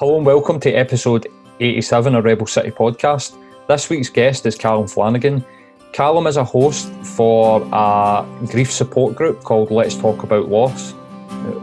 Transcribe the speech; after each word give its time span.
Hello 0.00 0.16
and 0.16 0.24
welcome 0.24 0.60
to 0.60 0.70
episode 0.70 1.26
87 1.58 2.14
of 2.14 2.22
Rebel 2.22 2.46
City 2.46 2.70
Podcast. 2.70 3.36
This 3.66 3.90
week's 3.90 4.08
guest 4.08 4.46
is 4.46 4.54
Callum 4.54 4.86
Flanagan. 4.86 5.44
Callum 5.92 6.28
is 6.28 6.36
a 6.36 6.44
host 6.44 6.88
for 7.02 7.68
a 7.72 8.24
grief 8.46 8.70
support 8.70 9.16
group 9.16 9.42
called 9.42 9.72
Let's 9.72 9.96
Talk 9.96 10.22
About 10.22 10.50
Loss. 10.50 10.94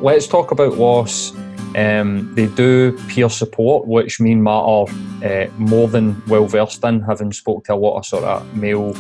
Let's 0.01 0.27
Talk 0.27 0.51
About 0.51 0.77
Loss, 0.77 1.33
um, 1.77 2.29
they 2.35 2.47
do 2.47 2.99
peer 3.07 3.29
support, 3.29 3.87
which 3.87 4.19
mean 4.19 4.43
matter 4.43 4.91
uh, 5.23 5.49
more 5.57 5.87
than 5.87 6.21
well 6.27 6.45
versed 6.45 6.83
in, 6.83 6.99
having 7.03 7.31
spoke 7.31 7.63
to 7.63 7.73
a 7.73 7.77
lot 7.77 7.99
of 7.99 8.05
sort 8.05 8.25
of 8.25 8.53
male 8.53 8.93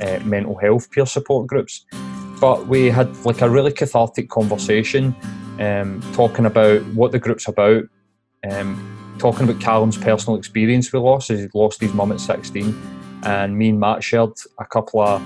uh, 0.00 0.20
mental 0.24 0.56
health 0.58 0.92
peer 0.92 1.06
support 1.06 1.48
groups. 1.48 1.84
But 2.40 2.68
we 2.68 2.90
had 2.90 3.12
like 3.26 3.40
a 3.40 3.50
really 3.50 3.72
cathartic 3.72 4.30
conversation 4.30 5.12
um, 5.58 6.00
talking 6.12 6.46
about 6.46 6.84
what 6.94 7.10
the 7.10 7.18
group's 7.18 7.48
about, 7.48 7.82
um, 8.52 9.16
talking 9.18 9.48
about 9.48 9.60
Callum's 9.60 9.96
personal 9.96 10.38
experience 10.38 10.92
with 10.92 11.02
loss 11.02 11.28
he 11.28 11.48
lost 11.54 11.80
his 11.80 11.92
mum 11.94 12.12
at 12.12 12.20
16. 12.20 13.22
And 13.22 13.56
me 13.56 13.70
and 13.70 13.80
Matt 13.80 14.04
shared 14.04 14.32
a 14.58 14.64
couple 14.64 15.00
of 15.00 15.20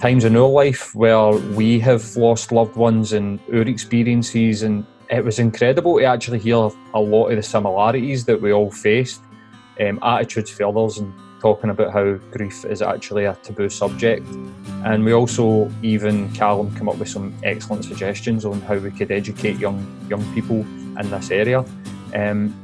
times 0.00 0.24
in 0.24 0.36
our 0.36 0.48
life 0.48 0.94
where 0.94 1.30
we 1.30 1.80
have 1.80 2.16
lost 2.16 2.52
loved 2.52 2.76
ones 2.76 3.12
and 3.12 3.40
our 3.52 3.62
experiences. 3.62 4.62
And 4.62 4.86
it 5.10 5.24
was 5.24 5.38
incredible 5.38 5.98
to 5.98 6.04
actually 6.04 6.38
hear 6.38 6.70
a 6.94 7.00
lot 7.00 7.28
of 7.28 7.36
the 7.36 7.42
similarities 7.42 8.24
that 8.26 8.40
we 8.40 8.52
all 8.52 8.70
faced, 8.70 9.20
um, 9.80 9.98
attitudes 10.02 10.50
for 10.50 10.64
others, 10.64 10.98
and 10.98 11.12
talking 11.40 11.70
about 11.70 11.92
how 11.92 12.14
grief 12.30 12.64
is 12.64 12.82
actually 12.82 13.24
a 13.24 13.34
taboo 13.42 13.68
subject. 13.68 14.26
And 14.84 15.04
we 15.04 15.12
also, 15.12 15.70
even 15.82 16.32
Callum, 16.32 16.74
come 16.76 16.88
up 16.88 16.96
with 16.96 17.08
some 17.08 17.34
excellent 17.42 17.84
suggestions 17.84 18.44
on 18.44 18.60
how 18.62 18.76
we 18.76 18.92
could 18.92 19.10
educate 19.10 19.58
young 19.58 19.84
young 20.08 20.24
people 20.34 20.60
in 20.60 21.10
this 21.10 21.30
area. 21.30 21.64
Um, 22.14 22.54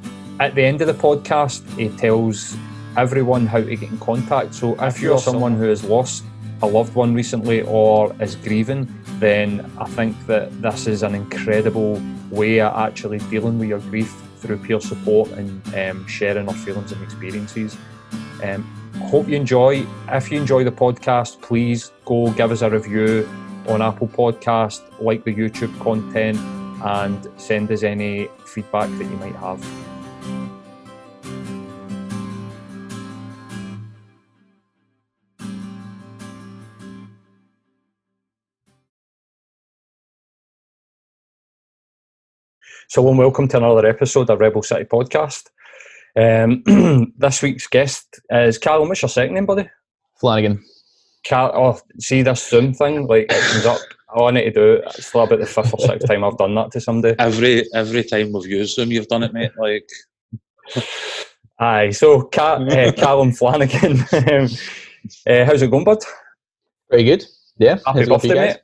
at 0.40 0.54
the 0.54 0.62
end 0.62 0.80
of 0.80 0.86
the 0.86 0.94
podcast, 0.94 1.68
he 1.76 1.88
tells 1.96 2.56
everyone 2.96 3.46
how 3.46 3.58
to 3.58 3.76
get 3.76 3.90
in 3.90 3.98
contact. 3.98 4.54
So 4.54 4.74
if 4.82 5.00
you're 5.00 5.18
someone 5.18 5.56
who 5.56 5.64
has 5.64 5.84
lost 5.84 6.24
a 6.62 6.66
loved 6.66 6.94
one 6.94 7.14
recently 7.14 7.62
or 7.62 8.14
is 8.20 8.34
grieving, 8.36 8.92
then 9.18 9.70
I 9.78 9.86
think 9.86 10.16
that 10.26 10.62
this 10.62 10.86
is 10.86 11.02
an 11.02 11.14
incredible 11.14 12.02
way 12.30 12.60
of 12.60 12.74
actually 12.74 13.18
dealing 13.30 13.58
with 13.58 13.68
your 13.68 13.80
grief 13.80 14.10
through 14.38 14.58
peer 14.58 14.80
support 14.80 15.30
and 15.32 15.74
um, 15.74 16.06
sharing 16.06 16.48
our 16.48 16.54
feelings 16.54 16.92
and 16.92 17.02
experiences. 17.02 17.76
Um, 18.42 18.62
hope 19.10 19.28
you 19.28 19.36
enjoy. 19.36 19.86
If 20.08 20.30
you 20.30 20.40
enjoy 20.40 20.64
the 20.64 20.72
podcast, 20.72 21.40
please 21.40 21.92
go 22.04 22.30
give 22.32 22.52
us 22.52 22.62
a 22.62 22.70
review 22.70 23.28
on 23.68 23.82
Apple 23.82 24.08
Podcast, 24.08 24.80
like 25.00 25.24
the 25.24 25.34
YouTube 25.34 25.78
content, 25.80 26.38
and 26.84 27.28
send 27.36 27.70
us 27.70 27.82
any 27.82 28.28
feedback 28.44 28.88
that 28.98 29.04
you 29.04 29.16
might 29.16 29.36
have. 29.36 29.64
So, 42.90 43.06
and 43.06 43.18
welcome 43.18 43.48
to 43.48 43.58
another 43.58 43.86
episode 43.86 44.30
of 44.30 44.40
Rebel 44.40 44.62
City 44.62 44.84
Podcast. 44.84 45.48
Um, 46.16 47.12
this 47.18 47.42
week's 47.42 47.66
guest 47.66 48.18
is 48.30 48.56
Callum. 48.56 48.88
What's 48.88 49.02
your 49.02 49.10
second 49.10 49.34
name, 49.34 49.44
buddy? 49.44 49.68
Flanagan. 50.18 50.64
Cal- 51.22 51.52
oh, 51.54 51.80
see 51.98 52.22
this 52.22 52.48
Zoom 52.48 52.72
thing? 52.72 53.06
Like 53.06 53.26
it 53.30 53.52
comes 53.52 53.66
up. 53.66 53.80
All 54.14 54.28
I 54.28 54.30
need 54.30 54.44
to 54.44 54.50
do. 54.50 54.82
It's 54.86 55.10
about 55.10 55.38
the 55.38 55.46
fifth 55.46 55.74
or 55.74 55.80
sixth 55.80 56.08
time 56.08 56.24
I've 56.24 56.38
done 56.38 56.54
that 56.54 56.70
to 56.72 56.80
somebody. 56.80 57.14
Every 57.18 57.64
every 57.74 58.04
time 58.04 58.32
we've 58.32 58.46
used 58.46 58.78
them, 58.78 58.90
you've 58.90 59.08
done 59.08 59.22
it, 59.22 59.32
mate. 59.32 59.52
Like, 59.58 59.88
Aye. 61.58 61.90
So, 61.90 62.22
Ca- 62.22 62.64
uh, 62.64 62.92
Callum 62.92 63.32
Flanagan. 63.32 64.00
um, 64.12 64.48
uh, 65.26 65.44
how's 65.44 65.62
it 65.62 65.70
going, 65.70 65.84
bud? 65.84 65.98
Very 66.90 67.04
good. 67.04 67.24
Yeah. 67.58 67.78
Happy 67.84 67.84
how's 67.84 67.96
it 67.96 68.02
you 68.02 68.08
birthday, 68.08 68.34
mate. 68.34 68.56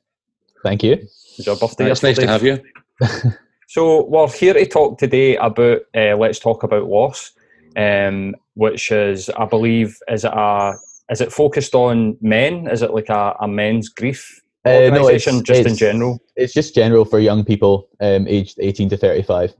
Thank 0.62 0.82
you. 0.82 0.96
Was 1.36 1.46
your 1.46 1.56
birthday 1.56 1.90
it's 1.90 2.02
nice 2.02 2.18
to 2.18 2.26
have 2.26 2.42
you. 2.42 2.62
So 3.66 4.04
we're 4.04 4.28
here 4.28 4.54
to 4.54 4.66
talk 4.66 4.98
today 4.98 5.36
about 5.36 5.80
uh, 5.96 6.16
let's 6.16 6.38
talk 6.38 6.62
about 6.62 6.86
loss, 6.86 7.32
um, 7.76 8.36
which 8.54 8.92
is 8.92 9.30
I 9.30 9.46
believe 9.46 9.98
is 10.08 10.24
it 10.24 10.32
a 10.32 10.74
is 11.10 11.20
it 11.20 11.32
focused 11.32 11.74
on 11.74 12.16
men? 12.20 12.68
Is 12.68 12.82
it 12.82 12.94
like 12.94 13.08
a, 13.08 13.34
a 13.40 13.48
men's 13.48 13.88
grief 13.88 14.40
Uh, 14.66 14.88
no, 14.90 15.08
it's, 15.08 15.26
organisation 15.26 15.44
just 15.44 15.66
in 15.66 15.76
general? 15.76 16.18
It's 16.36 16.54
just 16.54 16.74
general 16.74 17.04
for 17.04 17.18
young 17.18 17.44
people 17.44 17.88
um, 18.00 18.26
aged 18.26 18.58
18 18.60 18.88
to 18.90 18.96
35. 18.96 19.54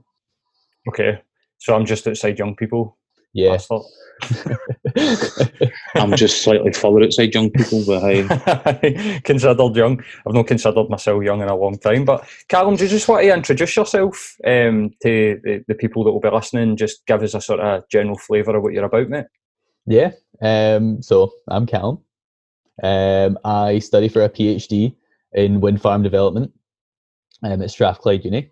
Okay, 0.89 1.21
so 1.57 1.75
I'm 1.75 1.85
just 1.85 2.07
outside 2.07 2.39
young 2.39 2.55
people. 2.55 2.97
Yeah. 3.33 3.57
I'm 5.95 6.15
just 6.15 6.41
slightly 6.41 6.71
further 6.71 7.03
outside 7.03 7.33
young 7.33 7.49
people, 7.51 7.83
but 7.85 7.99
hey, 8.01 9.19
considered 9.23 9.75
young. 9.75 10.01
I've 10.25 10.33
not 10.33 10.47
considered 10.47 10.89
myself 10.89 11.21
young 11.23 11.41
in 11.41 11.49
a 11.49 11.55
long 11.55 11.77
time. 11.77 12.05
But 12.05 12.25
Callum, 12.47 12.77
do 12.77 12.85
you 12.85 12.89
just 12.89 13.07
want 13.07 13.23
to 13.23 13.33
introduce 13.33 13.75
yourself 13.75 14.37
um, 14.45 14.91
to 15.03 15.39
the, 15.43 15.65
the 15.67 15.75
people 15.75 16.03
that 16.05 16.13
will 16.13 16.21
be 16.21 16.29
listening? 16.29 16.77
Just 16.77 17.05
give 17.05 17.21
us 17.23 17.33
a 17.33 17.41
sort 17.41 17.59
of 17.59 17.83
general 17.89 18.17
flavour 18.17 18.55
of 18.55 18.63
what 18.63 18.73
you're 18.73 18.85
about, 18.85 19.09
mate. 19.09 19.25
yeah. 19.85 20.11
Um, 20.41 21.01
so 21.01 21.31
I'm 21.49 21.65
Callum. 21.65 21.99
Um, 22.83 23.37
I 23.45 23.79
study 23.79 24.09
for 24.09 24.23
a 24.23 24.29
PhD 24.29 24.95
in 25.33 25.61
wind 25.61 25.81
farm 25.81 26.03
development 26.03 26.51
um, 27.43 27.61
at 27.61 27.71
Strathclyde 27.71 28.25
Uni. 28.25 28.51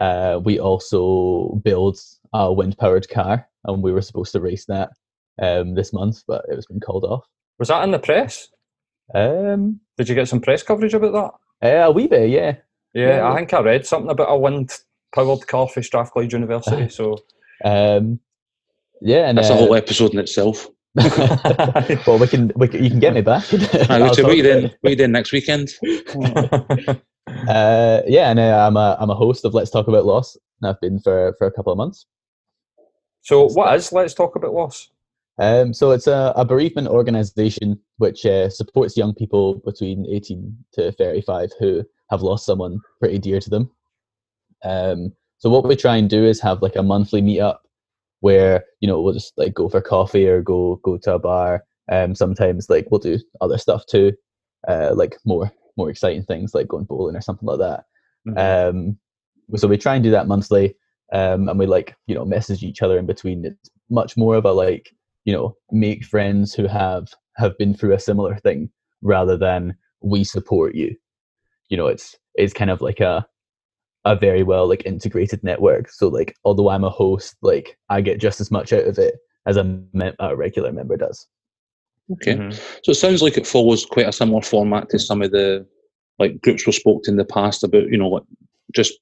Uh, 0.00 0.40
we 0.42 0.58
also 0.58 1.60
build 1.64 1.98
a 2.32 2.52
wind 2.52 2.78
powered 2.78 3.08
car, 3.08 3.48
and 3.64 3.82
we 3.82 3.92
were 3.92 4.02
supposed 4.02 4.32
to 4.32 4.40
race 4.40 4.64
that 4.66 4.90
um, 5.40 5.74
this 5.74 5.92
month, 5.92 6.22
but 6.26 6.44
it 6.48 6.56
was 6.56 6.66
been 6.66 6.80
called 6.80 7.04
off. 7.04 7.24
Was 7.58 7.68
that 7.68 7.82
in 7.82 7.90
the 7.90 7.98
press? 7.98 8.48
Um, 9.14 9.80
Did 9.96 10.08
you 10.08 10.14
get 10.14 10.28
some 10.28 10.40
press 10.40 10.62
coverage 10.62 10.94
about 10.94 11.12
that? 11.60 11.68
uh, 11.68 11.88
a 11.88 11.90
wee 11.90 12.06
bit, 12.06 12.30
yeah. 12.30 12.56
Yeah, 12.94 13.16
Yeah. 13.16 13.32
I 13.32 13.36
think 13.36 13.52
I 13.52 13.60
read 13.60 13.86
something 13.86 14.10
about 14.10 14.30
a 14.30 14.38
wind 14.38 14.70
powered 15.14 15.46
car 15.46 15.68
for 15.68 15.82
Strathclyde 15.82 16.32
University. 16.32 16.88
So 16.90 17.18
Um, 17.64 18.20
yeah, 19.00 19.28
and 19.28 19.38
that's 19.38 19.50
uh, 19.50 19.54
a 19.54 19.56
whole 19.56 19.74
episode 19.74 20.12
in 20.12 20.18
itself. 20.20 20.68
well, 22.06 22.18
we 22.18 22.26
can, 22.26 22.52
we 22.56 22.68
can, 22.68 22.82
you 22.82 22.90
can 22.90 22.98
get 22.98 23.14
me 23.14 23.20
back. 23.20 23.44
Aye, 23.90 24.00
I'll 24.00 24.14
so 24.14 24.22
what 24.22 24.34
talk 24.34 24.36
you 24.36 24.40
about 24.40 24.62
then? 24.62 24.64
it. 24.64 24.78
You 24.82 24.96
then 24.96 25.12
next 25.12 25.32
weekend? 25.32 25.70
Uh, 27.46 28.00
yeah, 28.06 28.30
and 28.30 28.38
uh, 28.38 28.66
I'm 28.66 28.76
a 28.76 28.96
I'm 28.98 29.10
a 29.10 29.14
host 29.14 29.44
of 29.44 29.52
Let's 29.52 29.70
Talk 29.70 29.86
About 29.86 30.06
Loss. 30.06 30.36
And 30.60 30.70
I've 30.70 30.80
been 30.80 30.98
for 30.98 31.34
for 31.38 31.46
a 31.46 31.52
couple 31.52 31.70
of 31.70 31.76
months. 31.76 32.06
so 33.20 33.48
what 33.48 33.74
is 33.74 33.92
Let's 33.92 34.14
Talk 34.14 34.34
About 34.34 34.54
Loss? 34.54 34.90
Um, 35.38 35.72
so 35.72 35.92
it's 35.92 36.06
a, 36.06 36.32
a 36.36 36.44
bereavement 36.44 36.88
organisation 36.88 37.78
which 37.98 38.26
uh, 38.26 38.48
supports 38.50 38.96
young 38.96 39.14
people 39.14 39.56
between 39.64 40.06
18 40.10 40.56
to 40.74 40.92
35 40.92 41.50
who 41.60 41.84
have 42.10 42.22
lost 42.22 42.44
someone 42.44 42.80
pretty 42.98 43.18
dear 43.18 43.38
to 43.40 43.50
them. 43.50 43.70
Um, 44.64 45.12
so 45.36 45.48
what 45.48 45.68
we 45.68 45.76
try 45.76 45.96
and 45.96 46.10
do 46.10 46.24
is 46.24 46.40
have 46.40 46.62
like 46.62 46.74
a 46.76 46.82
monthly 46.82 47.22
meetup 47.22 47.58
where 48.20 48.64
you 48.80 48.88
know 48.88 49.00
we'll 49.00 49.14
just 49.14 49.32
like 49.36 49.54
go 49.54 49.68
for 49.68 49.80
coffee 49.80 50.26
or 50.26 50.42
go 50.42 50.76
go 50.82 50.98
to 50.98 51.14
a 51.14 51.18
bar. 51.18 51.64
Um, 51.90 52.14
sometimes 52.14 52.68
like 52.68 52.88
we'll 52.90 52.98
do 52.98 53.18
other 53.40 53.58
stuff 53.58 53.86
too, 53.86 54.12
uh, 54.66 54.92
like 54.94 55.16
more 55.24 55.50
more 55.76 55.90
exciting 55.90 56.24
things 56.24 56.54
like 56.54 56.68
going 56.68 56.84
bowling 56.84 57.16
or 57.16 57.20
something 57.20 57.46
like 57.46 57.58
that. 57.60 57.84
Um, 58.36 58.98
so 59.56 59.68
we 59.68 59.78
try 59.78 59.94
and 59.94 60.04
do 60.04 60.10
that 60.10 60.26
monthly, 60.26 60.76
um, 61.12 61.48
and 61.48 61.58
we 61.58 61.66
like 61.66 61.96
you 62.06 62.14
know 62.14 62.24
message 62.24 62.62
each 62.62 62.82
other 62.82 62.98
in 62.98 63.06
between. 63.06 63.44
It's 63.44 63.70
much 63.90 64.16
more 64.16 64.36
of 64.36 64.44
a 64.44 64.52
like 64.52 64.90
you 65.24 65.32
know 65.32 65.56
make 65.70 66.04
friends 66.04 66.52
who 66.52 66.66
have 66.66 67.08
have 67.36 67.56
been 67.56 67.74
through 67.74 67.94
a 67.94 68.00
similar 68.00 68.36
thing 68.36 68.70
rather 69.02 69.36
than 69.36 69.76
we 70.02 70.24
support 70.24 70.74
you. 70.74 70.94
You 71.68 71.76
know, 71.76 71.86
it's 71.86 72.16
it's 72.34 72.52
kind 72.52 72.70
of 72.70 72.80
like 72.80 73.00
a 73.00 73.26
a 74.08 74.16
very 74.16 74.42
well 74.42 74.66
like 74.68 74.84
integrated 74.86 75.42
network. 75.44 75.90
So 75.90 76.08
like 76.08 76.34
although 76.44 76.70
I'm 76.70 76.84
a 76.84 76.90
host, 76.90 77.36
like 77.42 77.76
I 77.88 78.00
get 78.00 78.20
just 78.20 78.40
as 78.40 78.50
much 78.50 78.72
out 78.72 78.86
of 78.86 78.98
it 78.98 79.14
as 79.46 79.56
a, 79.56 79.64
mem- 79.92 80.14
a 80.18 80.34
regular 80.36 80.72
member 80.72 80.96
does. 80.96 81.26
Okay, 82.12 82.36
Mhm. 82.36 82.52
so 82.84 82.92
it 82.92 82.94
sounds 82.96 83.20
like 83.22 83.36
it 83.36 83.46
follows 83.46 83.84
quite 83.84 84.08
a 84.08 84.12
similar 84.12 84.40
format 84.42 84.88
to 84.90 84.98
some 84.98 85.20
of 85.22 85.30
the 85.30 85.66
like 86.18 86.40
groups 86.40 86.66
we've 86.66 86.74
spoke 86.74 87.02
to 87.02 87.10
in 87.10 87.16
the 87.18 87.24
past 87.24 87.62
about 87.62 87.88
you 87.90 87.98
know 87.98 88.08
like 88.08 88.22
just 88.74 88.94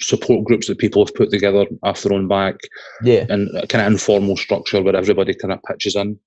support 0.00 0.44
groups 0.44 0.66
that 0.66 0.78
people 0.78 1.04
have 1.04 1.14
put 1.14 1.30
together 1.30 1.66
off 1.82 2.02
their 2.02 2.12
own 2.12 2.26
back 2.28 2.56
Yeah, 3.02 3.24
and 3.28 3.48
a 3.56 3.66
kind 3.66 3.84
of 3.86 3.92
informal 3.92 4.36
structure 4.36 4.82
where 4.82 4.96
everybody 4.96 5.34
kind 5.34 5.52
of 5.52 5.62
pitches 5.62 5.94
in. 5.96 6.18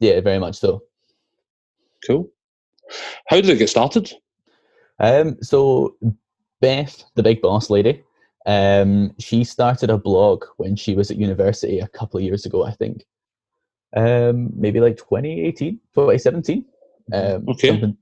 yeah, 0.00 0.20
very 0.20 0.38
much 0.40 0.56
so. 0.58 0.82
Cool. 2.06 2.30
How 3.26 3.36
did 3.36 3.50
it 3.50 3.58
get 3.58 3.68
started? 3.68 4.12
Um, 4.98 5.36
so 5.42 5.94
Beth, 6.60 7.04
the 7.14 7.22
big 7.22 7.40
boss 7.40 7.70
lady, 7.70 8.02
um, 8.46 9.14
she 9.18 9.44
started 9.44 9.90
a 9.90 9.98
blog 9.98 10.44
when 10.56 10.76
she 10.76 10.94
was 10.94 11.10
at 11.10 11.18
university 11.18 11.78
a 11.80 11.88
couple 11.88 12.18
of 12.18 12.24
years 12.24 12.46
ago, 12.46 12.64
I 12.64 12.72
think. 12.72 13.04
Um, 13.96 14.50
maybe 14.54 14.80
like 14.80 14.96
2018, 14.96 15.80
2017. 15.94 16.64
Um, 17.12 17.44
Okay. 17.48 17.68
something. 17.68 17.96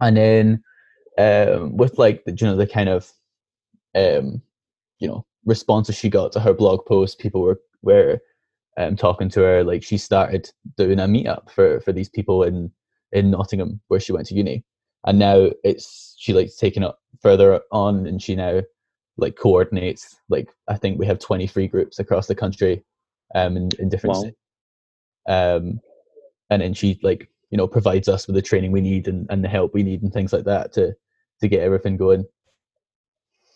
And 0.00 0.16
then 0.16 0.64
um, 1.18 1.76
with 1.76 1.98
like 1.98 2.24
the, 2.24 2.32
you 2.32 2.46
know, 2.46 2.56
the 2.56 2.66
kind 2.66 2.88
of 2.88 3.12
um, 3.94 4.42
you 4.98 5.08
know, 5.08 5.24
responses 5.44 5.96
she 5.96 6.08
got 6.08 6.32
to 6.32 6.40
her 6.40 6.52
blog 6.52 6.84
post, 6.86 7.18
people 7.18 7.40
were 7.40 7.60
were 7.82 8.20
um, 8.76 8.96
talking 8.96 9.28
to 9.30 9.40
her. 9.40 9.64
Like 9.64 9.82
she 9.82 9.98
started 9.98 10.50
doing 10.76 11.00
a 11.00 11.04
meetup 11.04 11.50
for 11.50 11.80
for 11.80 11.92
these 11.92 12.08
people 12.08 12.42
in 12.42 12.70
in 13.12 13.30
Nottingham 13.30 13.80
where 13.88 14.00
she 14.00 14.12
went 14.12 14.26
to 14.28 14.34
uni, 14.34 14.64
and 15.06 15.18
now 15.18 15.50
it's 15.64 16.14
she 16.18 16.32
like 16.32 16.50
taking 16.56 16.82
it 16.82 16.94
further 17.22 17.60
on, 17.72 18.06
and 18.06 18.22
she 18.22 18.34
now 18.36 18.62
like 19.16 19.36
coordinates 19.36 20.16
like 20.28 20.48
I 20.68 20.76
think 20.76 20.98
we 20.98 21.06
have 21.06 21.18
23 21.18 21.66
groups 21.68 21.98
across 21.98 22.26
the 22.26 22.34
country, 22.34 22.84
um, 23.34 23.56
in, 23.56 23.68
in 23.78 23.88
different. 23.88 24.34
Wow. 25.28 25.56
Um, 25.56 25.80
and 26.50 26.62
then 26.62 26.72
she 26.74 26.98
like 27.02 27.28
you 27.50 27.58
know 27.58 27.66
provides 27.66 28.08
us 28.08 28.26
with 28.26 28.36
the 28.36 28.42
training 28.42 28.72
we 28.72 28.80
need 28.80 29.08
and, 29.08 29.26
and 29.30 29.44
the 29.44 29.48
help 29.48 29.74
we 29.74 29.82
need 29.82 30.02
and 30.02 30.12
things 30.12 30.32
like 30.32 30.44
that 30.44 30.72
to 30.74 30.94
to 31.40 31.48
get 31.48 31.60
everything 31.60 31.96
going. 31.96 32.24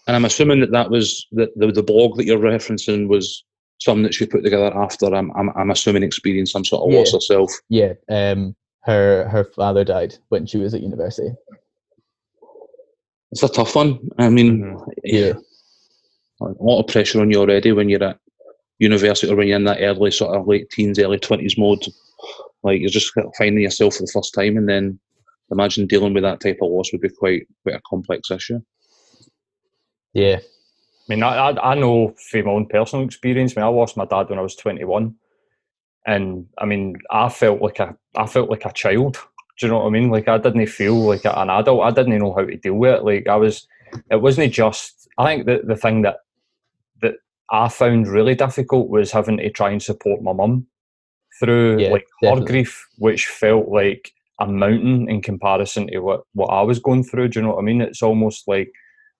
And 0.06 0.16
I'm 0.16 0.24
assuming 0.24 0.60
that 0.60 0.72
that 0.72 0.90
was 0.90 1.26
the, 1.30 1.50
the, 1.54 1.70
the 1.70 1.82
blog 1.82 2.16
that 2.16 2.26
you're 2.26 2.38
referencing 2.38 3.06
was 3.06 3.44
something 3.80 4.02
that 4.02 4.14
she 4.14 4.26
put 4.26 4.42
together 4.42 4.76
after 4.76 5.06
I'm 5.14 5.30
I'm, 5.36 5.50
I'm 5.56 5.70
assuming 5.70 6.02
experienced 6.02 6.52
some 6.52 6.64
sort 6.64 6.82
of 6.82 6.96
loss 6.98 7.12
Yeah. 7.12 7.16
herself. 7.16 7.52
Yeah, 7.68 7.92
um, 8.08 8.56
her 8.84 9.28
her 9.28 9.44
father 9.44 9.84
died 9.84 10.16
when 10.28 10.46
she 10.46 10.58
was 10.58 10.74
at 10.74 10.82
university. 10.82 11.30
It's 13.32 13.42
a 13.42 13.48
tough 13.48 13.74
one. 13.74 13.98
I 14.18 14.28
mean, 14.28 14.62
Mhm. 14.62 14.92
Yeah, 15.04 15.32
a 16.40 16.44
lot 16.60 16.80
of 16.80 16.86
pressure 16.88 17.20
on 17.20 17.30
you 17.30 17.40
already 17.40 17.72
when 17.72 17.88
you're 17.88 18.04
at 18.04 18.18
university 18.78 19.32
or 19.32 19.36
when 19.36 19.48
you're 19.48 19.56
in 19.56 19.64
that 19.64 19.80
early 19.80 20.10
sort 20.10 20.36
of 20.36 20.46
late 20.46 20.68
teens, 20.70 20.98
early 20.98 21.18
twenties 21.18 21.56
mode. 21.58 21.84
Like 22.62 22.80
you're 22.80 22.90
just 22.90 23.12
finding 23.38 23.62
yourself 23.62 23.94
for 23.96 24.02
the 24.02 24.12
first 24.12 24.34
time, 24.34 24.56
and 24.56 24.68
then 24.68 24.98
imagine 25.50 25.86
dealing 25.86 26.14
with 26.14 26.22
that 26.24 26.40
type 26.40 26.58
of 26.62 26.70
loss 26.70 26.92
would 26.92 27.00
be 27.00 27.08
quite 27.08 27.46
quite 27.62 27.76
a 27.76 27.80
complex 27.88 28.30
issue. 28.30 28.60
yeah, 30.14 30.38
I 30.40 31.06
mean, 31.08 31.22
I, 31.22 31.50
I, 31.50 31.72
I 31.72 31.74
know 31.74 32.14
from 32.30 32.44
my 32.44 32.52
own 32.52 32.66
personal 32.66 33.04
experience. 33.04 33.56
I 33.56 33.60
mean, 33.60 33.66
I 33.66 33.68
lost 33.70 33.96
my 33.96 34.04
dad 34.04 34.28
when 34.28 34.38
I 34.38 34.42
was 34.42 34.56
21, 34.56 35.14
and 36.06 36.46
I 36.58 36.64
mean, 36.66 36.96
I 37.10 37.28
felt 37.30 37.62
like 37.62 37.78
a 37.80 37.96
I 38.16 38.26
felt 38.26 38.50
like 38.50 38.64
a 38.66 38.72
child. 38.72 39.16
Do 39.62 39.68
you 39.68 39.72
know 39.74 39.78
what 39.78 39.86
I 39.86 39.90
mean? 39.90 40.10
Like 40.10 40.26
I 40.26 40.38
didn't 40.38 40.66
feel 40.66 40.96
like 40.96 41.24
an 41.24 41.48
adult. 41.48 41.84
I 41.84 41.92
didn't 41.92 42.18
know 42.18 42.34
how 42.34 42.44
to 42.44 42.56
deal 42.56 42.74
with 42.74 42.94
it. 42.94 43.04
Like 43.04 43.28
I 43.28 43.36
was, 43.36 43.68
it 44.10 44.20
wasn't 44.20 44.52
just. 44.52 45.08
I 45.18 45.24
think 45.24 45.46
that 45.46 45.68
the 45.68 45.76
thing 45.76 46.02
that 46.02 46.16
that 47.00 47.14
I 47.48 47.68
found 47.68 48.08
really 48.08 48.34
difficult 48.34 48.88
was 48.88 49.12
having 49.12 49.36
to 49.36 49.50
try 49.50 49.70
and 49.70 49.80
support 49.80 50.20
my 50.20 50.32
mum 50.32 50.66
through 51.38 51.78
Yeah, 51.78 51.90
like 51.90 52.06
her 52.22 52.40
grief, 52.40 52.88
which 52.98 53.26
felt 53.26 53.68
like 53.68 54.12
a 54.40 54.48
mountain 54.48 55.08
in 55.08 55.22
comparison 55.22 55.86
to 55.92 56.00
what 56.00 56.22
what 56.32 56.48
I 56.48 56.62
was 56.62 56.80
going 56.80 57.04
through. 57.04 57.28
Do 57.28 57.38
you 57.38 57.46
know 57.46 57.52
what 57.52 57.60
I 57.60 57.64
mean? 57.64 57.82
It's 57.82 58.02
almost 58.02 58.48
like 58.48 58.72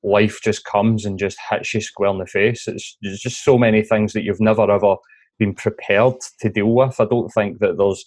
life 0.03 0.41
just 0.43 0.65
comes 0.65 1.05
and 1.05 1.21
just 1.21 1.38
hits 1.50 1.73
you 1.73 1.81
square 1.81 2.11
in 2.11 2.19
the 2.19 2.27
face. 2.27 2.67
It's 2.67 2.97
there's 3.00 3.21
just 3.21 3.45
so 3.45 3.56
many 3.56 3.85
things 3.85 4.12
that 4.12 4.25
you've 4.25 4.41
never 4.41 4.69
ever 4.69 4.97
been 5.38 5.55
prepared 5.55 6.15
to 6.41 6.49
deal 6.49 6.75
with. 6.75 6.99
I 6.99 7.05
don't 7.05 7.31
think 7.31 7.61
that 7.61 7.79
there's 7.79 8.05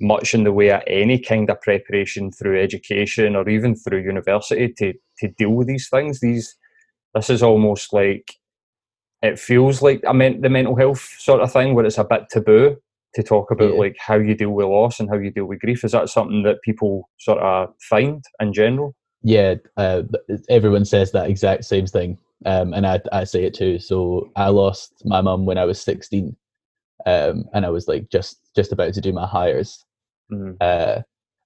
much 0.00 0.34
in 0.34 0.44
the 0.44 0.52
way 0.52 0.70
of 0.70 0.82
any 0.86 1.18
kind 1.18 1.50
of 1.50 1.60
preparation 1.60 2.30
through 2.30 2.60
education 2.60 3.34
or 3.34 3.48
even 3.48 3.74
through 3.74 4.02
university 4.02 4.72
to 4.78 4.92
to 5.18 5.28
deal 5.38 5.50
with 5.50 5.66
these 5.66 5.88
things. 5.88 6.20
These 6.20 6.56
this 7.14 7.30
is 7.30 7.42
almost 7.42 7.92
like 7.92 8.34
it 9.22 9.38
feels 9.38 9.82
like 9.82 10.00
I 10.08 10.12
meant 10.12 10.42
the 10.42 10.48
mental 10.48 10.76
health 10.76 11.00
sort 11.18 11.40
of 11.40 11.52
thing 11.52 11.74
where 11.74 11.84
it's 11.84 11.98
a 11.98 12.04
bit 12.04 12.28
taboo 12.30 12.76
to 13.14 13.22
talk 13.22 13.50
about 13.50 13.72
Yeah. 13.72 13.78
like 13.78 13.96
how 13.98 14.16
you 14.16 14.34
deal 14.34 14.50
with 14.50 14.66
loss 14.66 15.00
and 15.00 15.08
how 15.08 15.16
you 15.18 15.30
deal 15.32 15.46
with 15.46 15.60
grief. 15.60 15.82
Is 15.84 15.92
that 15.92 16.08
something 16.08 16.42
that 16.44 16.62
people 16.62 17.08
sort 17.18 17.38
of 17.38 17.70
find 17.80 18.22
in 18.40 18.52
general? 18.52 18.94
yeah. 19.22 19.54
Uh, 19.76 20.02
everyone 20.48 20.84
says 20.84 21.10
that 21.10 21.28
exact 21.28 21.64
same 21.64 21.86
thing, 21.86 22.18
um, 22.46 22.72
and 22.72 22.86
I 22.86 23.00
I 23.10 23.24
say 23.24 23.42
it 23.44 23.54
too. 23.54 23.80
So 23.80 24.30
I 24.36 24.48
lost 24.50 24.92
my 25.04 25.20
mum 25.20 25.44
when 25.46 25.58
I 25.58 25.64
was 25.64 25.80
sixteen, 25.82 26.36
um, 27.06 27.44
and 27.52 27.66
I 27.66 27.70
was 27.70 27.88
like 27.88 28.10
just 28.10 28.38
just 28.54 28.70
about 28.70 28.94
to 28.94 29.00
do 29.00 29.12
my 29.12 29.26
Highers, 29.26 29.82
Mm. 30.32 30.56
uh, 30.60 31.02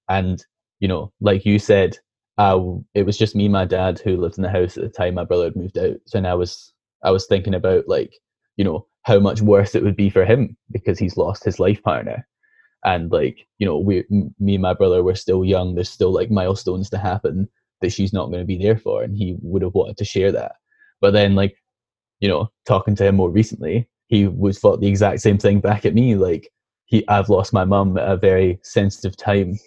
and 0.09 0.45
you 0.81 0.89
know, 0.89 1.13
like 1.21 1.45
you 1.45 1.59
said, 1.59 1.99
it 2.39 3.07
was 3.07 3.17
just 3.19 3.37
me, 3.37 3.45
and 3.45 3.53
my 3.53 3.65
dad, 3.65 4.01
who 4.01 4.17
lived 4.17 4.37
in 4.39 4.43
the 4.43 4.51
house 4.51 4.77
at 4.77 4.83
the 4.83 4.89
time. 4.89 5.15
My 5.15 5.25
brother 5.25 5.45
had 5.45 5.57
moved 5.57 5.79
out, 5.79 5.97
so 6.07 6.21
now 6.21 6.33
I 6.33 6.35
was 6.35 6.73
I 7.05 7.11
was 7.11 7.27
thinking 7.27 7.55
about 7.55 7.89
like 7.89 8.13
you 8.57 8.65
know 8.65 8.87
how 9.03 9.19
much 9.19 9.43
worse 9.43 9.75
it 9.75 9.83
would 9.83 9.97
be 9.97 10.11
for 10.11 10.25
him 10.25 10.57
because 10.71 10.99
he's 10.99 11.17
lost 11.17 11.45
his 11.45 11.61
life 11.61 11.83
partner, 11.83 12.27
and 12.85 13.11
like 13.13 13.47
you 13.59 13.67
know 13.67 13.79
we 13.79 14.05
me 14.11 14.55
and 14.55 14.63
my 14.63 14.75
brother 14.75 15.03
were 15.03 15.15
still 15.15 15.45
young. 15.45 15.75
There's 15.75 15.91
still 15.91 16.13
like 16.13 16.31
milestones 16.31 16.91
to 16.91 16.99
happen 16.99 17.49
that 17.81 17.93
she's 17.93 18.13
not 18.13 18.27
going 18.27 18.41
to 18.41 18.47
be 18.47 18.59
there 18.59 18.79
for, 18.79 19.03
and 19.03 19.17
he 19.17 19.37
would 19.43 19.63
have 19.63 19.75
wanted 19.75 19.97
to 19.99 20.05
share 20.05 20.33
that. 20.33 20.53
But 21.01 21.13
then 21.13 21.35
like 21.35 21.57
you 22.21 22.29
know 22.29 22.51
talking 22.67 22.95
to 22.97 23.05
him 23.05 23.17
more 23.17 23.31
recently, 23.31 23.89
he 24.09 24.27
was 24.27 24.59
thought 24.59 24.81
the 24.81 24.89
exact 24.89 25.21
same 25.21 25.39
thing 25.39 25.61
back 25.61 25.85
at 25.87 25.95
me 25.95 26.17
like 26.17 26.51
he 26.93 27.07
I've 27.09 27.29
lost 27.29 27.53
my 27.53 27.65
mum 27.65 27.97
at 27.99 28.09
a 28.09 28.17
very 28.17 28.61
sensitive 28.63 29.17
time. 29.17 29.59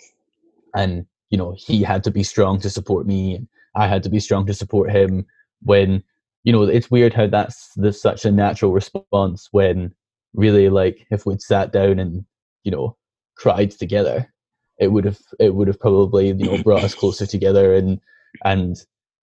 And 0.76 1.06
you 1.30 1.38
know 1.38 1.56
he 1.58 1.84
had 1.84 2.04
to 2.06 2.12
be 2.12 2.24
strong 2.24 2.62
to 2.62 2.70
support 2.70 3.06
me 3.06 3.36
and 3.36 3.48
I 3.76 3.88
had 3.88 4.04
to 4.04 4.10
be 4.10 4.20
strong 4.22 4.46
to 4.46 4.54
support 4.54 4.90
him 4.92 5.26
when 5.64 6.04
you 6.44 6.54
know 6.54 6.64
it's 6.64 6.92
weird 6.92 7.14
how 7.14 7.28
that's 7.28 7.72
there's 7.76 8.02
such 8.02 8.24
a 8.24 8.32
natural 8.32 8.72
response 8.72 9.50
when 9.52 9.94
really 10.34 10.70
like 10.70 11.08
if 11.12 11.26
we'd 11.26 11.42
sat 11.42 11.74
down 11.74 12.00
and 12.00 12.24
you 12.64 12.72
know 12.72 12.96
cried 13.36 13.72
together 13.72 14.32
it 14.80 14.90
would 14.90 15.06
have 15.06 15.20
it 15.40 15.56
would 15.56 15.68
have 15.68 15.80
probably 15.80 16.28
you 16.28 16.46
know 16.46 16.62
brought 16.64 16.84
us 16.84 16.96
closer 17.02 17.26
together 17.26 17.74
and 17.74 18.00
and 18.44 18.78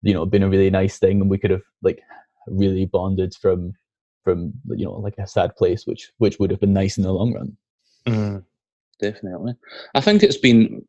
you 0.01 0.13
know 0.13 0.25
been 0.25 0.43
a 0.43 0.49
really 0.49 0.69
nice 0.69 0.99
thing. 0.99 1.21
And 1.21 1.29
we 1.29 1.37
could 1.37 1.51
have 1.51 1.63
like 1.81 2.01
really 2.47 2.85
bonded 2.85 3.33
from 3.35 3.73
from 4.23 4.53
you 4.69 4.85
know 4.85 4.93
like 4.93 5.17
a 5.17 5.27
sad 5.27 5.55
place 5.55 5.85
which 5.85 6.11
which 6.17 6.39
would 6.39 6.51
have 6.51 6.59
been 6.59 6.73
nice 6.73 6.97
in 6.97 7.03
the 7.03 7.11
long 7.11 7.33
run 7.33 7.57
Mm. 8.07 8.43
Definitely. 8.99 9.53
I 9.93 10.01
think 10.01 10.23
it's 10.23 10.37
been 10.37 10.85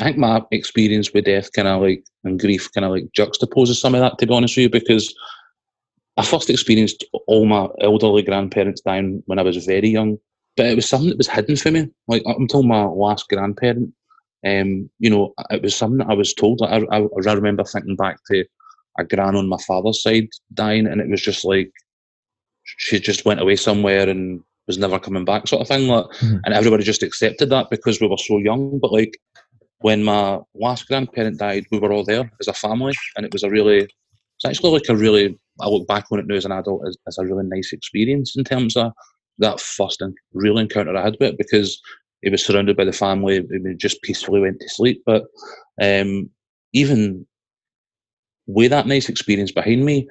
I 0.00 0.04
think 0.04 0.18
my 0.18 0.42
experience 0.50 1.12
with 1.12 1.24
death 1.24 1.52
kind 1.52 1.68
of 1.68 1.80
like 1.80 2.04
and 2.24 2.38
grief 2.38 2.68
kind 2.72 2.84
of 2.84 2.90
like 2.90 3.06
juxtaposes 3.16 3.76
some 3.76 3.94
of 3.94 4.00
that 4.00 4.18
to 4.18 4.26
be 4.26 4.34
honest 4.34 4.56
with 4.56 4.64
you 4.64 4.70
because 4.70 5.14
I 6.16 6.24
first 6.24 6.50
experienced 6.50 7.04
all 7.26 7.46
my 7.46 7.68
elderly 7.80 8.22
grandparents 8.22 8.80
dying 8.80 9.22
when 9.26 9.38
I 9.38 9.42
was 9.42 9.64
very 9.66 9.88
young, 9.88 10.18
but 10.56 10.66
it 10.66 10.74
was 10.74 10.88
something 10.88 11.10
that 11.10 11.18
was 11.18 11.28
hidden 11.28 11.56
from 11.56 11.74
me. 11.74 11.90
Like 12.08 12.22
up 12.26 12.38
until 12.38 12.62
my 12.62 12.84
last 12.84 13.28
grandparent, 13.28 13.92
um, 14.46 14.88
you 14.98 15.10
know, 15.10 15.34
it 15.50 15.62
was 15.62 15.76
something 15.76 15.98
that 15.98 16.08
I 16.08 16.14
was 16.14 16.32
told. 16.32 16.62
I, 16.62 16.78
I, 16.90 17.02
I 17.02 17.32
remember 17.32 17.64
thinking 17.64 17.96
back 17.96 18.18
to 18.30 18.46
a 18.98 19.04
gran 19.04 19.36
on 19.36 19.48
my 19.48 19.58
father's 19.66 20.02
side 20.02 20.28
dying, 20.54 20.86
and 20.86 21.02
it 21.02 21.10
was 21.10 21.20
just 21.20 21.44
like 21.44 21.70
she 22.64 22.98
just 22.98 23.26
went 23.26 23.40
away 23.40 23.56
somewhere 23.56 24.08
and 24.08 24.42
was 24.66 24.78
never 24.78 24.98
coming 24.98 25.24
back, 25.24 25.46
sort 25.46 25.62
of 25.62 25.68
thing. 25.68 25.88
Like, 25.88 26.06
Mhm. 26.20 26.40
and 26.44 26.54
everybody 26.54 26.82
just 26.84 27.02
accepted 27.02 27.50
that 27.50 27.70
because 27.70 28.00
we 28.00 28.08
were 28.08 28.16
so 28.18 28.38
young. 28.38 28.78
But 28.78 28.92
like 28.92 29.16
when 29.80 30.02
my 30.02 30.40
last 30.54 30.88
grandparent 30.88 31.38
died, 31.38 31.66
we 31.70 31.78
were 31.78 31.92
all 31.92 32.04
there 32.04 32.30
as 32.40 32.48
a 32.48 32.52
family, 32.52 32.94
and 33.16 33.24
it 33.24 33.32
was 33.32 33.42
a 33.42 33.50
really, 33.50 33.78
it's 33.78 34.44
actually 34.44 34.72
like 34.72 34.88
a 34.88 34.96
really. 34.96 35.38
I 35.58 35.68
look 35.68 35.86
back 35.86 36.06
on 36.12 36.18
it 36.18 36.26
now 36.26 36.34
as 36.34 36.44
an 36.44 36.52
adult 36.52 36.86
as, 36.86 36.98
as 37.06 37.16
a 37.16 37.24
really 37.24 37.46
nice 37.46 37.72
experience 37.72 38.36
in 38.36 38.44
terms 38.44 38.76
of 38.76 38.92
that 39.38 39.58
first 39.58 40.02
and 40.02 40.14
real 40.34 40.58
encounter 40.58 40.94
I 40.94 41.02
had 41.02 41.16
with 41.18 41.30
it 41.30 41.38
because 41.38 41.80
it 42.22 42.30
was 42.30 42.44
surrounded 42.44 42.76
by 42.76 42.84
the 42.84 42.92
family 42.92 43.38
and 43.38 43.64
we 43.64 43.74
just 43.74 44.02
peacefully 44.02 44.40
went 44.40 44.60
to 44.60 44.68
sleep. 44.68 45.02
But 45.06 45.24
um, 45.80 46.28
even 46.74 47.26
with 48.46 48.70
that 48.70 48.86
nice 48.86 49.08
experience 49.08 49.50
behind 49.50 49.84
me, 49.84 50.08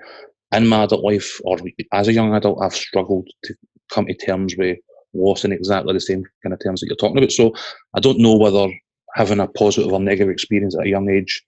in 0.52 0.68
my 0.68 0.84
adult 0.84 1.04
life 1.04 1.40
or 1.44 1.58
as 1.92 2.08
a 2.08 2.14
young 2.14 2.34
adult, 2.34 2.60
I've 2.62 2.76
struggled 2.76 3.28
to 3.44 3.56
come 3.92 4.06
to 4.06 4.14
terms 4.14 4.56
with 4.58 4.78
loss 5.14 5.46
in 5.46 5.52
exactly 5.52 5.94
the 5.94 6.00
same 6.00 6.24
kind 6.44 6.54
of 6.54 6.60
terms 6.60 6.82
that 6.82 6.88
you're 6.88 6.96
talking 6.96 7.18
about. 7.18 7.32
So 7.32 7.54
I 7.96 8.00
don't 8.00 8.20
know 8.20 8.36
whether 8.36 8.68
having 9.16 9.40
a 9.40 9.48
positive 9.48 9.92
or 9.92 10.00
negative 10.00 10.30
experience 10.30 10.76
at 10.76 10.86
a 10.86 10.90
young 10.90 11.10
age 11.10 11.44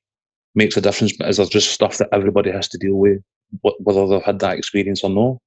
makes 0.56 0.78
a 0.78 0.82
difference, 0.82 1.16
but 1.18 1.28
is 1.28 1.38
there 1.38 1.46
just 1.46 1.72
stuff 1.72 1.98
that 1.98 2.10
everybody 2.12 2.52
has 2.52 2.68
to 2.70 2.78
deal 2.78 2.96
with, 2.96 3.22
whether 3.62 4.08
they've 4.08 4.24
had 4.24 4.40
that 4.40 4.58
experience 4.58 5.04
or 5.04 5.10
not? 5.10 5.38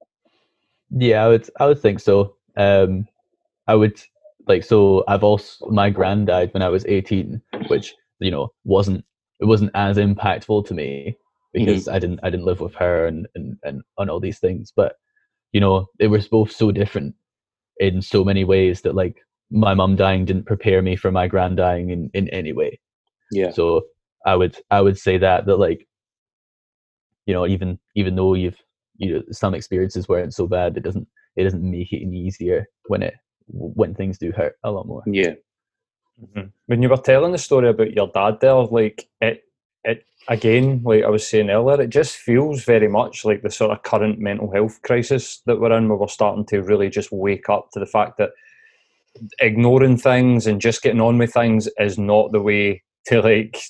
Yeah, 0.90 1.24
I 1.24 1.28
would 1.28 1.50
I 1.58 1.66
would 1.66 1.80
think 1.80 2.00
so. 2.00 2.36
Um 2.56 3.06
I 3.66 3.74
would 3.74 4.00
like 4.46 4.64
so 4.64 5.04
I've 5.08 5.24
also 5.24 5.66
my 5.70 5.90
grand 5.90 6.26
died 6.26 6.52
when 6.52 6.62
I 6.62 6.68
was 6.68 6.84
18, 6.86 7.40
which, 7.68 7.94
you 8.18 8.30
know, 8.30 8.52
wasn't 8.64 9.04
it 9.40 9.46
wasn't 9.46 9.70
as 9.74 9.96
impactful 9.96 10.66
to 10.66 10.74
me 10.74 11.16
because 11.52 11.88
I 11.88 11.98
didn't 11.98 12.20
I 12.22 12.30
didn't 12.30 12.46
live 12.46 12.60
with 12.60 12.74
her 12.74 13.06
and, 13.06 13.26
and, 13.34 13.56
and 13.62 13.82
on 13.98 14.10
all 14.10 14.20
these 14.20 14.38
things. 14.38 14.72
But, 14.74 14.96
you 15.52 15.60
know, 15.60 15.86
it 15.98 16.08
was 16.08 16.28
both 16.28 16.52
so 16.52 16.70
different 16.70 17.14
in 17.78 18.02
so 18.02 18.24
many 18.24 18.44
ways 18.44 18.82
that 18.82 18.94
like 18.94 19.16
my 19.50 19.74
mum 19.74 19.96
dying 19.96 20.24
didn't 20.24 20.46
prepare 20.46 20.82
me 20.82 20.96
for 20.96 21.10
my 21.10 21.26
grand 21.26 21.56
dying 21.56 21.90
in, 21.90 22.10
in 22.14 22.28
any 22.28 22.52
way. 22.52 22.78
Yeah. 23.32 23.50
So 23.50 23.82
I 24.26 24.36
would 24.36 24.56
I 24.70 24.80
would 24.80 24.98
say 24.98 25.18
that 25.18 25.46
that 25.46 25.56
like 25.56 25.86
you 27.26 27.34
know 27.34 27.46
even 27.46 27.78
even 27.94 28.14
though 28.16 28.34
you've 28.34 28.58
you 28.96 29.14
know 29.14 29.22
some 29.30 29.54
experiences 29.54 30.08
weren't 30.08 30.34
so 30.34 30.46
bad, 30.46 30.76
it 30.76 30.82
doesn't 30.82 31.08
it 31.36 31.44
doesn't 31.44 31.62
make 31.62 31.92
it 31.92 32.02
any 32.04 32.18
easier 32.18 32.66
when 32.86 33.02
it 33.02 33.14
when 33.48 33.94
things 33.94 34.18
do 34.18 34.32
hurt 34.32 34.56
a 34.64 34.70
lot 34.70 34.86
more. 34.86 35.02
Yeah. 35.06 35.34
Mhm. 36.22 36.52
When 36.66 36.82
you 36.82 36.88
were 36.88 36.96
telling 36.96 37.32
the 37.32 37.38
story 37.38 37.68
about 37.68 37.92
your 37.92 38.10
dad 38.12 38.40
there, 38.40 38.54
like 38.54 39.08
it, 39.20 39.42
it 39.84 40.04
again, 40.28 40.82
like 40.84 41.04
I 41.04 41.08
was 41.08 41.26
saying 41.26 41.50
earlier, 41.50 41.80
it 41.82 41.90
just 41.90 42.16
feels 42.16 42.64
very 42.64 42.88
much 42.88 43.24
like 43.24 43.42
the 43.42 43.50
sort 43.50 43.72
of 43.72 43.82
current 43.82 44.18
mental 44.18 44.52
health 44.52 44.80
crisis 44.82 45.42
that 45.46 45.60
we're 45.60 45.76
in, 45.76 45.88
where 45.88 45.98
we're 45.98 46.08
starting 46.08 46.46
to 46.46 46.62
really 46.62 46.88
just 46.88 47.10
wake 47.12 47.48
up 47.48 47.70
to 47.72 47.80
the 47.80 47.86
fact 47.86 48.18
that 48.18 48.30
ignoring 49.40 49.96
things 49.96 50.46
and 50.46 50.60
just 50.60 50.82
getting 50.82 51.00
on 51.00 51.18
with 51.18 51.32
things 51.32 51.68
is 51.78 51.98
not 51.98 52.30
the 52.32 52.40
way 52.40 52.82
to 53.06 53.20
like 53.20 53.60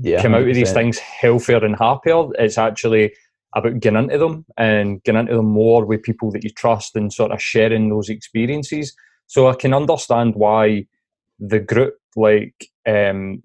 Yeah, 0.00 0.22
come 0.22 0.34
out 0.34 0.48
of 0.48 0.54
these 0.54 0.72
things 0.72 0.98
healthier 0.98 1.64
and 1.64 1.76
happier. 1.76 2.24
It's 2.38 2.58
actually 2.58 3.12
about 3.56 3.80
getting 3.80 3.98
into 3.98 4.18
them 4.18 4.46
and 4.56 5.02
getting 5.02 5.22
into 5.22 5.36
them 5.36 5.46
more 5.46 5.84
with 5.84 6.02
people 6.02 6.30
that 6.30 6.44
you 6.44 6.50
trust 6.50 6.94
and 6.94 7.12
sort 7.12 7.32
of 7.32 7.42
sharing 7.42 7.88
those 7.88 8.08
experiences. 8.08 8.94
So 9.26 9.48
I 9.48 9.54
can 9.54 9.74
understand 9.74 10.34
why 10.36 10.86
the 11.40 11.58
group 11.58 11.94
like 12.16 12.68
um, 12.86 13.42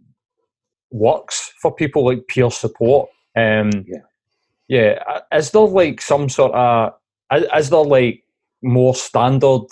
works 0.96 1.52
for 1.62 1.74
people 1.74 2.06
like 2.06 2.28
peer 2.28 2.50
support. 2.50 3.10
Um, 3.36 3.70
Yeah. 3.88 4.00
yeah. 4.68 5.20
Is 5.34 5.52
there 5.52 5.62
like 5.62 6.02
some 6.02 6.30
sort 6.30 6.54
of 6.54 6.94
is, 7.34 7.46
is 7.56 7.70
there 7.70 7.84
like 7.84 8.24
more 8.62 8.96
standard? 8.96 9.66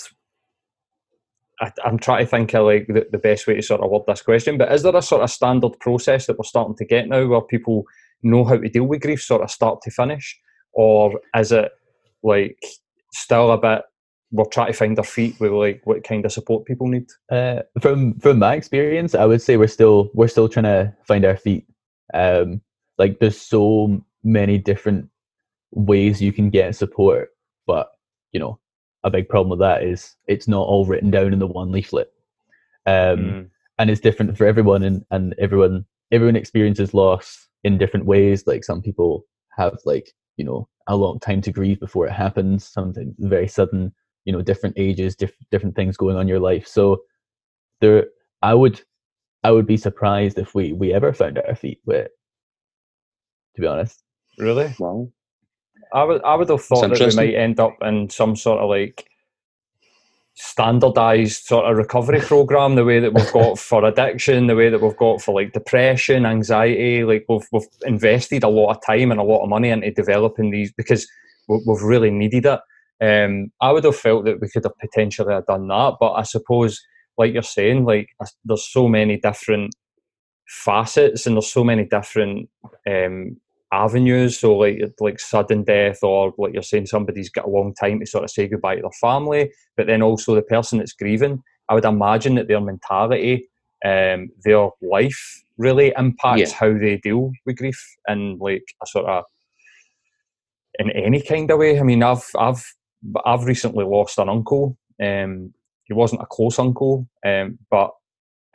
I, 1.61 1.71
I'm 1.85 1.97
trying 1.97 2.25
to 2.25 2.29
think 2.29 2.53
of 2.53 2.65
like 2.65 2.87
the, 2.87 3.07
the 3.11 3.17
best 3.17 3.47
way 3.47 3.55
to 3.55 3.61
sort 3.61 3.81
of 3.81 3.89
word 3.89 4.01
this 4.07 4.21
question, 4.21 4.57
but 4.57 4.71
is 4.71 4.83
there 4.83 4.95
a 4.95 5.01
sort 5.01 5.23
of 5.23 5.31
standard 5.31 5.79
process 5.79 6.25
that 6.27 6.37
we're 6.37 6.43
starting 6.43 6.75
to 6.77 6.85
get 6.85 7.07
now 7.07 7.25
where 7.25 7.41
people 7.41 7.85
know 8.21 8.43
how 8.43 8.57
to 8.57 8.69
deal 8.69 8.85
with 8.85 9.01
grief 9.01 9.21
sort 9.21 9.43
of 9.43 9.51
start 9.51 9.81
to 9.83 9.91
finish? 9.91 10.37
Or 10.73 11.19
is 11.35 11.51
it 11.51 11.71
like 12.23 12.57
still 13.13 13.51
a 13.51 13.57
bit 13.57 13.83
we're 14.33 14.45
trying 14.45 14.67
to 14.67 14.73
find 14.73 14.97
our 14.97 15.05
feet 15.05 15.39
with 15.39 15.51
like 15.51 15.81
what 15.85 16.03
kind 16.03 16.25
of 16.25 16.31
support 16.31 16.65
people 16.65 16.87
need? 16.87 17.07
Uh, 17.31 17.61
from 17.79 18.19
from 18.19 18.39
my 18.39 18.55
experience, 18.55 19.15
I 19.15 19.25
would 19.25 19.41
say 19.41 19.55
we're 19.55 19.67
still 19.67 20.09
we're 20.13 20.27
still 20.27 20.49
trying 20.49 20.63
to 20.63 20.93
find 21.07 21.23
our 21.23 21.37
feet. 21.37 21.65
Um, 22.13 22.61
like 22.97 23.19
there's 23.19 23.39
so 23.39 24.03
many 24.23 24.57
different 24.57 25.09
ways 25.71 26.21
you 26.21 26.33
can 26.33 26.49
get 26.49 26.75
support, 26.75 27.29
but 27.65 27.91
you 28.31 28.39
know, 28.39 28.59
a 29.03 29.09
big 29.09 29.29
problem 29.29 29.49
with 29.51 29.59
that 29.59 29.83
is 29.83 30.15
it's 30.27 30.47
not 30.47 30.67
all 30.67 30.85
written 30.85 31.11
down 31.11 31.31
in 31.31 31.39
the 31.39 31.47
one 31.47 31.71
leaflet. 31.71 32.11
Um, 32.85 33.17
Mm, 33.17 33.49
and 33.79 33.89
it's 33.89 34.01
different 34.01 34.37
for 34.37 34.45
everyone 34.45 34.83
and, 34.83 35.05
and 35.11 35.35
everyone 35.39 35.85
everyone 36.11 36.35
experiences 36.35 36.93
loss 36.93 37.47
in 37.63 37.77
different 37.77 38.05
ways 38.05 38.43
like 38.45 38.63
some 38.63 38.81
people 38.81 39.25
have 39.57 39.77
like 39.85 40.11
you 40.37 40.45
know 40.45 40.67
a 40.87 40.95
long 40.95 41.19
time 41.19 41.41
to 41.41 41.51
grieve 41.51 41.79
before 41.79 42.05
it 42.05 42.11
happens 42.11 42.67
something 42.67 43.15
very 43.19 43.47
sudden 43.47 43.93
you 44.25 44.33
know 44.33 44.41
different 44.41 44.75
ages 44.77 45.15
diff- 45.15 45.37
different 45.51 45.75
things 45.75 45.97
going 45.97 46.15
on 46.15 46.23
in 46.23 46.27
your 46.27 46.39
life. 46.39 46.67
So 46.67 47.03
there 47.81 48.05
i 48.41 48.53
would 48.53 48.81
i 49.43 49.51
would 49.51 49.67
be 49.67 49.77
surprised 49.77 50.37
if 50.37 50.53
we 50.55 50.73
we 50.73 50.93
ever 50.93 51.13
found 51.13 51.37
our 51.39 51.55
feet 51.55 51.81
with 51.85 51.97
it, 52.05 52.11
to 53.55 53.61
be 53.61 53.67
honest. 53.67 54.03
Really? 54.37 54.73
Wow. 54.79 55.09
I 55.93 56.03
would 56.03 56.23
I 56.23 56.35
would 56.35 56.49
have 56.49 56.63
thought 56.63 56.89
that 56.89 56.99
we 56.99 57.15
might 57.15 57.35
end 57.35 57.59
up 57.59 57.75
in 57.81 58.09
some 58.09 58.35
sort 58.35 58.59
of 58.61 58.69
like 58.69 59.05
standardized 60.35 61.45
sort 61.45 61.69
of 61.69 61.77
recovery 61.77 62.19
program 62.31 62.73
the 62.75 62.83
way 62.83 62.99
that 62.99 63.13
we've 63.13 63.31
got 63.31 63.59
for 63.59 63.85
addiction 63.85 64.47
the 64.47 64.55
way 64.55 64.69
that 64.69 64.81
we've 64.81 64.97
got 64.97 65.21
for 65.21 65.35
like 65.35 65.53
depression 65.53 66.25
anxiety. 66.25 67.03
Like 67.03 67.25
we've, 67.29 67.47
we've 67.51 67.67
invested 67.85 68.43
a 68.43 68.49
lot 68.49 68.71
of 68.71 68.83
time 68.85 69.11
and 69.11 69.19
a 69.19 69.23
lot 69.23 69.43
of 69.43 69.49
money 69.49 69.69
into 69.69 69.91
developing 69.91 70.49
these 70.49 70.71
because 70.73 71.07
we- 71.47 71.61
we've 71.67 71.83
really 71.83 72.09
needed 72.09 72.45
it 72.45 72.59
um, 73.01 73.51
i 73.61 73.71
would 73.71 73.83
have 73.83 73.95
felt 73.95 74.25
that 74.25 74.39
we 74.41 74.49
could 74.49 74.63
have 74.63 74.77
potentially 74.79 75.33
have 75.33 75.45
done 75.45 75.67
that 75.67 75.95
but 75.99 76.13
i 76.13 76.23
suppose 76.23 76.79
like 77.17 77.33
you're 77.33 77.43
saying 77.43 77.85
like 77.85 78.09
there's 78.45 78.71
so 78.71 78.87
many 78.87 79.17
different 79.17 79.73
facets 80.47 81.25
and 81.25 81.35
there's 81.35 81.51
so 81.51 81.63
many 81.63 81.85
different 81.85 82.49
um, 82.89 83.37
avenues. 83.71 84.39
So 84.39 84.55
like 84.57 84.79
like 84.99 85.19
sudden 85.19 85.63
death, 85.63 85.99
or 86.03 86.33
like 86.37 86.53
you're 86.53 86.61
saying, 86.61 86.87
somebody's 86.87 87.29
got 87.29 87.45
a 87.45 87.49
long 87.49 87.73
time 87.73 87.99
to 87.99 88.05
sort 88.05 88.23
of 88.23 88.29
say 88.29 88.47
goodbye 88.47 88.75
to 88.75 88.81
their 88.81 88.91
family, 89.01 89.51
but 89.75 89.87
then 89.87 90.01
also 90.01 90.35
the 90.35 90.41
person 90.41 90.79
that's 90.79 90.93
grieving. 90.93 91.41
I 91.69 91.73
would 91.75 91.85
imagine 91.85 92.35
that 92.35 92.47
their 92.47 92.61
mentality, 92.61 93.49
um, 93.85 94.29
their 94.43 94.69
life 94.81 95.43
really 95.57 95.93
impacts 95.97 96.51
Yeah. 96.51 96.57
how 96.57 96.73
they 96.77 96.97
deal 96.97 97.31
with 97.45 97.57
grief 97.57 97.79
and 98.07 98.39
like 98.39 98.63
a 98.81 98.87
sort 98.87 99.05
of 99.05 99.23
in 100.79 100.91
any 100.91 101.21
kind 101.21 101.49
of 101.51 101.59
way. 101.59 101.79
I 101.79 101.83
mean, 101.83 102.03
I've 102.03 102.25
I've 102.37 102.63
I've 103.25 103.45
recently 103.45 103.85
lost 103.85 104.17
an 104.17 104.29
uncle. 104.29 104.77
Um, 105.01 105.53
he 105.85 105.93
wasn't 105.93 106.21
a 106.21 106.27
close 106.27 106.59
uncle, 106.59 107.07
um, 107.25 107.59
but 107.69 107.91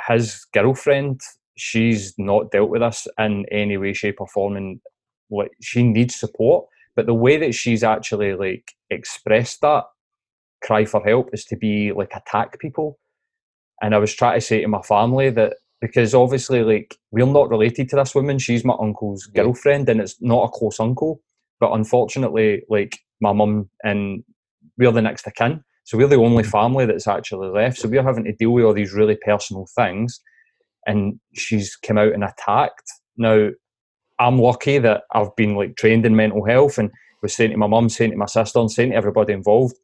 his 0.07 0.47
girlfriend, 0.55 1.21
she's 1.57 2.15
not 2.19 2.51
dealt 2.51 2.71
with 2.71 2.81
this 2.81 3.07
in 3.19 3.45
any 3.51 3.77
way, 3.77 3.93
shape, 3.93 4.21
or 4.21 4.29
form, 4.29 4.57
and 4.57 4.81
like 5.31 5.51
she 5.61 5.83
needs 5.83 6.15
support. 6.15 6.67
But 6.97 7.07
the 7.07 7.15
way 7.15 7.37
that 7.37 7.55
she's 7.55 7.85
actually 7.85 8.35
like 8.35 8.73
expressed 8.91 9.61
that 9.61 9.85
cry 10.65 10.85
for 10.85 11.05
help 11.05 11.31
is 11.33 11.45
to 11.47 11.57
be 11.57 11.93
like 11.93 12.13
attack 12.15 12.59
people. 12.59 12.99
And 13.81 13.95
I 13.95 13.99
was 13.99 14.15
trying 14.15 14.39
to 14.39 14.45
say 14.45 14.61
to 14.63 14.69
my 14.69 14.83
family 14.83 15.31
that 15.31 15.55
because 15.81 16.15
obviously 16.15 16.65
like 16.65 16.97
we're 17.13 17.27
not 17.27 17.51
related 17.51 17.89
to 17.91 17.97
this 17.97 18.15
woman, 18.15 18.39
she's 18.39 18.65
my 18.65 18.75
uncle's 18.81 19.27
girlfriend, 19.27 19.89
and 19.89 20.01
it's 20.01 20.21
not 20.21 20.45
a 20.45 20.49
close 20.49 20.81
uncle. 20.81 21.21
But 21.61 21.73
unfortunately, 21.73 22.63
like 22.69 22.99
my 23.21 23.33
mum 23.33 23.69
and 23.85 24.25
we're 24.79 24.93
the 24.93 25.03
next 25.03 25.27
of 25.27 25.35
kin. 25.35 25.63
So 25.85 25.99
we're 25.99 26.07
the 26.07 26.17
only 26.17 26.45
family 26.45 26.87
that's 26.87 27.09
actually 27.09 27.49
left. 27.49 27.79
So 27.79 27.89
we're 27.89 28.03
having 28.03 28.25
to 28.25 28.33
deal 28.33 28.51
with 28.51 28.65
all 28.65 28.75
these 28.75 28.93
really 28.93 29.17
personal 29.25 29.67
things. 29.75 30.21
And 30.87 31.19
she's 31.35 31.77
come 31.77 31.99
out 31.99 32.13
and 32.13 32.25
attacked. 32.25 32.85
Now, 33.17 33.51
I'm 34.19 34.39
lucky 34.39 34.79
that 34.79 35.03
I've 35.13 35.35
been 35.37 35.55
like 35.55 35.77
trained 35.77 36.05
in 36.05 36.17
mental 36.17 36.45
health 36.45 36.79
and 36.79 36.91
was 37.23 37.35
saying 37.35 37.51
to 37.51 37.57
my 37.57 37.67
mum, 37.67 37.89
saying 37.89 38.11
to 38.13 38.17
my 38.17 38.27
sister, 38.27 38.59
and 38.59 38.71
saying 38.71 38.91
to 38.91 38.97
everybody 38.97 39.33
involved, 39.33 39.77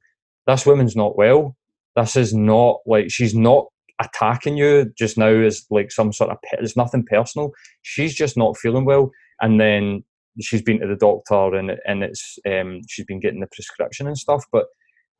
this 0.46 0.66
woman's 0.66 0.96
not 0.96 1.16
well. 1.16 1.56
This 1.96 2.16
is 2.16 2.34
not 2.34 2.80
like 2.86 3.10
she's 3.10 3.34
not 3.34 3.66
attacking 4.00 4.56
you 4.56 4.92
just 4.98 5.16
now 5.16 5.28
as 5.28 5.64
like 5.70 5.92
some 5.92 6.12
sort 6.12 6.30
of 6.30 6.38
it's 6.52 6.76
nothing 6.76 7.04
personal. 7.04 7.52
She's 7.82 8.14
just 8.14 8.36
not 8.36 8.56
feeling 8.56 8.84
well. 8.84 9.10
And 9.40 9.60
then 9.60 10.04
she's 10.40 10.62
been 10.62 10.80
to 10.80 10.86
the 10.86 10.96
doctor 10.96 11.54
and 11.54 11.72
and 11.86 12.02
it's 12.02 12.38
um 12.46 12.80
she's 12.88 13.06
been 13.06 13.20
getting 13.20 13.40
the 13.40 13.46
prescription 13.46 14.06
and 14.06 14.18
stuff. 14.18 14.44
But 14.52 14.66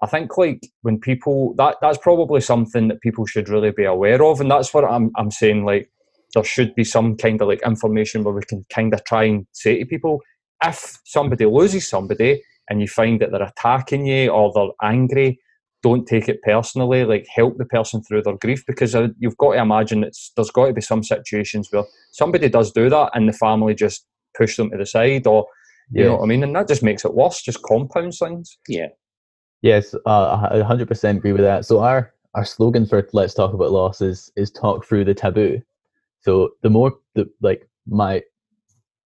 I 0.03 0.07
think 0.07 0.37
like 0.37 0.61
when 0.83 0.99
people 0.99 1.55
that 1.57 1.77
that's 1.81 1.99
probably 1.99 2.41
something 2.41 2.89
that 2.89 3.01
people 3.01 3.27
should 3.27 3.49
really 3.49 3.71
be 3.71 3.85
aware 3.85 4.23
of, 4.23 4.41
and 4.41 4.51
that's 4.51 4.75
what 4.75 4.85
I'm 4.85 5.11
I'm 5.17 5.31
saying. 5.31 5.65
Like 5.65 5.91
there 6.35 6.45
should 6.45 6.75
be 6.75 6.85
some 6.85 7.17
kind 7.17 7.41
of 7.41 7.49
like 7.49 7.63
information 7.65 8.25
where 8.25 8.35
we 8.35 8.43
can 8.43 8.65
kind 8.73 8.93
of 8.93 9.05
try 9.05 9.25
and 9.25 9.47
say 9.53 9.79
to 9.79 9.87
people 9.87 10.21
if 10.65 10.99
somebody 11.05 11.47
loses 11.47 11.89
somebody 11.89 12.43
and 12.69 12.81
you 12.81 12.89
find 12.89 13.21
that 13.21 13.31
they're 13.31 13.43
attacking 13.43 14.07
you 14.07 14.31
or 14.31 14.51
they're 14.55 14.89
angry, 14.91 15.39
don't 15.83 16.07
take 16.07 16.29
it 16.29 16.41
personally. 16.43 17.05
Like 17.05 17.27
help 17.33 17.57
the 17.59 17.65
person 17.67 18.03
through 18.03 18.23
their 18.23 18.37
grief 18.39 18.65
because 18.67 18.95
uh, 18.95 19.09
you've 19.19 19.37
got 19.37 19.53
to 19.53 19.61
imagine 19.61 20.03
it's 20.05 20.33
there's 20.37 20.51
got 20.51 20.67
to 20.67 20.73
be 20.73 20.81
some 20.81 21.03
situations 21.03 21.69
where 21.71 21.85
somebody 22.13 22.49
does 22.49 22.73
do 22.73 22.89
that 22.91 23.11
and 23.15 23.29
the 23.29 23.33
family 23.33 23.75
just 23.75 24.07
push 24.37 24.57
them 24.57 24.71
to 24.71 24.77
the 24.77 24.87
side 24.87 25.27
or 25.27 25.47
you 25.93 26.03
Yeah. 26.03 26.09
know 26.09 26.17
what 26.17 26.25
I 26.25 26.27
mean, 26.27 26.43
and 26.43 26.57
that 26.57 26.67
just 26.69 26.83
makes 26.83 27.05
it 27.05 27.15
worse. 27.15 27.43
Just 27.43 27.63
compounds 27.63 28.19
things. 28.19 28.59
Yeah. 28.69 28.89
Yes, 29.65 29.95
uh, 30.05 30.47
I 30.51 30.59
100% 30.59 31.17
agree 31.17 31.33
with 31.33 31.41
that. 31.41 31.65
So 31.65 31.81
our 31.81 32.13
our 32.35 32.45
slogan 32.45 32.85
for 32.85 33.09
Let's 33.15 33.33
Talk 33.33 33.55
About 33.55 33.73
Loss 33.73 34.03
is 34.03 34.31
is 34.37 34.51
talk 34.51 34.85
through 34.85 35.07
the 35.07 35.15
taboo. 35.15 35.63
So 36.21 36.51
the 36.63 36.69
more 36.69 36.93
the 37.15 37.31
like 37.41 37.67
my 37.89 38.23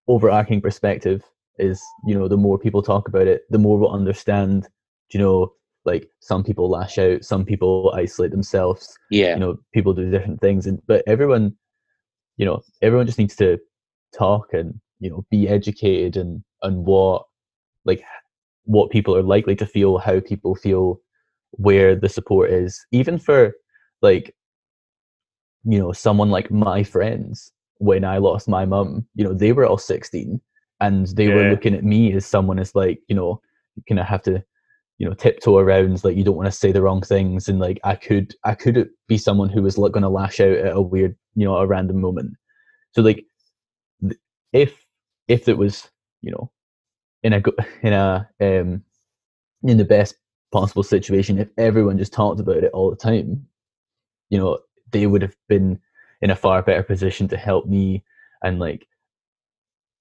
overarching 0.09 0.61
perspective 0.61 1.23
is, 1.59 1.83
you 2.07 2.15
know, 2.15 2.29
the 2.29 2.37
more 2.37 2.59
people 2.59 2.83
talk 2.83 3.09
about 3.09 3.27
it, 3.27 3.45
the 3.49 3.57
more 3.57 3.79
we'll 3.79 3.93
understand, 3.93 4.69
you 5.11 5.19
know, 5.19 5.55
like 5.87 6.11
some 6.21 6.45
people 6.45 6.69
lash 6.69 6.99
out, 6.99 7.25
some 7.25 7.47
people 7.47 7.91
isolate 7.97 8.31
themselves, 8.31 8.95
Yeah. 9.11 9.33
you 9.33 9.41
know, 9.41 9.57
people 9.73 9.95
do 9.95 10.11
different 10.11 10.43
things 10.43 10.67
and 10.67 10.83
but 10.87 11.03
everyone, 11.07 11.57
you 12.37 12.45
know, 12.45 12.61
everyone 12.83 13.07
just 13.07 13.19
needs 13.19 13.37
to 13.37 13.59
talk 14.15 14.53
and, 14.53 14.79
you 15.01 15.09
know, 15.09 15.25
be 15.31 15.49
educated 15.49 16.19
and 16.19 16.45
and 16.63 16.85
what 16.85 17.25
like 17.87 18.05
what 18.65 18.91
people 18.91 19.17
are 19.17 19.23
likely 19.23 19.57
to 19.57 19.67
feel, 19.67 19.99
how 19.99 20.21
people 20.21 20.55
feel, 20.55 21.01
where 21.53 21.95
the 21.95 22.09
support 22.09 22.51
is, 22.51 22.85
even 22.93 23.19
for 23.19 23.55
like, 24.01 24.35
you 25.65 25.79
know, 25.79 25.93
someone 25.93 26.31
like 26.31 26.51
my 26.51 26.83
friends 26.83 27.53
when 27.79 28.05
I 28.05 28.19
lost 28.19 28.49
my 28.49 28.65
mum, 28.65 29.07
you 29.15 29.25
know, 29.25 29.35
they 29.35 29.53
were 29.53 29.67
all 29.67 29.79
16 29.79 30.41
and 30.81 31.07
they 31.09 31.29
were 31.29 31.51
looking 31.51 31.75
at 31.75 31.85
me 31.85 32.13
as 32.13 32.25
someone 32.25 32.59
as 32.59 32.75
like, 32.75 33.01
you 33.09 33.15
know, 33.15 33.41
you 33.77 33.83
kind 33.89 34.01
of 34.01 34.07
have 34.07 34.23
to, 34.23 34.43
you 34.99 35.09
know, 35.09 35.15
tiptoe 35.15 35.59
around, 35.59 36.05
like 36.05 36.17
you 36.17 36.25
don't 36.25 36.37
want 36.37 36.47
to 36.47 36.53
say 36.53 36.71
the 36.71 36.83
wrong 36.83 37.03
things. 37.03 37.49
And 37.49 37.59
like, 37.59 37.81
I 37.83 37.97
could, 37.97 38.35
I 38.45 38.55
could 38.55 38.89
be 39.09 39.19
someone 39.19 39.49
who 39.49 39.63
was 39.63 39.79
like 39.79 39.93
going 39.93 40.03
to 40.03 40.09
lash 40.09 40.41
out 40.41 40.57
at 40.57 40.77
a 40.77 40.81
weird, 40.81 41.17
you 41.35 41.45
know, 41.45 41.57
a 41.57 41.67
random 41.67 42.01
moment. 42.01 42.37
So 42.93 43.03
like, 43.03 43.25
if, 44.53 44.87
if 45.29 45.49
it 45.49 45.59
was, 45.59 45.89
you 46.21 46.31
know, 46.31 46.51
in 47.23 47.33
a 47.33 47.43
in 47.83 47.93
a 47.93 48.29
um 48.41 48.83
in 49.65 49.77
the 49.79 49.85
best 49.85 50.17
possible 50.53 50.83
situation 50.83 51.39
if 51.39 51.49
everyone 51.57 51.97
just 51.97 52.13
talked 52.13 52.41
about 52.41 52.59
it 52.59 52.71
all 52.73 52.91
the 52.91 52.97
time 52.97 53.47
you 54.29 54.39
know 54.39 54.59
they 54.91 55.07
would 55.07 55.23
have 55.23 55.37
been 55.49 55.79
in 56.21 56.31
a 56.31 56.37
far 56.37 56.63
better 56.63 56.83
position 56.83 57.27
to 57.27 57.37
help 57.37 57.67
me 57.67 58.03
and 58.43 58.59
like 58.59 58.87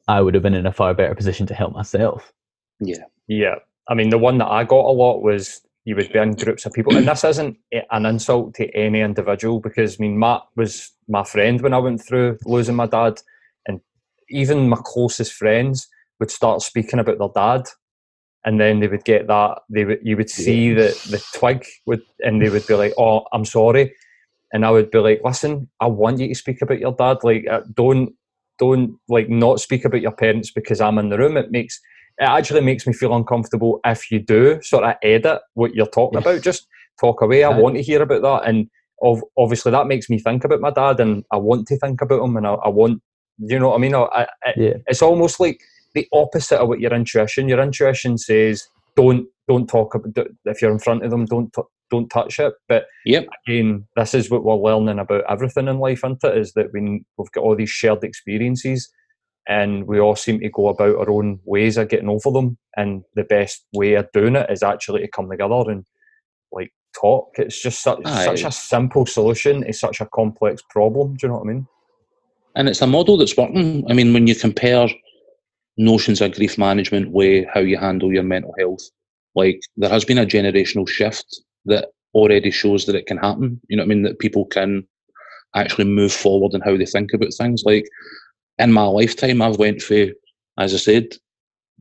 I 0.08 0.22
would 0.22 0.34
have 0.34 0.44
been 0.44 0.54
in 0.54 0.66
a 0.66 0.74
far 0.74 0.94
better 0.94 1.16
position 1.16 1.46
to 1.48 1.54
help 1.54 1.74
myself. 1.74 2.34
Yeah. 2.80 3.04
Yeah. 3.28 3.56
I 3.88 3.94
mean, 3.94 4.10
the 4.10 4.18
one 4.18 4.38
that 4.40 4.48
I 4.48 4.64
got 4.64 4.86
a 4.86 4.92
lot 4.92 5.22
was 5.22 5.62
you 5.86 5.96
would 5.96 6.12
be 6.12 6.20
in 6.20 6.34
groups 6.34 6.66
of 6.66 6.74
people, 6.74 6.96
and 6.96 7.08
this 7.08 7.24
isn't 7.24 7.58
an 7.92 8.06
insult 8.06 8.54
to 8.56 8.70
any 8.76 9.02
individual 9.02 9.60
because 9.60 10.00
I 10.00 10.02
mean, 10.02 10.20
Matt 10.20 10.44
was 10.56 10.92
my 11.08 11.24
friend 11.24 11.60
when 11.62 11.74
I 11.74 11.80
went 11.80 12.02
through 12.02 12.38
losing 12.46 12.76
my 12.76 12.86
dad, 12.86 13.20
and 13.68 13.82
even 14.30 14.70
my 14.70 14.78
closest 14.84 15.34
friends 15.34 15.88
would 16.22 16.32
start 16.32 16.62
speaking 16.62 17.00
about 17.00 17.18
their 17.18 17.28
dad, 17.36 17.64
and 18.46 18.62
then 18.62 18.80
they 18.80 18.88
would 18.88 19.04
get 19.04 19.28
that 19.28 19.60
they 19.70 19.84
would 19.84 20.00
you 20.02 20.16
would 20.16 20.30
see 20.30 20.70
yeah. 20.70 20.76
the 21.10 21.22
twig 21.36 21.66
would, 21.86 22.04
and 22.20 22.42
they 22.42 22.50
would 22.50 22.66
be 22.66 22.76
like, 22.76 22.94
"Oh, 22.98 23.26
I'm 23.34 23.44
sorry," 23.44 23.94
and 24.54 24.66
I 24.66 24.72
would 24.72 24.90
be 24.90 25.00
like, 25.00 25.22
"Listen, 25.26 25.68
I 25.82 25.88
want 25.88 26.20
you 26.20 26.30
to 26.30 26.36
speak 26.36 26.62
about 26.62 26.80
your 26.80 26.94
dad. 26.94 27.18
Like, 27.24 27.46
uh, 27.52 27.62
don't 27.76 28.14
don't 28.60 28.98
like 29.10 29.28
not 29.28 29.60
speak 29.60 29.84
about 29.84 30.02
your 30.02 30.12
parents 30.14 30.52
because 30.52 30.80
I'm 30.80 31.00
in 31.00 31.10
the 31.10 31.18
room. 31.18 31.36
It 31.36 31.52
makes 31.52 31.82
it 32.20 32.26
actually 32.26 32.62
makes 32.62 32.86
me 32.86 32.94
feel 32.94 33.16
uncomfortable 33.16 33.80
if 33.84 34.12
you 34.12 34.20
do 34.20 34.62
sort 34.62 34.84
of 34.84 34.96
edit 35.04 35.42
what 35.56 35.74
you're 35.74 35.88
talking 35.88 36.20
about. 36.20 36.42
Just 36.42 36.68
talk 37.00 37.22
away. 37.22 37.44
I 37.44 37.50
want 37.50 37.76
to 37.76 37.82
hear 37.82 38.02
about 38.02 38.22
that, 38.22 38.48
and 38.48 38.70
obviously 39.38 39.72
that 39.72 39.88
makes 39.88 40.10
me 40.10 40.20
think 40.20 40.44
about 40.44 40.62
my 40.62 40.70
dad, 40.70 41.00
and 41.00 41.24
I 41.32 41.38
want 41.38 41.68
to 41.68 41.78
think 41.78 42.02
about 42.02 42.24
him, 42.24 42.38
and 42.38 42.46
I, 42.46 42.54
I 42.54 42.70
want, 42.70 43.02
you 43.40 43.58
know 43.58 43.70
what 43.70 43.76
I 43.76 43.80
mean? 43.80 43.96
I, 43.96 44.28
I, 44.44 44.54
yeah. 44.56 44.74
It's 44.86 45.02
almost 45.02 45.40
like 45.40 45.60
the 45.94 46.08
opposite 46.14 46.60
of 46.60 46.68
what 46.68 46.80
your 46.80 46.94
intuition. 46.94 47.50
Your 47.50 47.62
intuition 47.62 48.18
says, 48.18 48.68
"Don't 48.96 49.28
don't 49.48 49.68
talk 49.68 49.96
about 49.96 50.28
if 50.46 50.62
you're 50.62 50.72
in 50.72 50.80
front 50.80 51.04
of 51.04 51.12
them. 51.12 51.26
Don't 51.26 51.52
t- 51.54 51.62
don't 51.90 52.10
touch 52.10 52.40
it." 52.40 52.54
But 52.68 52.86
yep. 53.06 53.28
again, 53.48 53.88
this 53.96 54.14
is 54.14 54.30
what 54.30 54.44
we're 54.44 54.76
learning 54.76 55.00
about 55.00 55.24
everything 55.30 55.68
in 55.68 55.80
life, 55.80 56.00
isn't 56.00 56.24
it? 56.24 56.38
Is 56.38 56.54
that 56.54 56.74
we 56.74 57.04
we've 57.18 57.32
got 57.32 57.44
all 57.44 57.56
these 57.56 57.70
shared 57.70 58.04
experiences 58.04 58.92
and 59.48 59.88
we 59.88 60.00
all 60.00 60.16
seem 60.16 60.40
to 60.40 60.50
go 60.50 60.68
about 60.68 60.96
our 60.96 61.10
own 61.10 61.40
ways 61.46 61.78
of 61.78 61.90
getting 61.90 62.10
over 62.10 62.32
them 62.32 62.58
and 62.78 63.04
the 63.16 63.24
best 63.24 63.66
way 63.74 63.94
of 63.94 64.08
doing 64.14 64.36
it 64.36 64.50
is 64.50 64.64
actually 64.64 65.02
to 65.02 65.08
come 65.08 65.30
together 65.30 65.70
and 65.70 65.86
like 66.52 66.72
talk 67.00 67.30
it's 67.36 67.62
just 67.62 67.82
such, 67.82 68.00
such 68.06 68.44
a 68.44 68.52
simple 68.52 69.06
solution 69.06 69.64
it's 69.64 69.80
such 69.80 70.02
a 70.02 70.06
complex 70.08 70.62
problem 70.70 71.16
do 71.16 71.26
you 71.26 71.30
know 71.30 71.40
what 71.40 71.50
i 71.50 71.54
mean 71.54 71.68
and 72.56 72.70
it's 72.70 72.82
a 72.82 72.88
model 72.88 73.18
that's 73.18 73.36
working 73.36 73.84
i 73.90 73.94
mean 73.94 74.14
when 74.14 74.28
you 74.28 74.36
compare 74.36 74.88
notions 75.78 76.22
of 76.22 76.34
grief 76.34 76.58
management 76.58 77.12
way 77.12 77.48
how 77.54 77.60
you 77.60 77.78
handle 77.78 78.12
your 78.12 78.24
mental 78.24 78.54
health. 78.60 78.90
Like 79.36 79.62
there 79.78 79.90
has 79.90 80.06
been 80.06 80.18
a 80.18 80.26
generational 80.26 80.88
shift 80.88 81.42
that 81.66 81.90
already 82.14 82.52
shows 82.52 82.86
that 82.86 82.96
it 82.96 83.06
can 83.06 83.18
happen. 83.18 83.60
You 83.68 83.78
know 83.78 83.84
what 83.84 83.88
i 83.88 83.94
mean? 83.94 84.04
That 84.04 84.20
people 84.20 84.46
can 84.46 84.86
actually 85.56 85.86
move 85.86 86.12
forward 86.12 86.54
in 86.54 86.62
how 86.62 86.78
they 86.78 86.86
think 86.86 87.14
about 87.14 87.34
things. 87.34 87.64
Like 87.66 87.86
in 88.58 88.72
my 88.72 88.84
lifetime, 88.84 89.42
I've 89.42 89.58
went 89.58 89.82
through, 89.82 90.14
as 90.58 90.74
I 90.74 90.78
said, 90.78 91.08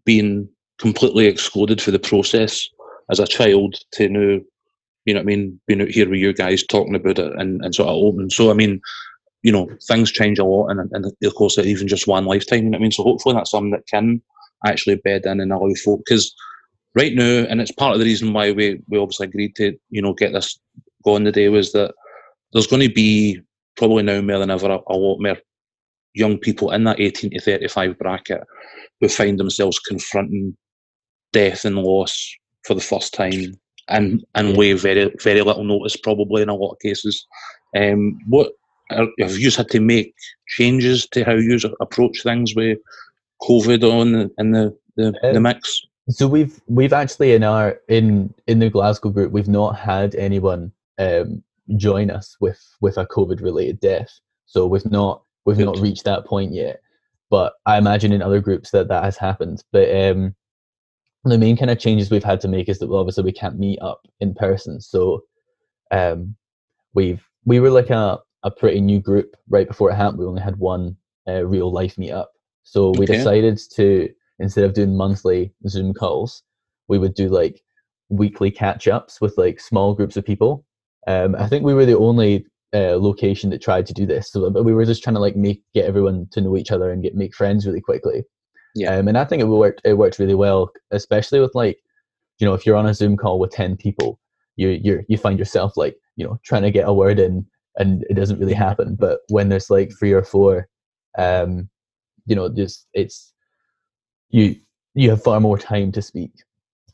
being 0.05 0.49
completely 0.79 1.27
excluded 1.27 1.81
for 1.81 1.91
the 1.91 1.99
process 1.99 2.69
as 3.11 3.21
a 3.21 3.27
child 3.27 3.77
to 3.93 4.09
now, 4.09 4.41
you 5.05 5.15
know 5.15 5.21
what 5.21 5.23
I 5.23 5.25
mean, 5.25 5.61
being 5.67 5.83
out 5.83 5.89
here 5.89 6.09
with 6.09 6.21
you 6.21 6.33
guys 6.33 6.65
talking 6.65 6.95
about 6.95 7.19
it 7.19 7.33
and, 7.39 7.65
and 7.65 7.75
sort 7.75 7.89
of 7.89 7.97
open. 7.97 8.31
So, 8.31 8.51
I 8.51 8.55
mean, 8.55 8.81
you 9.43 9.53
know, 9.53 9.69
things 9.89 10.13
change 10.13 10.39
a 10.39 10.45
lot 10.45 10.69
and, 10.69 10.91
and 10.93 11.13
of 11.23 11.35
course, 11.35 11.59
even 11.59 11.89
just 11.89 12.07
one 12.07 12.27
lifetime, 12.27 12.65
you 12.65 12.71
know 12.71 12.77
what 12.77 12.81
I 12.81 12.83
mean? 12.83 12.93
So 12.93 13.03
hopefully 13.03 13.35
that's 13.35 13.51
something 13.51 13.71
that 13.71 13.87
can 13.87 14.21
actually 14.67 14.97
bed 14.97 15.23
in 15.25 15.41
and 15.41 15.53
allow 15.53 15.73
folk, 15.83 16.03
because 16.05 16.35
right 16.95 17.15
now, 17.15 17.47
and 17.49 17.61
it's 17.61 17.73
part 17.73 17.95
of 17.95 17.99
the 17.99 18.05
reason 18.05 18.33
why 18.33 18.53
we, 18.53 18.81
we 18.89 18.99
obviously 18.99 19.27
agreed 19.27 19.57
to, 19.57 19.77
you 19.89 20.03
know, 20.03 20.13
get 20.13 20.33
this 20.33 20.59
going 21.05 21.25
today 21.25 21.49
was 21.49 21.73
that 21.73 21.95
there's 22.53 22.67
going 22.67 22.87
to 22.87 22.93
be 22.93 23.41
probably 23.77 24.03
now 24.03 24.21
more 24.21 24.39
than 24.39 24.51
ever 24.51 24.69
a, 24.71 24.79
a 24.89 24.97
lot 24.97 25.19
more 25.21 25.39
young 26.15 26.37
people 26.37 26.71
in 26.73 26.85
that 26.85 27.01
18 27.01 27.31
to 27.31 27.41
35 27.41 27.99
bracket 27.99 28.43
who 29.01 29.09
find 29.09 29.39
themselves 29.39 29.79
confronting 29.79 30.57
death 31.33 31.65
and 31.65 31.77
loss 31.77 32.35
for 32.67 32.75
the 32.75 32.81
first 32.81 33.15
time 33.15 33.55
and 33.89 34.25
and 34.35 34.57
with 34.57 34.83
very 34.83 35.11
very 35.23 35.43
little 35.43 35.65
notice 35.65 35.97
probably 35.97 36.43
in 36.43 36.49
a 36.49 36.55
lot 36.55 36.73
of 36.73 36.79
cases. 36.81 37.27
Um, 37.77 38.19
what 38.27 38.53
have 38.91 39.39
you 39.39 39.51
had 39.51 39.69
to 39.69 39.81
make 39.81 40.15
changes 40.49 41.07
to 41.09 41.25
how 41.25 41.35
you 41.35 41.59
approach 41.81 42.23
things 42.23 42.55
with 42.55 42.79
COVID 43.43 43.83
on 43.83 44.31
in 44.39 44.53
the 44.53 44.77
the, 44.97 45.09
um, 45.23 45.35
the 45.35 45.41
mix? 45.41 45.81
So 46.09 46.27
we've 46.27 46.61
we've 46.67 46.93
actually 46.93 47.35
in 47.35 47.45
our 47.45 47.79
in 47.89 48.35
in 48.47 48.59
the 48.59 48.71
Glasgow 48.71 49.11
group 49.11 49.33
we've 49.33 49.49
not 49.49 49.79
had 49.79 50.15
anyone 50.15 50.73
um, 50.99 51.43
join 51.77 52.11
us 52.11 52.37
with 52.41 52.61
with 52.81 52.99
a 52.99 53.07
COVID 53.07 53.43
related 53.43 53.81
death. 53.81 54.11
So 54.47 54.67
we've 54.67 54.91
not 54.91 55.23
We've 55.45 55.57
Good. 55.57 55.67
not 55.67 55.79
reached 55.81 56.05
that 56.05 56.27
point 56.27 56.53
yet, 56.53 56.81
but 57.31 57.55
I 57.67 57.79
imagine 57.79 58.13
in 58.13 58.23
other 58.23 58.41
groups 58.41 58.71
that 58.71 58.89
that 58.89 59.05
has 59.05 59.17
happened. 59.17 59.63
But 59.73 59.89
um, 59.95 60.35
the 61.25 61.39
main 61.39 61.57
kind 61.57 61.71
of 61.71 61.79
changes 61.79 62.11
we've 62.11 62.25
had 62.25 62.41
to 62.43 62.49
make 62.49 62.69
is 62.69 62.79
that 62.79 62.89
well, 62.89 63.01
obviously 63.01 63.25
we 63.25 63.33
can't 63.33 63.59
meet 63.59 63.81
up 63.81 64.07
in 64.21 64.35
person. 64.35 64.81
So 64.81 65.23
um, 65.91 66.37
we've 66.95 67.27
we 67.45 67.59
were 67.61 67.71
like 67.71 67.91
a 67.91 68.19
a 68.43 68.51
pretty 68.51 68.81
new 68.81 69.01
group 69.01 69.37
right 69.49 69.69
before 69.69 69.91
it 69.91 69.95
happened. 69.95 70.19
We 70.19 70.27
only 70.27 70.43
had 70.43 70.57
one 70.57 70.97
uh, 71.29 71.45
real 71.45 71.73
life 71.73 71.97
meetup. 71.97 72.27
So 72.63 72.91
we 72.91 73.05
okay. 73.05 73.19
decided 73.19 73.61
to 73.77 74.09
instead 74.39 74.65
of 74.65 74.75
doing 74.75 74.97
monthly 74.97 75.53
Zoom 75.69 75.93
calls, 75.93 76.43
we 76.89 76.99
would 76.99 77.15
do 77.15 77.29
like 77.29 77.63
weekly 78.09 78.51
catch 78.51 78.89
ups 78.89 79.21
with 79.21 79.37
like 79.37 79.61
small 79.61 79.95
groups 79.95 80.17
of 80.17 80.25
people. 80.25 80.65
Um, 81.07 81.35
I 81.37 81.47
think 81.47 81.65
we 81.65 81.75
were 81.75 81.87
the 81.87 81.97
only 81.97 82.47
uh, 82.75 82.97
location 82.99 83.51
that 83.51 83.63
tried 83.63 83.87
to 83.87 83.95
do 83.95 84.07
this. 84.07 84.31
So 84.31 84.49
we 84.49 84.75
were 84.75 84.85
just 84.85 85.03
trying 85.03 85.15
to 85.15 85.21
like 85.21 85.37
make 85.37 85.63
get 85.75 85.87
everyone 85.87 86.29
to 86.33 86.41
know 86.41 86.57
each 86.57 86.71
other 86.71 86.91
and 86.91 87.03
get 87.03 87.15
make 87.15 87.35
friends 87.35 87.67
really 87.67 87.81
quickly. 87.81 88.25
Yeah. 88.75 88.97
Um, 88.97 89.09
and 89.09 89.19
I 89.19 89.25
think 89.25 89.43
it 89.43 89.47
worked. 89.47 89.81
It 89.85 89.95
worked 89.95 90.19
really 90.19 90.35
well, 90.35 90.71
especially 90.91 91.41
with 91.41 91.55
like, 91.55 91.79
you 92.39 92.47
know, 92.47 92.55
if 92.55 92.65
you're 92.65 92.77
on 92.77 92.87
a 92.87 92.95
Zoom 92.95 93.17
call 93.17 93.39
with 93.39 93.51
ten 93.51 93.77
people, 93.77 94.21
you 94.57 94.69
you 94.69 95.05
you 95.09 95.17
find 95.17 95.39
yourself 95.39 95.77
like 95.77 95.97
you 96.17 96.25
know 96.25 96.39
trying 96.45 96.63
to 96.63 96.71
get 96.71 96.89
a 96.89 96.93
word 96.93 97.19
in 97.19 97.47
and 97.77 98.05
it 98.11 98.15
doesn't 98.15 98.39
really 98.39 98.55
happen. 98.55 98.97
But 98.97 99.21
when 99.29 99.49
there's 99.49 99.71
like 99.71 99.93
three 99.99 100.13
or 100.13 100.23
four, 100.23 100.69
um, 101.19 101.69
you 102.27 102.35
know, 102.35 102.49
just 102.49 102.87
it's 102.93 103.33
you 104.31 104.57
you 104.95 105.11
have 105.11 105.23
far 105.23 105.41
more 105.41 105.59
time 105.59 105.93
to 105.93 106.03
speak. 106.03 106.33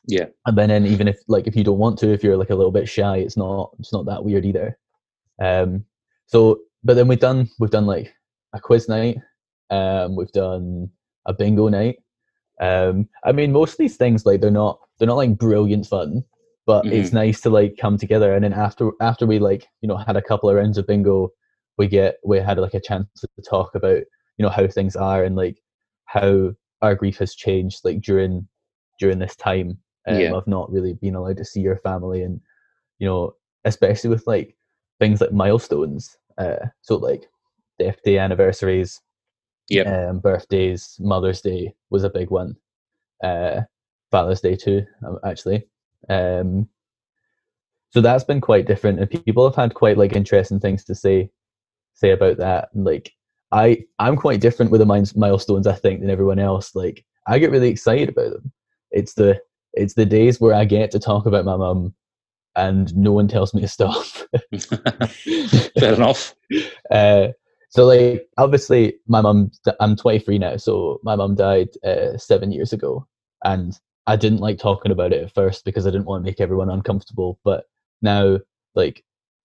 Yeah. 0.07 0.27
And 0.47 0.57
then, 0.57 0.71
and 0.71 0.87
even 0.87 1.09
if 1.09 1.19
like 1.29 1.47
if 1.47 1.57
you 1.57 1.65
don't 1.65 1.79
want 1.79 1.99
to, 1.99 2.13
if 2.13 2.23
you're 2.23 2.37
like 2.37 2.51
a 2.51 2.55
little 2.55 2.73
bit 2.73 2.89
shy, 2.89 3.19
it's 3.19 3.37
not 3.37 3.71
it's 3.79 3.93
not 3.93 4.07
that 4.07 4.25
weird 4.25 4.45
either. 4.45 4.79
Um, 5.43 5.85
so, 6.27 6.61
but 6.85 6.95
then 6.95 7.09
we've 7.09 7.21
done 7.21 7.51
we've 7.59 7.71
done 7.71 7.87
like 7.87 8.15
a 8.55 8.61
quiz 8.61 8.89
night. 8.89 9.19
Um, 9.71 10.15
we've 10.15 10.33
done 10.33 10.91
a 11.27 11.35
bingo 11.35 11.69
night. 11.69 11.97
Um, 12.61 13.09
I 13.25 13.33
mean, 13.33 13.53
most 13.53 13.73
of 13.73 13.79
these 13.79 13.97
things 13.97 14.25
like 14.25 14.41
they're 14.41 14.51
not 14.51 14.79
they're 14.99 15.09
not 15.09 15.17
like 15.17 15.37
brilliant 15.37 15.87
fun, 15.87 16.25
but 16.67 16.85
mm-hmm. 16.85 16.95
it's 16.95 17.13
nice 17.13 17.41
to 17.43 17.51
like 17.51 17.77
come 17.81 17.97
together. 17.97 18.35
And 18.35 18.45
then 18.45 18.53
after 18.53 18.91
after 19.01 19.27
we 19.27 19.39
like 19.39 19.67
you 19.81 19.89
know 19.89 19.97
had 19.97 20.17
a 20.17 20.23
couple 20.23 20.51
of 20.51 20.57
rounds 20.57 20.79
of 20.79 20.87
bingo, 20.87 21.31
we 21.79 21.87
get 21.87 22.17
we 22.25 22.39
had 22.39 22.59
like 22.59 22.75
a 22.75 22.81
chance 22.81 23.09
to 23.21 23.29
talk 23.49 23.75
about 23.75 24.03
you 24.37 24.43
know 24.43 24.51
how 24.51 24.67
things 24.67 24.97
are 24.97 25.25
and 25.25 25.37
like 25.37 25.59
how 26.07 26.53
our 26.83 26.95
grief 26.95 27.19
has 27.19 27.35
changed 27.35 27.81
like 27.85 28.01
during 28.01 28.47
during 28.99 29.19
this 29.19 29.37
time 29.37 29.79
um, 30.07 30.21
yeah. 30.21 30.33
of 30.33 30.47
not 30.47 30.71
really 30.71 30.95
being 30.95 31.15
allowed 31.15 31.37
to 31.39 31.45
see 31.45 31.61
your 31.61 31.79
family 31.79 32.23
and 32.23 32.41
you 32.99 33.07
know 33.07 33.33
especially 33.65 34.11
with 34.11 34.27
like 34.27 34.57
things 34.99 35.21
like 35.21 35.33
milestones. 35.33 36.17
Uh, 36.39 36.67
so 36.83 36.97
like 36.97 37.29
death 37.79 37.99
day 38.05 38.19
anniversaries, 38.19 39.01
yeah, 39.69 40.09
um, 40.09 40.21
birthdays, 40.21 40.97
Mother's 41.01 41.41
Day 41.41 41.75
was 41.91 42.05
a 42.05 42.11
big 42.11 42.31
one. 42.31 42.57
Uh, 43.23 43.63
Father's 44.11 44.41
Day 44.41 44.57
too, 44.57 44.85
um, 45.07 45.19
actually. 45.25 45.67
Um, 46.09 46.69
so 47.91 48.01
that's 48.01 48.25
been 48.25 48.41
quite 48.41 48.67
different, 48.67 49.01
and 49.01 49.11
people 49.11 49.49
have 49.49 49.57
had 49.57 49.75
quite 49.75 49.97
like 49.97 50.15
interesting 50.15 50.61
things 50.61 50.85
to 50.85 50.95
say 50.95 51.31
say 51.95 52.11
about 52.11 52.37
that. 52.39 52.69
And 52.75 52.85
like 52.85 53.13
I, 53.53 53.85
I'm 53.99 54.17
quite 54.17 54.41
different 54.41 54.71
with 54.71 54.81
the 54.81 55.13
milestones, 55.17 55.67
I 55.67 55.75
think, 55.75 56.01
than 56.01 56.11
everyone 56.11 56.39
else. 56.39 56.75
Like 56.75 57.05
I 57.27 57.39
get 57.39 57.51
really 57.51 57.71
excited 57.71 58.11
about 58.11 58.33
them. 58.33 58.53
It's 58.91 59.15
the 59.15 59.41
it's 59.73 59.95
the 59.95 60.07
days 60.07 60.41
where 60.41 60.55
I 60.55 60.65
get 60.65 60.91
to 60.93 60.99
talk 60.99 61.27
about 61.27 61.45
my 61.45 61.57
mum 61.57 61.95
and 62.57 62.95
no 62.97 63.13
one 63.13 63.29
tells 63.29 63.55
me 63.55 63.61
to 63.61 63.69
stop. 63.69 64.05
Fair 65.79 65.95
enough. 65.95 66.35
Uh, 66.91 67.29
so 67.71 67.85
like 67.85 68.27
obviously 68.39 68.95
my 69.07 69.21
mum 69.21 69.51
i'm 69.81 69.97
23 69.97 70.39
now 70.39 70.57
so 70.57 71.01
my 71.03 71.17
mum 71.17 71.35
died 71.35 71.69
uh, 71.85 72.17
seven 72.17 72.53
years 72.53 72.73
ago 72.73 73.07
and 73.45 73.79
i 74.07 74.17
didn't 74.17 74.41
like 74.41 74.59
talking 74.59 74.93
about 74.93 75.13
it 75.13 75.25
at 75.25 75.35
first 75.35 75.65
because 75.65 75.87
i 75.87 75.91
didn't 75.91 76.07
want 76.07 76.23
to 76.23 76.29
make 76.29 76.41
everyone 76.41 76.71
uncomfortable 76.71 77.39
but 77.45 77.65
now 78.03 78.39
like 78.75 79.05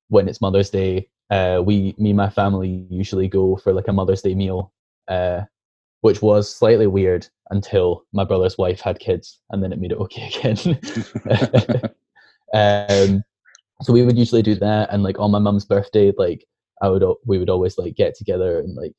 when 0.10 0.28
it's 0.28 0.41
mother's 0.41 0.69
day 0.69 1.08
uh, 1.30 1.62
we 1.63 1.95
me 1.97 2.10
and 2.10 2.17
my 2.17 2.30
family 2.30 2.86
usually 2.89 3.30
go 3.30 3.56
for 3.56 3.71
like 3.71 3.88
a 3.88 3.93
mother's 3.93 4.21
day 4.21 4.36
meal 4.36 4.74
uh, 5.08 5.41
which 6.02 6.21
was 6.21 6.54
slightly 6.54 6.88
weird 6.88 7.26
until 7.52 8.04
my 8.12 8.26
brother's 8.26 8.58
wife 8.58 8.82
had 8.82 9.00
kids 9.00 9.39
and 9.52 9.63
then 9.63 9.71
it 9.71 9.80
made 9.80 9.93
it 9.93 9.97
okay 9.97 10.30
again 10.43 11.91
um, 12.54 13.24
so 13.82 13.93
we 13.93 14.04
would 14.04 14.17
usually 14.17 14.41
do 14.41 14.56
that, 14.56 14.89
and 14.91 15.04
like 15.04 15.19
on 15.19 15.32
my 15.32 15.39
mum's 15.39 15.65
birthday, 15.65 16.12
like 16.17 16.45
I 16.82 16.89
would 16.89 17.04
we 17.26 17.38
would 17.38 17.50
always 17.50 17.78
like 17.78 17.95
get 17.95 18.15
together 18.15 18.60
and 18.60 18.76
like 18.76 18.93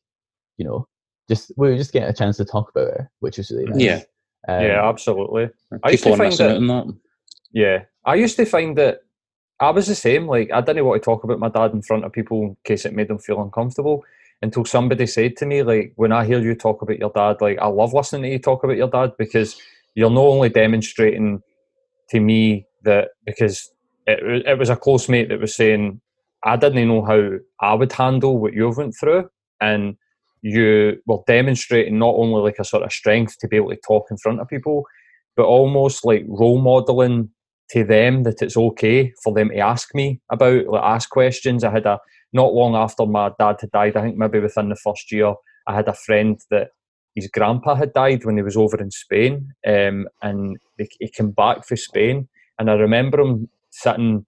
you 0.57 0.65
know 0.65 0.89
just 1.29 1.53
we 1.57 1.69
were 1.69 1.77
just 1.77 1.93
get 1.93 2.09
a 2.09 2.13
chance 2.13 2.37
to 2.39 2.45
talk 2.45 2.71
about 2.71 2.89
her, 2.89 3.11
which 3.21 3.39
was 3.39 3.51
really 3.51 3.67
nice. 3.67 3.81
Yeah. 3.81 4.01
Um, 4.49 4.63
yeah, 4.63 4.89
absolutely. 4.89 5.51
I 5.83 5.91
used 5.91 6.05
to 6.05 6.17
find 6.17 6.33
that- 6.33 6.61
that. 6.61 6.97
Yeah, 7.53 7.85
I 8.05 8.15
used 8.15 8.37
to 8.37 8.45
find 8.47 8.77
that 8.79 9.01
I 9.61 9.71
was 9.71 9.87
the 9.87 9.95
same. 9.95 10.27
Like, 10.27 10.51
I 10.53 10.61
didn't 10.61 10.85
want 10.85 11.01
to 11.03 11.05
talk 11.05 11.23
about 11.23 11.39
my 11.39 11.49
dad 11.49 11.73
in 11.73 11.83
front 11.83 12.05
of 12.05 12.13
people 12.13 12.43
in 12.43 12.57
case 12.65 12.85
it 12.85 12.95
made 12.95 13.09
them 13.09 13.19
feel 13.19 13.41
uncomfortable. 13.43 14.05
Until 14.41 14.65
somebody 14.65 15.07
said 15.07 15.37
to 15.37 15.47
me, 15.47 15.63
like, 15.63 15.93
when 15.95 16.11
I 16.11 16.25
hear 16.25 16.41
you 16.41 16.57
talk 16.57 16.83
about 16.83 16.99
your 16.99 17.11
dad, 17.11 17.41
like, 17.41 17.59
I 17.61 17.69
love 17.69 17.93
listening 17.93 18.23
to 18.23 18.29
you 18.31 18.39
talk 18.41 18.65
about 18.65 18.77
your 18.77 18.89
dad 18.91 19.13
because 19.17 19.57
you're 19.95 20.11
not 20.11 20.23
only 20.23 20.49
demonstrating 20.49 21.43
to 22.11 22.19
me 22.19 22.67
that 22.83 23.11
because 23.25 23.71
it, 24.09 24.45
it 24.47 24.59
was 24.59 24.69
a 24.71 24.75
close 24.75 25.09
mate 25.09 25.29
that 25.29 25.41
was 25.41 25.55
saying, 25.55 26.01
I 26.45 26.57
didn't 26.57 26.89
know 26.89 27.05
how 27.05 27.31
I 27.61 27.75
would 27.75 27.93
handle 27.93 28.39
what 28.39 28.55
you 28.55 28.69
went 28.71 28.97
through. 28.99 29.31
And 29.61 29.97
you 30.43 30.97
were 31.07 31.19
demonstrating 31.27 31.99
not 31.99 32.15
only 32.17 32.41
like 32.41 32.59
a 32.59 32.65
sort 32.65 32.83
of 32.83 32.93
strength 32.93 33.39
to 33.39 33.49
be 33.49 33.57
able 33.57 33.71
to 33.71 33.79
talk 33.87 34.07
in 34.11 34.17
front 34.19 34.41
of 34.41 34.49
people, 34.49 34.85
but 35.37 35.45
almost 35.45 36.05
like 36.05 36.25
role 36.29 36.61
modeling 36.61 37.31
to 37.71 37.85
them 37.85 38.25
that 38.25 38.43
it's 38.43 38.57
okay 38.57 39.13
for 39.23 39.33
them 39.33 39.49
to 39.49 39.59
ask 39.59 39.95
me 39.95 40.21
about, 40.31 40.67
like 40.67 40.83
ask 40.83 41.09
questions. 41.09 41.65
I 41.65 41.71
had 41.71 41.87
a 41.87 41.99
not 42.33 42.55
long 42.55 42.75
after 42.75 43.07
my 43.07 43.31
dad 43.39 43.57
had 43.61 43.71
died, 43.71 43.97
I 43.97 44.03
think 44.03 44.17
maybe 44.17 44.41
within 44.41 44.69
the 44.69 44.77
first 44.77 45.11
year, 45.13 45.35
I 45.67 45.75
had 45.75 45.89
a 45.89 45.95
friend 45.95 46.41
that 46.51 46.71
his 47.15 47.29
grandpa 47.29 47.75
had 47.75 47.93
died 47.93 48.25
when 48.25 48.37
he 48.37 48.43
was 48.43 48.57
over 48.57 48.79
in 48.79 48.91
Spain, 48.91 49.53
um, 49.67 50.09
and 50.23 50.57
he, 50.79 51.09
came 51.09 51.31
back 51.31 51.67
from 51.67 51.77
Spain, 51.77 52.29
and 52.59 52.71
I 52.71 52.75
remember 52.75 53.21
him 53.21 53.49
sitting. 53.71 54.27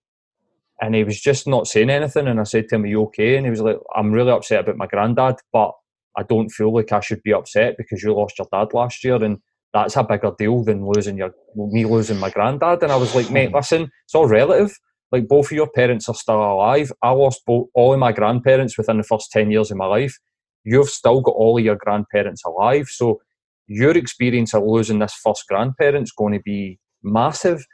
And 0.80 0.94
he 0.94 1.04
was 1.04 1.20
just 1.20 1.46
not 1.46 1.68
saying 1.68 1.88
anything. 1.88 2.26
And 2.26 2.40
I 2.40 2.42
said 2.42 2.68
to 2.68 2.74
him, 2.74 2.82
Are 2.82 2.88
you 2.88 3.02
okay? 3.04 3.36
And 3.36 3.46
he 3.46 3.50
was 3.50 3.60
like, 3.60 3.78
I'm 3.94 4.12
really 4.12 4.32
upset 4.32 4.60
about 4.60 4.76
my 4.76 4.88
granddad, 4.88 5.36
but 5.52 5.72
I 6.16 6.22
don't 6.22 6.50
feel 6.50 6.72
like 6.72 6.92
I 6.92 7.00
should 7.00 7.22
be 7.22 7.32
upset 7.32 7.76
because 7.76 8.02
you 8.02 8.14
lost 8.14 8.38
your 8.38 8.48
dad 8.52 8.72
last 8.72 9.04
year. 9.04 9.22
And 9.22 9.38
that's 9.72 9.96
a 9.96 10.04
bigger 10.04 10.32
deal 10.38 10.64
than 10.64 10.86
losing 10.86 11.16
your 11.16 11.32
me 11.56 11.84
losing 11.84 12.18
my 12.18 12.30
granddad. 12.30 12.82
And 12.82 12.92
I 12.92 12.96
was 12.96 13.14
like, 13.14 13.30
mate, 13.30 13.50
hmm. 13.50 13.56
listen, 13.56 13.90
it's 14.04 14.14
all 14.14 14.28
relative. 14.28 14.76
Like 15.12 15.28
both 15.28 15.46
of 15.46 15.52
your 15.52 15.70
parents 15.70 16.08
are 16.08 16.14
still 16.14 16.42
alive. 16.42 16.92
I 17.02 17.10
lost 17.10 17.42
both 17.46 17.68
all 17.74 17.92
of 17.92 17.98
my 17.98 18.12
grandparents 18.12 18.76
within 18.76 18.98
the 18.98 19.04
first 19.04 19.30
ten 19.30 19.50
years 19.50 19.70
of 19.70 19.76
my 19.76 19.86
life. 19.86 20.18
You've 20.64 20.88
still 20.88 21.20
got 21.20 21.32
all 21.34 21.58
of 21.58 21.64
your 21.64 21.76
grandparents 21.76 22.42
alive. 22.44 22.88
So 22.88 23.20
your 23.66 23.96
experience 23.96 24.54
of 24.54 24.64
losing 24.64 24.98
this 24.98 25.14
first 25.22 25.44
grandparent's 25.48 26.12
going 26.12 26.32
to 26.34 26.40
be 26.40 26.78
massive. 27.02 27.64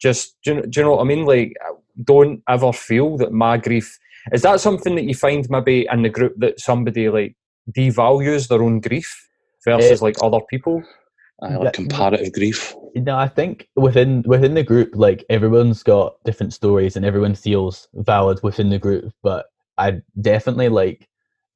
Just 0.00 0.36
do 0.44 0.56
you, 0.56 0.62
do 0.62 0.80
you 0.80 0.84
know 0.84 0.92
what 0.92 1.00
I 1.00 1.04
mean? 1.04 1.24
Like, 1.24 1.54
don't 2.04 2.42
ever 2.48 2.72
feel 2.72 3.16
that 3.18 3.32
my 3.32 3.56
grief 3.56 3.98
is 4.32 4.42
that 4.42 4.60
something 4.60 4.96
that 4.96 5.04
you 5.04 5.14
find 5.14 5.46
maybe 5.48 5.86
in 5.90 6.02
the 6.02 6.08
group 6.08 6.34
that 6.38 6.60
somebody 6.60 7.08
like 7.08 7.36
devalues 7.72 8.48
their 8.48 8.62
own 8.62 8.80
grief 8.80 9.28
versus 9.64 10.02
like 10.02 10.16
other 10.22 10.40
people. 10.48 10.82
I 11.42 11.56
like 11.56 11.74
comparative 11.74 12.32
grief. 12.32 12.74
No, 12.94 13.16
I 13.16 13.28
think 13.28 13.68
within 13.76 14.22
within 14.26 14.54
the 14.54 14.62
group, 14.62 14.90
like 14.94 15.24
everyone's 15.28 15.82
got 15.82 16.22
different 16.24 16.54
stories 16.54 16.96
and 16.96 17.04
everyone 17.04 17.34
feels 17.34 17.88
valid 17.94 18.42
within 18.42 18.70
the 18.70 18.78
group. 18.78 19.12
But 19.22 19.46
I 19.76 20.00
definitely 20.20 20.70
like 20.70 21.08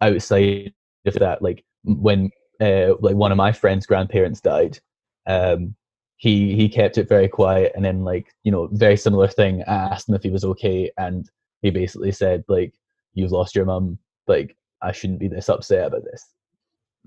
outside 0.03 0.75
of 1.07 1.15
that, 1.15 1.41
like 1.41 1.65
when 1.85 2.31
uh, 2.61 2.95
like 3.01 3.17
one 3.17 3.33
of 3.33 3.39
my 3.39 3.53
friends' 3.53 3.87
grandparents 3.87 4.43
died, 4.43 4.79
um, 5.27 5.75
he 6.17 6.55
he 6.55 6.69
kept 6.69 6.99
it 6.99 7.09
very 7.09 7.29
quiet, 7.29 7.73
and 7.75 7.85
then 7.85 8.05
like 8.05 8.27
you 8.45 8.53
know, 8.53 8.69
very 8.73 8.99
similar 8.99 9.29
thing. 9.29 9.63
I 9.67 9.75
asked 9.75 10.09
him 10.09 10.15
if 10.15 10.23
he 10.23 10.31
was 10.31 10.45
okay, 10.45 10.91
and 10.99 11.27
he 11.63 11.71
basically 11.71 12.13
said 12.13 12.45
like, 12.49 12.75
"You've 13.15 13.33
lost 13.33 13.55
your 13.55 13.65
mum. 13.65 13.99
Like 14.27 14.57
I 14.83 14.93
shouldn't 14.93 15.21
be 15.21 15.29
this 15.29 15.49
upset 15.49 15.87
about 15.87 16.05
this." 16.05 16.25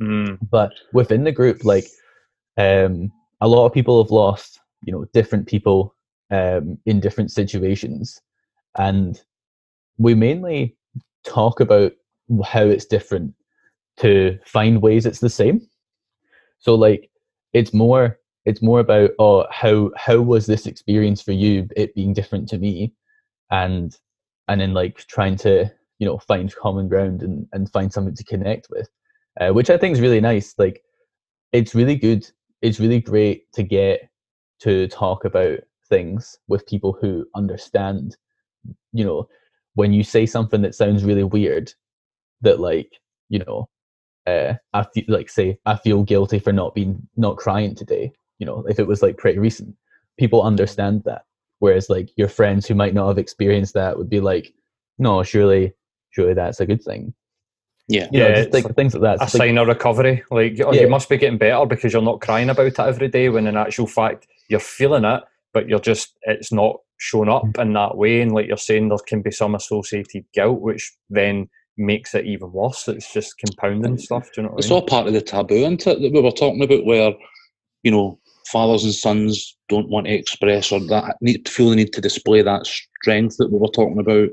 Mm, 0.01 0.37
but 0.49 0.71
within 0.91 1.23
the 1.23 1.31
group 1.31 1.63
like 1.63 1.85
um 2.57 3.11
a 3.41 3.47
lot 3.47 3.65
of 3.65 3.73
people 3.73 4.01
have 4.03 4.11
lost 4.11 4.59
you 4.83 4.91
know 4.91 5.05
different 5.13 5.47
people 5.47 5.95
um 6.31 6.77
in 6.85 6.99
different 6.99 7.31
situations. 7.31 8.19
And 8.77 9.21
we 9.97 10.15
mainly 10.15 10.75
talk 11.23 11.59
about 11.59 11.93
how 12.43 12.63
it's 12.63 12.85
different 12.85 13.33
to 13.97 14.39
find 14.45 14.81
ways 14.81 15.05
it's 15.05 15.19
the 15.19 15.29
same. 15.29 15.61
So 16.59 16.75
like 16.75 17.09
it's 17.53 17.73
more 17.73 18.19
it's 18.45 18.61
more 18.61 18.79
about 18.79 19.11
oh 19.19 19.45
how 19.51 19.91
how 19.95 20.19
was 20.21 20.45
this 20.45 20.65
experience 20.65 21.21
for 21.21 21.31
you 21.31 21.67
it 21.75 21.93
being 21.95 22.13
different 22.13 22.49
to 22.49 22.57
me? 22.57 22.93
And 23.51 23.95
and 24.47 24.59
then 24.59 24.73
like 24.73 24.97
trying 25.07 25.37
to 25.37 25.71
you 26.03 26.09
know 26.09 26.19
find 26.19 26.53
common 26.55 26.87
ground 26.89 27.23
and 27.23 27.47
and 27.53 27.71
find 27.71 27.93
something 27.93 28.15
to 28.15 28.23
connect 28.23 28.67
with 28.69 28.89
uh, 29.39 29.49
which 29.49 29.69
I 29.69 29.77
think 29.77 29.93
is 29.93 30.01
really 30.01 30.21
nice. 30.21 30.53
Like, 30.57 30.83
it's 31.51 31.75
really 31.75 31.95
good. 31.95 32.29
It's 32.61 32.79
really 32.79 32.99
great 32.99 33.51
to 33.53 33.63
get 33.63 34.09
to 34.59 34.87
talk 34.87 35.25
about 35.25 35.59
things 35.89 36.37
with 36.47 36.67
people 36.67 36.97
who 36.99 37.25
understand. 37.35 38.15
You 38.91 39.05
know, 39.05 39.27
when 39.75 39.93
you 39.93 40.03
say 40.03 40.25
something 40.25 40.61
that 40.61 40.75
sounds 40.75 41.03
really 41.03 41.23
weird, 41.23 41.73
that 42.41 42.59
like 42.59 42.99
you 43.29 43.39
know, 43.39 43.69
uh, 44.27 44.53
I 44.73 44.83
feel 44.93 45.05
like 45.07 45.29
say 45.29 45.57
I 45.65 45.75
feel 45.77 46.03
guilty 46.03 46.39
for 46.39 46.53
not 46.53 46.75
being 46.75 47.07
not 47.17 47.37
crying 47.37 47.75
today. 47.75 48.11
You 48.39 48.45
know, 48.45 48.65
if 48.67 48.79
it 48.79 48.87
was 48.87 49.01
like 49.01 49.17
pretty 49.17 49.39
recent, 49.39 49.75
people 50.17 50.43
understand 50.43 51.03
that. 51.05 51.23
Whereas 51.59 51.89
like 51.89 52.09
your 52.17 52.27
friends 52.27 52.67
who 52.67 52.75
might 52.75 52.93
not 52.93 53.07
have 53.07 53.17
experienced 53.17 53.73
that 53.73 53.97
would 53.97 54.09
be 54.09 54.19
like, 54.19 54.53
no, 54.97 55.23
surely, 55.23 55.73
surely 56.13 56.33
that's 56.33 56.59
a 56.59 56.65
good 56.65 56.81
thing. 56.83 57.13
Yeah. 57.89 58.07
You 58.11 58.19
know, 58.19 58.27
Yeah, 58.29 58.35
just 58.35 58.53
like 58.53 58.63
like 58.65 58.75
things 58.75 58.93
like 58.93 59.01
that. 59.03 59.17
a 59.17 59.23
like- 59.23 59.29
sign 59.29 59.57
of 59.57 59.67
recovery. 59.67 60.23
Like 60.31 60.59
oh, 60.65 60.73
Yeah. 60.73 60.81
you 60.81 60.89
must 60.89 61.09
be 61.09 61.17
getting 61.17 61.37
better 61.37 61.65
because 61.65 61.91
you're 61.93 62.01
not 62.01 62.21
crying 62.21 62.49
about 62.49 62.67
it 62.67 62.79
every 62.79 63.09
day. 63.09 63.29
When 63.29 63.47
in 63.47 63.57
actual 63.57 63.87
fact 63.87 64.27
you're 64.49 64.59
feeling 64.59 65.03
it, 65.05 65.21
but 65.53 65.67
you're 65.67 65.79
just 65.79 66.17
it's 66.23 66.51
not 66.51 66.77
shown 66.97 67.27
up 67.27 67.43
Mm. 67.43 67.61
in 67.61 67.73
that 67.73 67.97
way. 67.97 68.21
And 68.21 68.31
like 68.31 68.47
you're 68.47 68.57
saying, 68.57 68.87
there 68.89 68.97
can 69.05 69.21
be 69.21 69.31
some 69.31 69.55
associated 69.55 70.23
guilt, 70.33 70.61
which 70.61 70.93
then 71.09 71.49
makes 71.75 72.13
it 72.15 72.25
even 72.25 72.51
worse. 72.53 72.87
It's 72.87 73.11
just 73.11 73.37
compounding 73.39 73.97
stuff. 73.97 74.25
Do 74.33 74.41
you 74.41 74.43
know 74.43 74.53
what 74.53 74.59
It's 74.59 74.67
I 74.67 74.75
mean? 74.75 74.81
all 74.81 74.87
part 74.87 75.07
of 75.07 75.13
the 75.13 75.21
taboo, 75.21 75.55
isn't 75.55 75.85
it, 75.87 76.01
that 76.01 76.11
we 76.13 76.21
were 76.21 76.31
talking 76.31 76.63
about, 76.63 76.85
where 76.85 77.13
you 77.81 77.91
know 77.91 78.19
fathers 78.47 78.83
and 78.83 78.93
sons 78.93 79.57
don't 79.69 79.89
want 79.89 80.07
to 80.07 80.13
express 80.13 80.71
or 80.71 80.79
that 80.79 81.15
need 81.21 81.45
to 81.45 81.51
feel 81.51 81.69
the 81.69 81.75
need 81.75 81.93
to 81.93 82.01
display 82.01 82.41
that 82.41 82.65
strength 82.65 83.37
that 83.37 83.51
we 83.51 83.57
were 83.57 83.67
talking 83.67 83.99
about. 83.99 84.29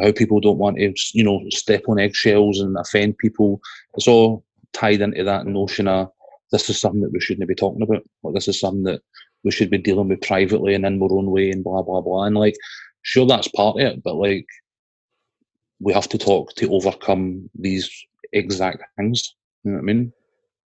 How 0.00 0.12
people 0.12 0.40
don't 0.40 0.58
want 0.58 0.76
to, 0.78 0.92
you 1.14 1.24
know, 1.24 1.40
step 1.50 1.84
on 1.88 1.98
eggshells 1.98 2.60
and 2.60 2.76
offend 2.76 3.18
people. 3.18 3.60
It's 3.94 4.08
all 4.08 4.44
tied 4.72 5.00
into 5.00 5.22
that 5.24 5.46
notion 5.46 5.88
of 5.88 6.10
this 6.50 6.68
is 6.68 6.80
something 6.80 7.00
that 7.00 7.12
we 7.12 7.20
shouldn't 7.20 7.48
be 7.48 7.54
talking 7.54 7.82
about. 7.82 8.02
Like 8.22 8.34
this 8.34 8.48
is 8.48 8.60
something 8.60 8.84
that 8.84 9.00
we 9.44 9.50
should 9.50 9.70
be 9.70 9.78
dealing 9.78 10.08
with 10.08 10.20
privately 10.20 10.74
and 10.74 10.84
in 10.84 11.02
our 11.02 11.12
own 11.12 11.30
way 11.30 11.50
and 11.50 11.64
blah 11.64 11.82
blah 11.82 12.00
blah. 12.00 12.24
And 12.24 12.36
like, 12.36 12.56
sure, 13.02 13.26
that's 13.26 13.48
part 13.48 13.76
of 13.76 13.80
it, 13.80 14.02
but 14.02 14.14
like, 14.14 14.46
we 15.80 15.92
have 15.92 16.08
to 16.08 16.18
talk 16.18 16.54
to 16.54 16.72
overcome 16.72 17.50
these 17.58 17.90
exact 18.32 18.82
things. 18.96 19.34
You 19.64 19.72
know 19.72 19.78
what 19.78 19.82
I 19.82 19.84
mean? 19.84 20.12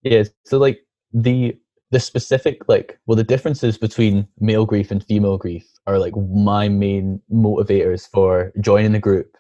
Yeah, 0.03 0.23
so 0.45 0.57
like 0.59 0.79
the 1.13 1.57
the 1.91 1.99
specific 1.99 2.61
like 2.67 2.99
well 3.05 3.15
the 3.15 3.23
differences 3.23 3.77
between 3.77 4.27
male 4.39 4.65
grief 4.65 4.91
and 4.91 5.03
female 5.03 5.37
grief 5.37 5.67
are 5.87 5.97
like 5.97 6.13
my 6.15 6.69
main 6.69 7.21
motivators 7.31 8.07
for 8.09 8.51
joining 8.61 8.91
the 8.91 8.99
group, 8.99 9.35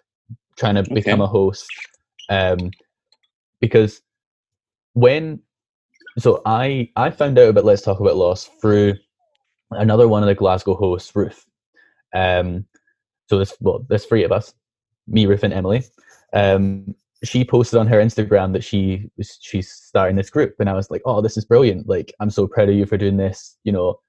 trying 0.57 0.75
to 0.75 0.93
become 0.93 1.21
a 1.21 1.27
host. 1.27 1.65
Um 2.29 2.71
because 3.61 4.01
when 4.93 5.39
so 6.17 6.41
I 6.45 6.89
I 6.95 7.11
found 7.11 7.37
out 7.37 7.49
about 7.49 7.65
Let's 7.65 7.83
Talk 7.83 7.99
About 7.99 8.15
Loss 8.15 8.49
through 8.61 8.95
another 9.71 10.07
one 10.07 10.23
of 10.23 10.27
the 10.27 10.35
Glasgow 10.35 10.75
hosts, 10.75 11.15
Ruth. 11.15 11.45
Um 12.15 12.65
so 13.29 13.37
this 13.37 13.55
well 13.59 13.85
there's 13.89 14.05
three 14.05 14.23
of 14.23 14.31
us, 14.31 14.53
me, 15.07 15.27
Ruth 15.27 15.43
and 15.43 15.53
Emily. 15.53 15.83
Um 16.33 16.95
she 17.23 17.43
posted 17.43 17.79
on 17.79 17.87
her 17.87 17.97
Instagram 17.97 18.53
that 18.53 18.63
she 18.63 19.09
was 19.17 19.37
she's 19.41 19.71
starting 19.71 20.15
this 20.15 20.29
group, 20.29 20.55
and 20.59 20.69
I 20.69 20.73
was 20.73 20.89
like, 20.89 21.01
"Oh, 21.05 21.21
this 21.21 21.37
is 21.37 21.45
brilliant! 21.45 21.87
Like, 21.87 22.13
I'm 22.19 22.29
so 22.29 22.47
proud 22.47 22.69
of 22.69 22.75
you 22.75 22.85
for 22.85 22.97
doing 22.97 23.17
this. 23.17 23.57
You 23.63 23.73
know, 23.73 23.99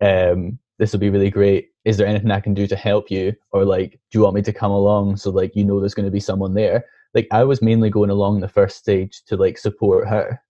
um, 0.00 0.58
this 0.78 0.92
will 0.92 1.00
be 1.00 1.10
really 1.10 1.30
great. 1.30 1.68
Is 1.84 1.96
there 1.96 2.06
anything 2.06 2.30
I 2.30 2.40
can 2.40 2.54
do 2.54 2.66
to 2.66 2.76
help 2.76 3.10
you, 3.10 3.34
or 3.52 3.64
like, 3.64 3.92
do 4.10 4.18
you 4.18 4.22
want 4.22 4.36
me 4.36 4.42
to 4.42 4.52
come 4.52 4.70
along 4.70 5.16
so 5.16 5.30
like 5.30 5.54
you 5.54 5.64
know 5.64 5.80
there's 5.80 5.94
going 5.94 6.06
to 6.06 6.12
be 6.12 6.20
someone 6.20 6.54
there?" 6.54 6.84
Like, 7.14 7.28
I 7.32 7.44
was 7.44 7.60
mainly 7.62 7.90
going 7.90 8.10
along 8.10 8.40
the 8.40 8.48
first 8.48 8.78
stage 8.78 9.22
to 9.26 9.36
like 9.36 9.58
support 9.58 10.08
her 10.08 10.40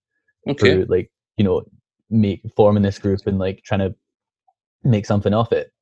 Okay. 0.48 0.58
through 0.58 0.86
like 0.88 1.10
you 1.36 1.44
know 1.44 1.62
make 2.10 2.42
forming 2.56 2.82
this 2.82 2.98
group 2.98 3.20
and 3.26 3.38
like 3.38 3.62
trying 3.64 3.80
to 3.80 3.94
make 4.84 5.06
something 5.06 5.34
of 5.34 5.52
it. 5.52 5.72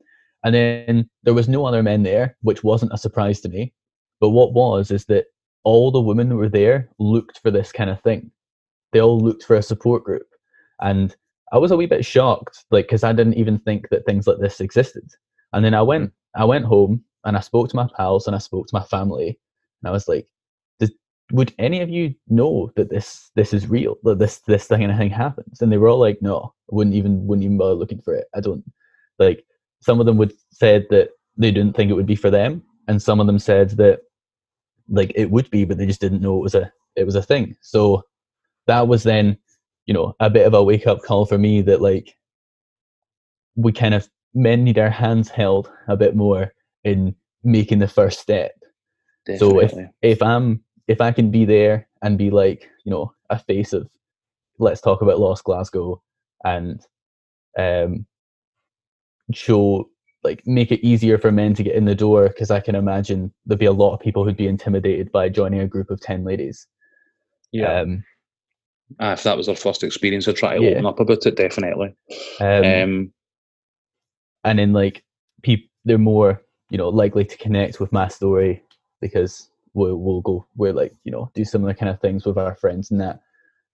And 0.45 0.55
then 0.55 1.11
there 1.25 1.35
was 1.35 1.49
no 1.49 1.67
other 1.67 1.83
men 1.83 2.03
there, 2.03 2.37
which 2.43 2.63
wasn't 2.65 2.93
a 2.93 2.99
surprise 2.99 3.41
to 3.43 3.49
me. 3.49 3.73
But 4.21 4.31
what 4.31 4.53
was 4.53 4.91
is 4.91 5.05
that 5.07 5.27
all 5.65 5.91
the 5.91 6.01
women 6.01 6.29
who 6.29 6.37
were 6.37 6.49
there 6.49 6.89
looked 6.99 7.39
for 7.41 7.51
this 7.51 7.73
kind 7.73 7.91
of 7.91 8.01
thing. 8.03 8.31
They 8.93 9.01
all 9.01 9.21
looked 9.21 9.45
for 9.45 9.57
a 9.57 9.63
support 9.63 10.05
group. 10.05 10.27
And 10.81 11.15
I 11.53 11.59
was 11.59 11.71
a 11.71 11.77
wee 11.77 11.87
bit 11.87 12.05
shocked, 12.05 12.65
like, 12.71 12.87
because 12.87 13.05
I 13.05 13.13
didn't 13.13 13.35
even 13.35 13.59
think 13.59 13.89
that 13.91 14.07
things 14.07 14.27
like 14.27 14.39
this 14.39 14.61
existed. 14.61 15.09
And 15.53 15.65
then 15.65 15.75
I 15.75 15.83
went, 15.83 16.11
mm. 16.11 16.13
I 16.37 16.45
went 16.45 16.65
home 16.65 17.05
and 17.25 17.37
I 17.37 17.41
spoke 17.41 17.69
to 17.71 17.77
my 17.77 17.89
pals 17.97 18.27
and 18.27 18.37
I 18.37 18.39
spoke 18.39 18.67
to 18.69 18.75
my 18.75 18.85
family, 18.85 19.39
and 19.83 19.89
I 19.89 19.91
was 19.91 20.09
like, 20.09 20.27
would 21.33 21.53
any 21.59 21.81
of 21.81 21.91
you 21.91 22.15
know 22.29 22.71
that 22.77 22.91
this 22.91 23.31
this 23.35 23.53
is 23.53 23.69
real 23.69 23.97
that 24.03 24.19
this 24.19 24.39
this 24.41 24.67
thing 24.67 24.83
and 24.83 24.97
thing 24.97 25.11
happens 25.11 25.61
and 25.61 25.71
they 25.71 25.77
were 25.77 25.89
all 25.89 25.99
like 25.99 26.21
no 26.23 26.53
wouldn't 26.71 26.97
even 26.97 27.27
wouldn't 27.27 27.45
even 27.45 27.59
bother 27.59 27.75
looking 27.75 28.01
for 28.01 28.15
it 28.15 28.27
i 28.35 28.41
don't 28.41 28.65
like 29.19 29.45
some 29.81 30.01
of 30.01 30.07
them 30.07 30.17
would 30.17 30.33
said 30.51 30.87
that 30.91 31.11
they 31.37 31.51
didn't 31.51 31.77
think 31.77 31.91
it 31.91 31.95
would 31.95 32.07
be 32.07 32.17
for 32.17 32.31
them 32.31 32.63
and 32.89 33.03
some 33.03 33.21
of 33.21 33.27
them 33.27 33.39
said 33.39 33.71
that 33.71 34.01
like 34.89 35.13
it 35.15 35.31
would 35.31 35.51
be 35.51 35.65
but 35.65 35.79
they 35.79 35.87
just 35.87 36.01
didn't 36.01 36.23
know 36.23 36.37
it 36.37 36.43
was 36.43 36.55
a 36.55 36.73
it 36.97 37.05
was 37.05 37.15
a 37.15 37.23
thing. 37.23 37.57
So 37.61 38.05
that 38.67 38.89
was 38.89 39.03
then 39.03 39.39
you 39.87 39.95
know 39.95 40.15
a 40.21 40.31
bit 40.31 40.47
of 40.47 40.55
a 40.55 40.63
wake 40.63 40.87
up 40.87 41.03
call 41.03 41.27
for 41.27 41.39
me 41.39 41.63
that 41.63 41.81
like 41.81 42.17
we 43.57 43.73
kind 43.73 43.95
of 43.95 44.09
men 44.35 44.65
need 44.65 44.79
our 44.79 44.91
hands 44.91 45.29
held 45.29 45.71
a 45.89 45.97
bit 45.97 46.15
more 46.15 46.53
in 46.85 47.15
making 47.43 47.79
the 47.79 47.89
first 47.89 48.21
step. 48.21 48.53
So 49.37 49.61
if 49.61 49.73
if 50.03 50.23
I'm 50.23 50.63
if 50.87 51.01
I 51.01 51.13
can 51.13 51.31
be 51.31 51.45
there 51.45 51.89
and 52.03 52.17
be 52.17 52.31
like 52.31 52.69
you 52.85 52.91
know 52.91 53.13
a 53.31 53.39
face 53.39 53.73
of 53.73 53.89
let's 54.59 54.81
talk 54.81 55.03
about 55.03 55.21
Loss 55.21 55.43
Glasgow 55.43 56.03
and 56.45 56.81
um 57.59 58.07
show 59.33 59.91
like 60.25 60.47
make 60.47 60.73
it 60.73 60.85
easier 60.85 61.19
for 61.19 61.31
men 61.31 61.55
to 61.55 61.63
get 61.63 61.75
in 61.77 61.85
the 61.85 61.95
door 61.95 62.29
because 62.29 62.51
I 62.51 62.61
can 62.61 62.75
imagine 62.75 63.33
there'd 63.47 63.61
be 63.61 63.67
a 63.67 63.73
lot 63.73 63.95
of 63.95 64.01
people 64.01 64.25
who'd 64.25 64.37
be 64.37 64.49
intimidated 64.49 65.13
by 65.13 65.29
joining 65.29 65.61
a 65.61 65.67
group 65.67 65.91
of 65.91 66.01
ten 66.01 66.25
ladies. 66.25 66.67
Yeah. 67.53 67.81
Um, 67.81 68.05
Ah, 69.01 69.13
if 69.13 69.23
that 69.25 69.37
was 69.37 69.45
their 69.47 69.55
first 69.55 69.85
experience, 69.85 70.27
I'd 70.27 70.37
try 70.37 70.57
to 70.57 70.63
Yeah. 70.65 70.71
open 70.71 70.87
up 70.87 70.99
about 70.99 71.27
it. 71.27 71.37
Definitely. 71.37 71.95
um, 72.41 72.65
Um, 72.65 73.13
and 74.45 74.59
then 74.59 74.73
like 74.73 75.05
people 75.43 75.69
they're 75.85 75.99
more 75.99 76.43
you 76.71 76.79
know 76.79 76.89
likely 76.89 77.25
to 77.25 77.37
connect 77.37 77.81
with 77.81 77.93
my 77.93 78.09
story 78.09 78.63
because 79.01 79.51
we'll, 79.75 79.97
we'll 79.97 80.21
go 80.23 80.47
we're 80.57 80.73
like 80.73 80.93
you 81.05 81.13
know 81.13 81.31
do 81.35 81.45
similar 81.45 81.75
kind 81.75 81.91
of 81.91 82.01
things 82.01 82.25
with 82.25 82.39
our 82.39 82.55
friends 82.57 82.91
and 82.91 83.01
that 83.01 83.21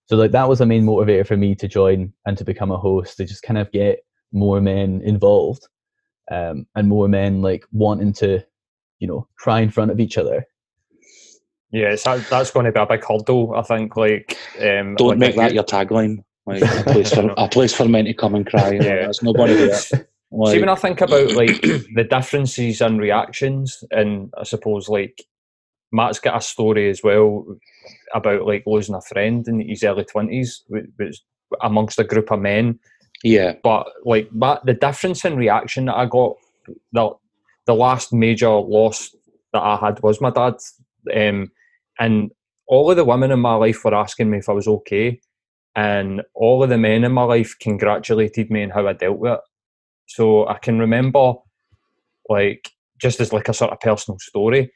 so 0.07 0.17
like 0.17 0.33
that 0.33 0.49
was 0.49 0.61
a 0.61 0.67
main 0.67 0.85
motivator 0.85 1.27
for 1.27 1.37
me 1.37 1.55
to 1.55 1.69
join 1.69 2.13
and 2.27 2.37
to 2.39 2.45
become 2.45 2.71
a 2.71 2.77
host 2.77 3.17
to 3.17 3.25
just 3.25 3.43
kind 3.43 3.59
of 3.59 3.71
get 3.73 4.05
more 4.33 4.61
men 4.61 5.01
involved 5.03 5.67
um, 6.31 6.67
and 6.75 6.89
more 6.89 7.09
men 7.09 7.43
like 7.43 7.65
wanting 7.73 8.13
to 8.13 8.43
you 8.99 9.09
know 9.09 9.27
cry 9.37 9.61
in 9.61 9.71
front 9.71 9.91
of 9.91 10.01
each 10.01 10.19
other 10.19 10.47
Yeah, 11.71 11.89
it's, 11.89 12.05
that, 12.05 12.25
that's 12.31 12.53
going 12.53 12.67
to 12.67 12.73
be 12.73 12.79
a 12.79 12.87
big 12.87 13.05
hurdle, 13.05 13.53
I 13.57 13.63
think. 13.63 13.97
Like, 13.97 14.39
um, 14.61 14.95
don't 14.95 15.09
like 15.09 15.19
make 15.19 15.35
that 15.35 15.51
group- 15.51 15.55
your 15.55 15.65
tagline. 15.65 16.23
Like 16.47 16.63
a 16.63 16.85
place 16.93 17.13
for 17.13 17.35
a 17.37 17.49
place 17.49 17.75
for 17.75 17.89
men 17.89 18.05
to 18.05 18.15
come 18.15 18.37
and 18.37 18.47
cry. 18.47 18.73
Yeah. 18.73 19.07
That's 19.07 19.23
not 19.23 19.35
going 19.35 19.49
to 19.49 19.57
be 19.57 19.63
it. 19.65 20.09
See, 20.47 20.61
when 20.61 20.69
I 20.69 20.75
think 20.75 21.01
about 21.01 21.33
like 21.33 21.61
the 21.63 22.07
differences 22.09 22.81
in 22.81 22.99
reactions, 22.99 23.83
and 23.91 24.33
I 24.39 24.45
suppose 24.45 24.89
like 24.89 25.25
Matt's 25.91 26.21
got 26.21 26.37
a 26.37 26.41
story 26.41 26.91
as 26.91 27.03
well 27.03 27.45
about 28.15 28.47
like 28.47 28.65
losing 28.67 28.95
a 28.95 29.01
friend 29.01 29.47
in 29.49 29.61
his 29.61 29.83
early 29.83 30.05
twenties, 30.05 30.65
amongst 31.63 31.99
a 31.99 32.05
group 32.05 32.31
of 32.31 32.41
men. 32.41 32.79
Yeah, 33.25 33.55
But 33.63 33.89
like 34.05 34.29
but 34.33 34.65
the 34.67 34.75
difference 34.75 35.25
in 35.25 35.37
reaction 35.37 35.87
that 35.87 35.97
I 35.97 36.05
got, 36.05 36.37
the 36.93 37.11
the 37.67 37.75
last 37.75 38.13
major 38.13 38.51
loss 38.51 39.17
that 39.55 39.63
I 39.63 39.77
had 39.77 40.03
was 40.03 40.21
my 40.21 40.31
dad, 40.31 40.57
um, 41.15 41.51
and 41.99 42.31
all 42.67 42.91
of 42.91 42.99
the 42.99 43.05
women 43.05 43.31
in 43.31 43.41
my 43.41 43.55
life 43.55 43.83
were 43.83 43.95
asking 43.95 44.31
me 44.31 44.39
if 44.39 44.51
I 44.51 44.53
was 44.53 44.69
okay, 44.69 45.21
and 45.75 46.21
all 46.35 46.63
of 46.63 46.69
the 46.69 46.77
men 46.77 47.03
in 47.03 47.13
my 47.13 47.25
life 47.25 47.57
congratulated 47.59 48.51
me 48.51 48.63
on 48.63 48.71
how 48.71 48.87
I 48.87 48.93
dealt 48.93 49.19
with 49.19 49.33
it. 49.33 49.41
So 50.07 50.47
I 50.47 50.59
can 50.59 50.79
remember, 50.79 51.33
like, 52.29 52.73
just 52.99 53.21
as 53.21 53.33
like 53.33 53.49
a 53.49 53.55
sort 53.55 53.73
of 53.73 53.81
personal 53.81 54.19
story, 54.19 54.71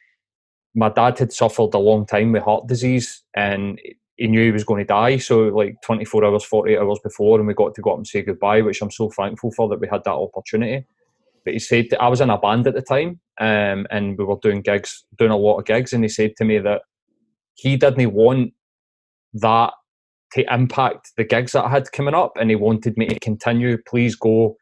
my 0.74 0.88
dad 0.88 1.18
had 1.18 1.34
suffered 1.34 1.74
a 1.74 1.78
long 1.78 2.06
time 2.06 2.32
with 2.32 2.44
heart 2.44 2.66
disease, 2.66 3.22
and 3.36 3.78
he 4.18 4.26
knew 4.26 4.44
he 4.44 4.50
was 4.50 4.64
going 4.64 4.80
to 4.80 4.86
die. 4.86 5.16
So 5.16 5.44
like 5.48 5.76
24 5.84 6.24
hours, 6.24 6.44
48 6.44 6.78
hours 6.78 6.98
before, 7.02 7.38
and 7.38 7.46
we 7.46 7.54
got 7.54 7.74
to 7.76 7.80
go 7.80 7.92
up 7.92 7.98
and 7.98 8.06
say 8.06 8.20
goodbye, 8.20 8.60
which 8.62 8.82
I'm 8.82 8.90
so 8.90 9.08
thankful 9.10 9.52
for 9.52 9.68
that 9.68 9.80
we 9.80 9.88
had 9.88 10.02
that 10.04 10.10
opportunity. 10.10 10.84
But 11.44 11.54
he 11.54 11.60
said 11.60 11.86
that 11.90 12.02
I 12.02 12.08
was 12.08 12.20
in 12.20 12.28
a 12.28 12.36
band 12.36 12.66
at 12.66 12.74
the 12.74 12.82
time, 12.82 13.20
um, 13.40 13.86
and 13.90 14.18
we 14.18 14.24
were 14.24 14.36
doing 14.42 14.60
gigs, 14.60 15.04
doing 15.16 15.30
a 15.30 15.36
lot 15.36 15.58
of 15.58 15.66
gigs, 15.66 15.92
and 15.92 16.02
he 16.02 16.08
said 16.08 16.32
to 16.36 16.44
me 16.44 16.58
that 16.58 16.82
he 17.54 17.76
didn't 17.76 18.12
want 18.12 18.52
that 19.34 19.72
to 20.32 20.52
impact 20.52 21.12
the 21.16 21.24
gigs 21.24 21.52
that 21.52 21.64
I 21.64 21.70
had 21.70 21.90
coming 21.92 22.14
up, 22.14 22.32
and 22.38 22.50
he 22.50 22.56
wanted 22.56 22.96
me 22.98 23.06
to 23.06 23.20
continue. 23.20 23.78
Please 23.88 24.16
go 24.16 24.56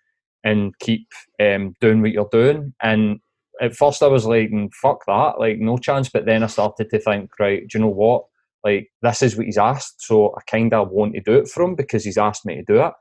and 0.45 0.79
keep 0.81 1.09
um, 1.41 1.75
doing 1.81 2.03
what 2.03 2.13
you're 2.13 2.29
doing. 2.31 2.75
And 2.83 3.21
at 3.63 3.75
first, 3.75 4.03
I 4.03 4.07
was 4.09 4.27
like, 4.27 4.51
"Mm, 4.51 4.73
"Fuck 4.75 5.07
that!" 5.07 5.41
Like, 5.41 5.59
no 5.59 5.79
chance. 5.79 6.11
But 6.11 6.27
then 6.27 6.43
I 6.43 6.47
started 6.47 6.91
to 6.91 7.01
think, 7.01 7.31
right, 7.41 7.67
do 7.67 7.79
you 7.79 7.85
know 7.85 7.91
what? 7.91 8.27
Like, 8.67 8.91
this 9.01 9.23
is 9.23 9.37
what 9.37 9.47
he's 9.47 9.59
asked, 9.59 10.03
so 10.03 10.35
I 10.37 10.41
kind 10.51 10.75
of 10.75 10.91
want 10.91 11.15
to 11.15 11.21
do 11.21 11.35
it 11.35 11.47
for 11.47 11.63
him 11.63 11.77
because 11.77 12.05
he's 12.05 12.19
asked 12.19 12.45
me 12.45 12.57
to 12.57 12.65
do 12.65 12.83
it. 12.83 12.93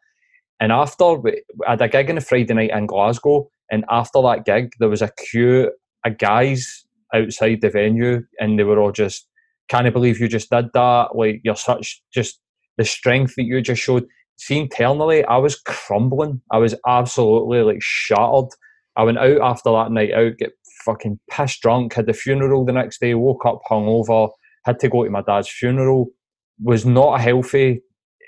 And 0.59 0.71
after 0.71 1.15
we 1.15 1.41
I 1.67 1.71
had 1.71 1.81
a 1.81 1.87
gig 1.87 2.11
on 2.11 2.19
a 2.19 2.21
Friday 2.21 2.53
night 2.53 2.69
in 2.69 2.85
Glasgow, 2.85 3.49
and 3.71 3.83
after 3.89 4.21
that 4.21 4.45
gig, 4.45 4.73
there 4.79 4.89
was 4.89 5.01
a 5.01 5.09
queue 5.17 5.71
of 6.05 6.17
guys 6.19 6.85
outside 7.15 7.61
the 7.61 7.71
venue, 7.71 8.21
and 8.39 8.59
they 8.59 8.63
were 8.63 8.79
all 8.79 8.91
just, 8.91 9.27
"Can't 9.67 9.91
believe 9.91 10.19
you 10.19 10.27
just 10.27 10.51
did 10.51 10.65
that! 10.75 11.15
Like, 11.15 11.41
you're 11.43 11.55
such 11.55 12.03
just 12.13 12.39
the 12.77 12.85
strength 12.85 13.33
that 13.35 13.45
you 13.45 13.59
just 13.59 13.81
showed." 13.81 14.05
See, 14.37 14.59
internally, 14.59 15.25
I 15.25 15.37
was 15.37 15.59
crumbling. 15.59 16.41
I 16.51 16.59
was 16.59 16.75
absolutely 16.85 17.63
like 17.63 17.81
shattered. 17.81 18.51
I 18.95 19.03
went 19.03 19.17
out 19.17 19.41
after 19.41 19.71
that 19.71 19.91
night 19.91 20.13
out, 20.13 20.37
get 20.37 20.51
fucking 20.85 21.19
pissed 21.31 21.61
drunk, 21.61 21.93
had 21.95 22.05
the 22.05 22.13
funeral 22.13 22.65
the 22.65 22.71
next 22.71 23.01
day, 23.01 23.15
woke 23.15 23.47
up 23.47 23.61
hungover, 23.67 24.29
had 24.65 24.79
to 24.79 24.89
go 24.89 25.03
to 25.03 25.09
my 25.09 25.21
dad's 25.21 25.49
funeral. 25.49 26.07
Was 26.61 26.85
not 26.85 27.19
a 27.19 27.21
healthy 27.21 27.81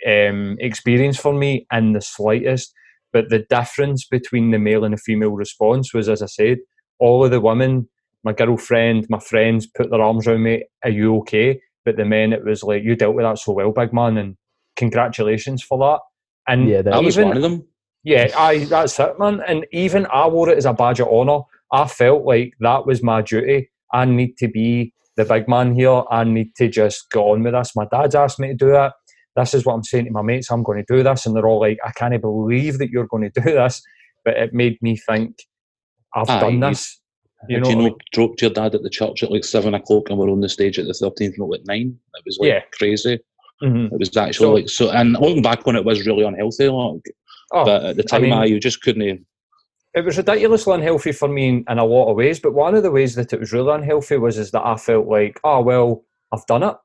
um, 0.07 0.57
experience 0.59 1.17
for 1.17 1.33
me 1.33 1.65
in 1.71 1.93
the 1.93 2.01
slightest. 2.01 2.73
But 3.13 3.29
the 3.29 3.45
difference 3.49 4.05
between 4.05 4.51
the 4.51 4.59
male 4.59 4.83
and 4.83 4.93
the 4.93 4.97
female 4.97 5.31
response 5.31 5.93
was, 5.93 6.09
as 6.09 6.21
I 6.21 6.25
said, 6.27 6.57
all 6.99 7.23
of 7.23 7.31
the 7.31 7.39
women, 7.39 7.87
my 8.23 8.33
girlfriend, 8.33 9.07
my 9.09 9.19
friends, 9.19 9.65
put 9.65 9.89
their 9.89 10.01
arms 10.01 10.27
around 10.27 10.43
me. 10.43 10.65
Are 10.83 10.89
you 10.89 11.17
okay? 11.19 11.61
But 11.85 11.95
the 11.95 12.05
men, 12.05 12.33
it 12.33 12.43
was 12.43 12.63
like 12.63 12.83
you 12.83 12.95
dealt 12.95 13.15
with 13.15 13.23
that 13.23 13.39
so 13.39 13.53
well, 13.53 13.71
big 13.71 13.93
man, 13.93 14.17
and 14.17 14.35
congratulations 14.75 15.63
for 15.63 15.77
that. 15.79 15.99
And 16.51 16.67
Yeah, 16.69 16.81
that 16.81 16.93
I 16.93 16.99
was 16.99 17.17
one 17.17 17.37
of 17.37 17.41
them. 17.41 17.65
yeah, 18.03 18.27
I 18.37 18.65
that's 18.65 18.99
it, 18.99 19.17
man. 19.19 19.41
And 19.47 19.65
even 19.71 20.05
I 20.11 20.27
wore 20.27 20.49
it 20.49 20.57
as 20.57 20.65
a 20.65 20.73
badge 20.73 20.99
of 20.99 21.07
honour. 21.07 21.41
I 21.71 21.87
felt 21.87 22.23
like 22.23 22.53
that 22.59 22.85
was 22.85 23.01
my 23.01 23.21
duty. 23.21 23.69
I 23.93 24.05
need 24.05 24.37
to 24.37 24.49
be 24.49 24.93
the 25.17 25.25
big 25.25 25.47
man 25.49 25.75
here. 25.75 26.03
I 26.09 26.23
need 26.23 26.55
to 26.55 26.69
just 26.69 27.09
go 27.11 27.31
on 27.33 27.43
with 27.43 27.53
this. 27.53 27.75
My 27.75 27.85
dad's 27.91 28.15
asked 28.15 28.39
me 28.39 28.49
to 28.49 28.53
do 28.53 28.75
it. 28.75 28.91
This 29.35 29.53
is 29.53 29.65
what 29.65 29.73
I'm 29.73 29.83
saying 29.83 30.05
to 30.05 30.11
my 30.11 30.21
mates. 30.21 30.49
I'm 30.49 30.63
going 30.63 30.83
to 30.83 30.95
do 30.95 31.03
this, 31.03 31.25
and 31.25 31.35
they're 31.35 31.47
all 31.47 31.59
like, 31.59 31.77
"I 31.85 31.91
can't 31.91 32.19
believe 32.21 32.77
that 32.79 32.89
you're 32.89 33.07
going 33.07 33.29
to 33.29 33.41
do 33.41 33.51
this." 33.51 33.81
But 34.25 34.37
it 34.37 34.53
made 34.53 34.77
me 34.81 34.97
think, 34.97 35.35
I've 36.15 36.29
Aye, 36.29 36.39
done 36.39 36.59
this. 36.59 36.99
You 37.47 37.59
know, 37.59 37.69
you 37.69 37.75
know, 37.75 37.83
like- 37.83 37.93
dropped 38.13 38.41
your 38.41 38.51
dad 38.51 38.73
at 38.75 38.81
the 38.83 38.89
church 38.89 39.21
at 39.23 39.31
like 39.31 39.43
seven 39.45 39.73
o'clock, 39.73 40.09
and 40.09 40.17
we're 40.17 40.29
on 40.31 40.41
the 40.41 40.49
stage 40.49 40.79
at 40.79 40.85
the 40.87 40.93
13th 40.93 41.35
Note 41.37 41.53
at 41.53 41.65
nine. 41.67 41.97
It 42.15 42.23
was 42.25 42.37
like 42.39 42.47
Yeah. 42.49 42.61
crazy. 42.73 43.19
Mhm. 43.63 43.91
It 43.91 43.99
was 43.99 44.15
actually 44.17 44.33
So- 44.45 44.53
like 44.53 44.69
so. 44.69 44.89
And 44.91 45.13
looking 45.13 45.41
back 45.43 45.65
on 45.67 45.75
it, 45.75 45.85
was 45.85 46.05
really 46.05 46.23
unhealthy. 46.23 46.67
Like, 46.69 47.01
Oh, 47.53 47.63
but 47.63 47.85
at 47.85 47.95
the 47.95 48.03
I 48.03 48.05
time, 48.07 48.21
mean- 48.23 48.33
I, 48.33 48.45
you 48.45 48.59
just 48.59 48.81
couldn't. 48.81 49.25
It 49.97 50.05
was 50.05 50.17
ridiculously 50.17 50.75
unhealthy 50.75 51.11
for 51.11 51.27
me 51.27 51.47
in, 51.47 51.65
in 51.67 51.79
a 51.79 51.85
lot 51.85 52.11
of 52.11 52.17
ways. 52.17 52.39
But 52.39 52.53
one 52.53 52.75
of 52.75 52.83
the 52.83 52.91
ways 52.91 53.15
that 53.15 53.33
it 53.33 53.39
was 53.39 53.51
really 53.51 53.73
unhealthy 53.73 54.17
was 54.17 54.37
is 54.37 54.51
that 54.51 54.65
I 54.65 54.77
felt 54.77 55.07
like, 55.07 55.39
oh 55.43 55.61
well, 55.61 56.03
I've 56.31 56.45
done 56.45 56.61
it. 56.61 56.75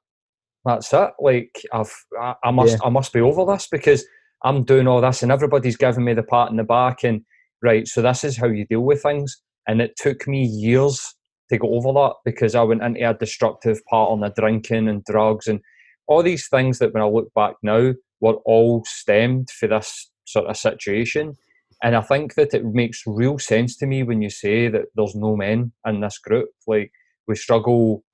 That's 0.65 0.93
it. 0.95 1.11
Like 1.21 1.61
I've, 1.75 1.93
I, 2.19 2.35
I 2.43 2.51
must, 2.51 2.79
I 2.87 2.89
must 2.89 3.13
be 3.13 3.21
over 3.21 3.45
this 3.45 3.69
because 3.71 4.07
I'm 4.45 4.65
doing 4.65 4.89
all 4.89 5.03
this, 5.03 5.23
and 5.23 5.31
everybody's 5.31 5.77
giving 5.77 6.05
me 6.05 6.15
the 6.15 6.23
pat 6.23 6.51
in 6.51 6.57
the 6.57 6.65
back, 6.65 7.05
and 7.05 7.23
right. 7.63 7.87
So 7.87 8.01
this 8.01 8.25
is 8.25 8.37
how 8.37 8.47
you 8.47 8.67
deal 8.67 8.81
with 8.81 9.03
things. 9.03 9.43
And 9.69 9.81
it 9.81 9.93
took 9.97 10.27
me 10.27 10.45
years 10.45 11.15
to 11.51 11.59
get 11.59 11.69
over 11.69 11.93
that 11.93 12.15
because 12.25 12.55
I 12.55 12.63
went 12.63 12.83
into 12.83 13.09
a 13.09 13.15
destructive 13.15 13.79
part 13.91 14.11
on 14.11 14.21
the 14.21 14.31
drinking 14.31 14.89
and 14.89 15.05
drugs 15.05 15.47
and 15.47 15.61
all 16.09 16.23
these 16.23 16.49
things 16.49 16.79
that 16.79 16.93
when 16.93 17.03
I 17.03 17.07
look 17.07 17.33
back 17.35 17.55
now 17.63 17.93
were 18.21 18.37
all 18.45 18.85
stemmed 18.87 19.51
for 19.51 19.69
this 19.69 20.11
sort 20.25 20.47
of 20.47 20.57
situation. 20.57 21.37
And 21.83 21.97
I 21.97 22.01
think 22.01 22.35
that 22.35 22.55
it 22.55 22.65
makes 22.65 23.03
real 23.07 23.39
sense 23.39 23.77
to 23.79 23.87
me 23.87 24.03
when 24.03 24.23
you 24.23 24.31
say 24.31 24.69
that 24.69 24.87
there's 24.95 25.15
no 25.15 25.37
men 25.37 25.73
in 25.87 26.01
this 26.01 26.19
group. 26.19 26.51
Like 26.67 26.93
we 27.27 27.35
struggle, 27.35 28.05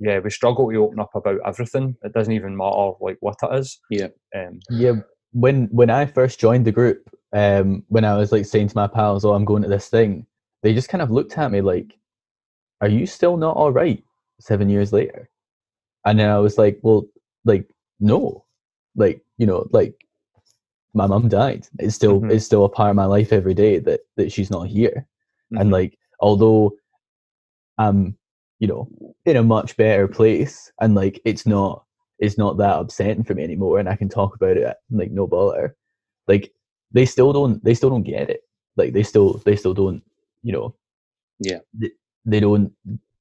yeah, 0.00 0.20
we 0.20 0.30
struggle 0.30 0.70
to 0.70 0.76
open 0.76 1.00
up 1.00 1.10
about 1.14 1.40
everything. 1.44 1.96
It 2.02 2.12
doesn't 2.12 2.32
even 2.32 2.56
matter 2.56 2.92
like 3.00 3.16
what 3.20 3.36
it 3.42 3.54
is. 3.58 3.80
Yeah. 3.90 4.08
Um, 4.34 4.60
yeah 4.70 4.92
when 5.34 5.66
when 5.66 5.90
i 5.90 6.06
first 6.06 6.40
joined 6.40 6.64
the 6.64 6.72
group 6.72 7.10
um 7.34 7.82
when 7.88 8.04
i 8.04 8.16
was 8.16 8.32
like 8.32 8.46
saying 8.46 8.68
to 8.68 8.76
my 8.76 8.86
pals 8.86 9.24
oh 9.24 9.34
i'm 9.34 9.44
going 9.44 9.62
to 9.62 9.68
this 9.68 9.88
thing 9.88 10.24
they 10.62 10.72
just 10.72 10.88
kind 10.88 11.02
of 11.02 11.10
looked 11.10 11.36
at 11.36 11.50
me 11.50 11.60
like 11.60 11.98
are 12.80 12.88
you 12.88 13.04
still 13.04 13.36
not 13.36 13.56
all 13.56 13.72
right 13.72 14.02
seven 14.40 14.68
years 14.68 14.92
later 14.92 15.28
and 16.06 16.18
then 16.18 16.30
i 16.30 16.38
was 16.38 16.56
like 16.56 16.78
well 16.82 17.04
like 17.44 17.68
no 17.98 18.44
like 18.94 19.22
you 19.38 19.46
know 19.46 19.66
like 19.72 19.94
my 20.94 21.06
mum 21.06 21.28
died 21.28 21.66
it's 21.78 21.94
still 21.94 22.20
Mhm. 22.20 22.32
it's 22.32 22.46
still 22.46 22.64
a 22.64 22.68
part 22.68 22.90
of 22.90 22.96
my 22.96 23.04
life 23.04 23.32
every 23.32 23.54
day 23.54 23.78
that 23.80 24.00
that 24.16 24.32
she's 24.32 24.50
not 24.50 24.68
here 24.68 25.06
mhm. 25.52 25.60
and 25.60 25.70
like 25.70 25.98
although 26.20 26.72
i'm 27.78 28.16
you 28.60 28.68
know 28.68 28.88
in 29.26 29.36
a 29.36 29.42
much 29.42 29.76
better 29.76 30.06
place 30.08 30.72
and 30.80 30.94
like 30.94 31.20
it's 31.24 31.46
not 31.46 31.84
it's 32.18 32.38
not 32.38 32.56
that 32.56 32.78
upsetting 32.78 33.24
for 33.24 33.34
me 33.34 33.44
anymore 33.44 33.78
and 33.78 33.88
I 33.88 33.96
can 33.96 34.08
talk 34.08 34.34
about 34.34 34.56
it 34.56 34.76
like 34.90 35.10
no 35.10 35.26
bother. 35.26 35.76
Like 36.28 36.52
they 36.92 37.06
still 37.06 37.32
don't 37.32 37.62
they 37.64 37.74
still 37.74 37.90
don't 37.90 38.02
get 38.02 38.30
it. 38.30 38.40
Like 38.76 38.92
they 38.92 39.02
still 39.02 39.34
they 39.44 39.56
still 39.56 39.74
don't, 39.74 40.02
you 40.42 40.52
know. 40.52 40.74
Yeah. 41.40 41.58
They, 41.74 41.90
they 42.24 42.40
don't 42.40 42.72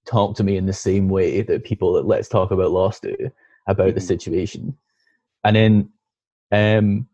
talk 0.05 0.35
to 0.37 0.43
me 0.43 0.57
in 0.57 0.65
the 0.65 0.73
same 0.73 1.09
way 1.09 1.41
that 1.41 1.63
people 1.63 1.93
that 1.93 2.05
let's 2.05 2.29
talk 2.29 2.51
about 2.51 2.71
loss 2.71 2.99
do 2.99 3.15
about 3.67 3.87
mm-hmm. 3.87 3.95
the 3.95 4.01
situation. 4.01 4.77
And 5.43 5.55
then 5.55 5.89
um 6.51 7.07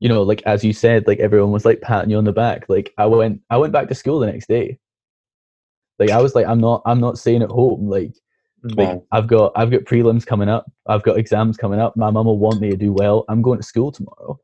you 0.00 0.08
know, 0.08 0.22
like 0.22 0.42
as 0.44 0.64
you 0.64 0.72
said, 0.72 1.06
like 1.06 1.20
everyone 1.20 1.52
was 1.52 1.64
like 1.64 1.80
patting 1.80 2.10
you 2.10 2.18
on 2.18 2.24
the 2.24 2.32
back. 2.32 2.68
Like 2.68 2.92
I 2.98 3.06
went 3.06 3.40
I 3.50 3.56
went 3.56 3.72
back 3.72 3.88
to 3.88 3.94
school 3.94 4.18
the 4.18 4.26
next 4.26 4.48
day. 4.48 4.78
Like 5.98 6.10
I 6.10 6.20
was 6.20 6.34
like, 6.34 6.46
I'm 6.46 6.60
not 6.60 6.82
I'm 6.84 7.00
not 7.00 7.18
staying 7.18 7.42
at 7.42 7.50
home. 7.50 7.88
Like 7.88 8.14
like 8.62 9.02
I've 9.12 9.26
got 9.26 9.52
I've 9.56 9.70
got 9.70 9.82
prelims 9.82 10.26
coming 10.26 10.48
up. 10.48 10.70
I've 10.86 11.02
got 11.02 11.18
exams 11.18 11.56
coming 11.56 11.80
up. 11.80 11.96
My 11.96 12.10
mum 12.10 12.26
will 12.26 12.38
want 12.38 12.60
me 12.60 12.70
to 12.70 12.76
do 12.76 12.92
well. 12.92 13.24
I'm 13.28 13.42
going 13.42 13.58
to 13.58 13.66
school 13.66 13.92
tomorrow. 13.92 14.38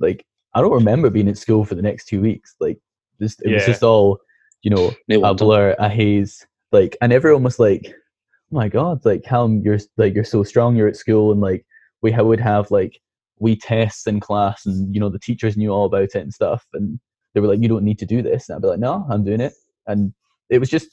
Like 0.00 0.24
I 0.54 0.60
don't 0.60 0.72
remember 0.72 1.10
being 1.10 1.28
at 1.28 1.38
school 1.38 1.64
for 1.64 1.74
the 1.74 1.82
next 1.82 2.06
two 2.06 2.20
weeks. 2.20 2.54
Like 2.60 2.78
just 3.20 3.42
it 3.42 3.50
yeah. 3.50 3.56
was 3.56 3.66
just 3.66 3.82
all, 3.82 4.18
you 4.62 4.70
know, 4.70 4.92
a 5.22 5.34
blur, 5.34 5.76
a 5.78 5.88
haze. 5.88 6.46
Like 6.72 6.96
and 7.00 7.12
everyone 7.12 7.42
was 7.42 7.58
like, 7.58 7.86
Oh 7.86 8.56
my 8.56 8.68
god, 8.68 9.04
like 9.04 9.22
Callum, 9.22 9.60
you're 9.62 9.78
like 9.96 10.14
you're 10.14 10.24
so 10.24 10.42
strong, 10.42 10.76
you're 10.76 10.88
at 10.88 10.96
school 10.96 11.32
and 11.32 11.40
like 11.40 11.64
we 12.02 12.12
would 12.12 12.40
have 12.40 12.70
like 12.70 13.00
we 13.38 13.56
tests 13.56 14.06
in 14.06 14.20
class 14.20 14.66
and 14.66 14.94
you 14.94 15.00
know 15.00 15.08
the 15.08 15.18
teachers 15.18 15.56
knew 15.56 15.70
all 15.70 15.86
about 15.86 16.02
it 16.02 16.16
and 16.16 16.32
stuff 16.32 16.66
and 16.72 16.98
they 17.34 17.40
were 17.40 17.48
like, 17.48 17.60
You 17.60 17.68
don't 17.68 17.84
need 17.84 17.98
to 17.98 18.06
do 18.06 18.22
this 18.22 18.48
and 18.48 18.56
I'd 18.56 18.62
be 18.62 18.68
like, 18.68 18.78
No, 18.78 19.06
I'm 19.10 19.24
doing 19.24 19.40
it. 19.40 19.52
And 19.86 20.12
it 20.48 20.58
was 20.58 20.70
just 20.70 20.88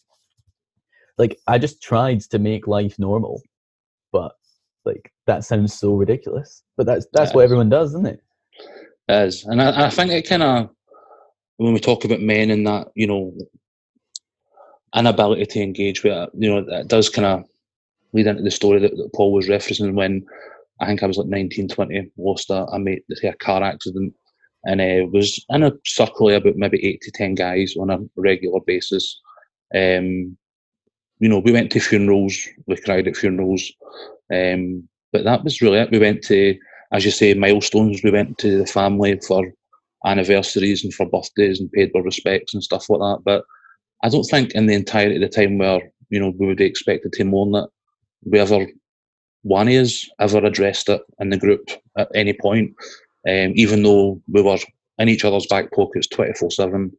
like 1.18 1.40
I 1.48 1.58
just 1.58 1.82
tried 1.82 2.22
to 2.22 2.40
make 2.40 2.68
life 2.68 2.98
normal, 3.00 3.42
but 4.12 4.34
like 4.86 5.12
that 5.28 5.46
sounds 5.46 5.74
so 5.74 5.94
ridiculous. 5.94 6.64
But 6.78 6.86
that's 6.86 7.06
that's 7.14 7.32
yeah. 7.32 7.36
what 7.36 7.44
everyone 7.44 7.70
does, 7.70 7.92
isn't 7.92 8.08
it? 8.08 8.24
It 9.10 9.28
is, 9.28 9.44
and 9.46 9.62
I, 9.62 9.88
I 9.88 9.90
think 9.90 10.12
it 10.12 10.28
kind 10.28 10.44
of 10.44 10.70
when 11.58 11.74
we 11.74 11.80
talk 11.80 12.04
about 12.06 12.22
men 12.22 12.52
and 12.52 12.66
that 12.68 12.88
you 12.96 13.08
know 13.08 13.34
inability 14.96 15.46
to 15.46 15.62
engage 15.62 16.04
with 16.04 16.14
it, 16.14 16.30
you 16.38 16.50
know, 16.50 16.64
that 16.66 16.88
does 16.88 17.10
kind 17.10 17.26
of 17.26 17.44
lead 18.14 18.28
into 18.28 18.44
the 18.44 18.52
story 18.52 18.80
that, 18.80 18.96
that, 18.96 19.10
Paul 19.14 19.34
was 19.34 19.48
referencing 19.48 19.96
when 19.96 20.26
I 20.80 20.88
think 20.88 21.04
I 21.04 21.08
was 21.08 21.18
like 21.18 21.28
19, 21.28 21.68
20, 21.68 22.12
lost 22.18 22.50
a, 22.50 22.66
a 22.66 22.80
mate 22.80 23.04
to 23.10 23.30
a 23.30 23.34
car 23.34 23.64
accident 23.64 24.14
and 24.66 24.82
uh, 24.82 25.08
was 25.12 25.44
in 25.50 25.64
a 25.64 25.74
circle 25.86 26.30
of 26.30 26.36
about 26.44 26.56
maybe 26.56 26.84
eight 26.86 27.02
to 27.02 27.12
10 27.12 27.36
guys 27.36 27.76
on 27.78 27.90
a 27.90 28.00
regular 28.16 28.60
basis. 28.66 29.20
Um, 29.76 30.38
you 31.20 31.30
know, 31.30 31.40
we 31.40 31.52
went 31.52 31.72
to 31.72 31.80
funerals, 31.80 32.48
we 32.68 32.78
cried 32.78 33.08
at 33.08 33.18
funerals, 33.18 33.72
um, 34.34 34.88
but 35.12 35.24
that 35.26 35.44
was 35.44 35.62
really 35.62 35.80
it. 35.80 35.92
We 35.92 36.00
went 36.00 36.24
to, 36.26 36.58
as 36.92 37.06
you 37.06 37.12
say, 37.12 37.34
milestones. 37.34 38.04
We 38.04 38.12
went 38.12 38.38
to 38.40 38.58
the 38.58 38.66
family 38.66 39.20
for 39.26 39.46
anniversaries 40.06 40.84
and 40.84 40.94
for 40.94 41.10
birthdays 41.10 41.60
and 41.60 41.72
paid 41.72 41.92
our 41.96 42.02
respects 42.02 42.54
and 42.54 42.64
stuff 42.64 42.90
like 42.90 43.00
that. 43.00 43.22
But 43.24 43.44
I 44.04 44.10
don't 44.10 44.24
think 44.24 44.52
in 44.52 44.66
the 44.66 44.74
entirety 44.74 45.16
of 45.16 45.22
the 45.22 45.30
time 45.30 45.58
where 45.58 45.82
you 46.10 46.20
know 46.20 46.34
we 46.38 46.48
would 46.48 46.58
be 46.58 46.66
expected 46.66 47.14
to 47.14 47.24
mourn 47.24 47.52
that 47.52 47.70
we 48.26 48.40
ever 48.40 48.66
one 49.44 49.68
us 49.68 50.10
ever 50.20 50.40
addressed 50.40 50.90
it 50.90 51.02
in 51.20 51.30
the 51.30 51.38
group 51.38 51.70
at 51.98 52.10
any 52.16 52.34
point, 52.34 52.74
um, 53.28 53.54
even 53.56 53.84
though 53.84 54.22
we 54.32 54.42
were 54.42 54.58
in 54.98 55.10
each 55.10 55.26
other's 55.26 55.48
back 55.48 55.72
pockets 55.72 56.08
twenty 56.08 56.34
four 56.34 56.52
seven. 56.52 56.92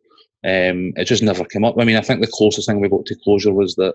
Um, 0.44 0.92
it 0.96 1.06
just 1.06 1.22
never 1.22 1.44
came 1.46 1.64
up. 1.64 1.76
I 1.78 1.84
mean, 1.84 1.96
I 1.96 2.02
think 2.02 2.20
the 2.20 2.30
closest 2.30 2.68
thing 2.68 2.78
we 2.78 2.88
got 2.90 3.06
to 3.06 3.16
closure 3.24 3.52
was 3.52 3.76
that 3.76 3.94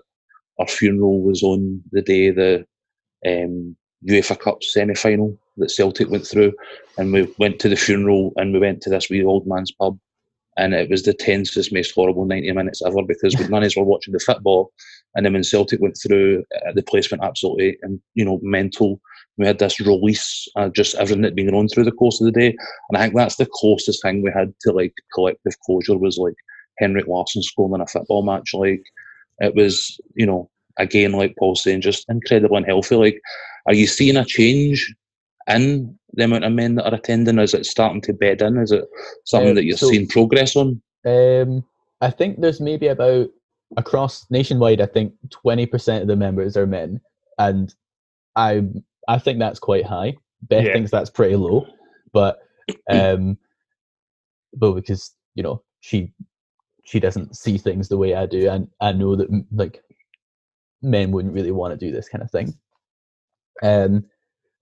our 0.58 0.66
funeral 0.66 1.22
was 1.22 1.44
on 1.44 1.80
the 1.92 2.02
day 2.02 2.30
the 2.30 2.66
um, 3.24 3.76
UEFA 4.08 4.38
Cup 4.38 4.62
semi 4.62 4.94
final 4.94 5.38
that 5.58 5.70
Celtic 5.70 6.10
went 6.10 6.26
through, 6.26 6.52
and 6.98 7.12
we 7.12 7.32
went 7.38 7.60
to 7.60 7.68
the 7.68 7.76
funeral 7.76 8.32
and 8.36 8.52
we 8.52 8.58
went 8.58 8.80
to 8.82 8.90
this 8.90 9.08
wee 9.08 9.22
old 9.22 9.46
man's 9.46 9.70
pub, 9.70 9.96
and 10.56 10.74
it 10.74 10.90
was 10.90 11.04
the 11.04 11.14
tensest, 11.14 11.72
most 11.72 11.94
horrible 11.94 12.24
ninety 12.24 12.50
minutes 12.50 12.82
ever 12.84 13.02
because 13.02 13.34
none 13.48 13.62
of 13.62 13.66
us 13.66 13.76
were 13.76 13.84
watching 13.84 14.12
the 14.12 14.18
football, 14.18 14.72
and 15.14 15.26
then 15.26 15.32
when 15.32 15.44
Celtic 15.44 15.80
went 15.80 15.96
through, 16.02 16.44
uh, 16.66 16.72
the 16.74 16.82
place 16.82 17.10
went 17.10 17.24
absolutely 17.24 17.78
and 17.82 18.00
you 18.14 18.24
know 18.24 18.40
mental. 18.42 19.00
We 19.36 19.46
had 19.46 19.58
this 19.58 19.80
release, 19.80 20.48
uh, 20.56 20.68
just 20.68 20.94
everything 20.96 21.22
that 21.22 21.28
had 21.28 21.36
been 21.36 21.46
going 21.46 21.58
on 21.58 21.68
through 21.68 21.84
the 21.84 21.92
course 21.92 22.20
of 22.20 22.26
the 22.26 22.32
day, 22.32 22.48
and 22.88 22.96
I 22.96 23.02
think 23.02 23.14
that's 23.16 23.36
the 23.36 23.48
closest 23.50 24.02
thing 24.02 24.22
we 24.22 24.32
had 24.34 24.52
to 24.62 24.72
like 24.72 24.94
collective 25.14 25.58
closure 25.64 25.96
was 25.96 26.18
like 26.18 26.34
Henrik 26.78 27.06
Larsson 27.06 27.42
scoring 27.42 27.80
a 27.80 27.86
football 27.86 28.22
match, 28.22 28.50
like 28.52 28.82
it 29.40 29.54
was, 29.54 29.98
you 30.14 30.26
know, 30.26 30.50
again, 30.78 31.12
like 31.12 31.36
Paul's 31.38 31.62
saying, 31.62 31.80
just 31.80 32.04
incredibly 32.08 32.58
unhealthy. 32.58 32.94
Like, 32.94 33.20
are 33.66 33.74
you 33.74 33.86
seeing 33.86 34.16
a 34.16 34.24
change 34.24 34.94
in 35.48 35.98
the 36.12 36.24
amount 36.24 36.44
of 36.44 36.52
men 36.52 36.74
that 36.74 36.86
are 36.86 36.94
attending? 36.94 37.38
Is 37.38 37.54
it 37.54 37.66
starting 37.66 38.00
to 38.02 38.12
bed 38.12 38.42
in? 38.42 38.58
Is 38.58 38.72
it 38.72 38.84
something 39.24 39.52
uh, 39.52 39.54
that 39.54 39.64
you're 39.64 39.76
so, 39.76 39.88
seeing 39.88 40.08
progress 40.08 40.56
on? 40.56 40.80
Um, 41.04 41.64
I 42.00 42.10
think 42.10 42.40
there's 42.40 42.60
maybe 42.60 42.88
about 42.88 43.30
across 43.76 44.26
nationwide. 44.30 44.80
I 44.80 44.86
think 44.86 45.14
twenty 45.30 45.66
percent 45.66 46.02
of 46.02 46.08
the 46.08 46.16
members 46.16 46.56
are 46.56 46.66
men, 46.66 47.00
and 47.38 47.74
I 48.36 48.62
I 49.08 49.18
think 49.18 49.38
that's 49.38 49.58
quite 49.58 49.86
high. 49.86 50.16
Beth 50.42 50.64
yeah. 50.64 50.72
thinks 50.72 50.90
that's 50.90 51.10
pretty 51.10 51.36
low, 51.36 51.66
but 52.12 52.38
um, 52.90 53.38
but 54.54 54.72
because 54.72 55.14
you 55.34 55.42
know 55.42 55.62
she 55.80 56.12
she 56.84 57.00
doesn't 57.00 57.36
see 57.36 57.58
things 57.58 57.88
the 57.88 57.98
way 57.98 58.14
I 58.14 58.26
do, 58.26 58.48
and 58.48 58.68
I 58.80 58.92
know 58.92 59.16
that 59.16 59.28
like 59.52 59.82
men 60.82 61.12
wouldn't 61.12 61.34
really 61.34 61.52
want 61.52 61.78
to 61.78 61.86
do 61.86 61.92
this 61.92 62.08
kind 62.08 62.22
of 62.22 62.30
thing. 62.30 62.54
Um, 63.62 64.04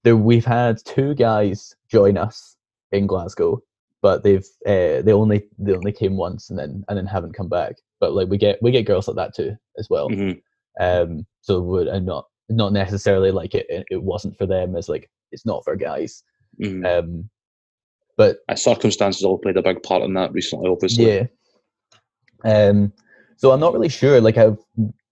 there 0.04 0.16
we've 0.16 0.44
had 0.44 0.78
two 0.84 1.14
guys 1.14 1.74
join 1.90 2.16
us 2.16 2.56
in 2.92 3.06
Glasgow, 3.06 3.62
but 4.02 4.22
they've 4.22 4.46
uh, 4.66 5.02
they 5.02 5.12
only 5.12 5.44
they 5.58 5.74
only 5.74 5.92
came 5.92 6.16
once 6.16 6.50
and 6.50 6.58
then 6.58 6.84
and 6.88 6.98
then 6.98 7.06
haven't 7.06 7.34
come 7.34 7.48
back. 7.48 7.76
But 8.00 8.12
like 8.12 8.28
we 8.28 8.38
get 8.38 8.62
we 8.62 8.70
get 8.70 8.86
girls 8.86 9.08
like 9.08 9.16
that 9.16 9.34
too 9.34 9.56
as 9.78 9.88
well. 9.90 10.08
Mm-hmm. 10.08 10.38
Um, 10.80 11.26
so 11.40 11.60
would 11.60 11.88
and 11.88 12.06
not 12.06 12.26
not 12.48 12.72
necessarily 12.72 13.30
like 13.30 13.54
it 13.54 13.66
it 13.68 14.02
wasn't 14.02 14.36
for 14.38 14.46
them 14.46 14.76
as 14.76 14.88
like 14.88 15.10
it's 15.32 15.46
not 15.46 15.64
for 15.64 15.76
guys. 15.76 16.22
Mm-hmm. 16.62 16.86
Um, 16.86 17.30
but 18.16 18.38
uh, 18.48 18.54
circumstances 18.56 19.22
all 19.22 19.38
played 19.38 19.56
a 19.56 19.62
big 19.62 19.82
part 19.82 20.02
in 20.02 20.14
that 20.14 20.32
recently, 20.32 20.68
obviously. 20.68 21.06
Yeah, 21.06 21.26
um, 22.44 22.92
so 23.36 23.52
I'm 23.52 23.60
not 23.60 23.72
really 23.72 23.88
sure. 23.88 24.20
Like 24.20 24.36
I've 24.36 24.58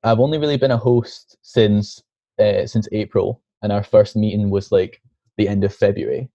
I've 0.03 0.21
only 0.21 0.39
really 0.39 0.57
been 0.57 0.71
a 0.71 0.77
host 0.77 1.37
since 1.43 2.03
uh, 2.39 2.67
since 2.67 2.89
April, 2.93 3.43
and 3.63 3.73
our 3.73 3.83
first 3.83 4.17
meeting 4.17 4.51
was 4.51 4.73
like 4.73 5.01
the 5.37 5.49
end 5.49 5.65
of 5.65 5.75
February. 5.75 6.29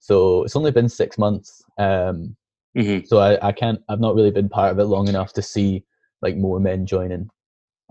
So 0.00 0.44
it's 0.44 0.56
only 0.56 0.70
been 0.70 0.88
six 0.88 1.18
months. 1.18 1.62
Um, 1.78 2.36
mm-hmm. 2.78 3.06
So 3.06 3.18
I, 3.18 3.48
I 3.48 3.52
can't. 3.52 3.80
I've 3.88 4.00
not 4.00 4.14
really 4.14 4.30
been 4.30 4.48
part 4.48 4.72
of 4.72 4.78
it 4.78 4.84
long 4.84 5.08
enough 5.08 5.32
to 5.34 5.42
see 5.42 5.84
like 6.22 6.36
more 6.36 6.60
men 6.60 6.86
joining. 6.86 7.30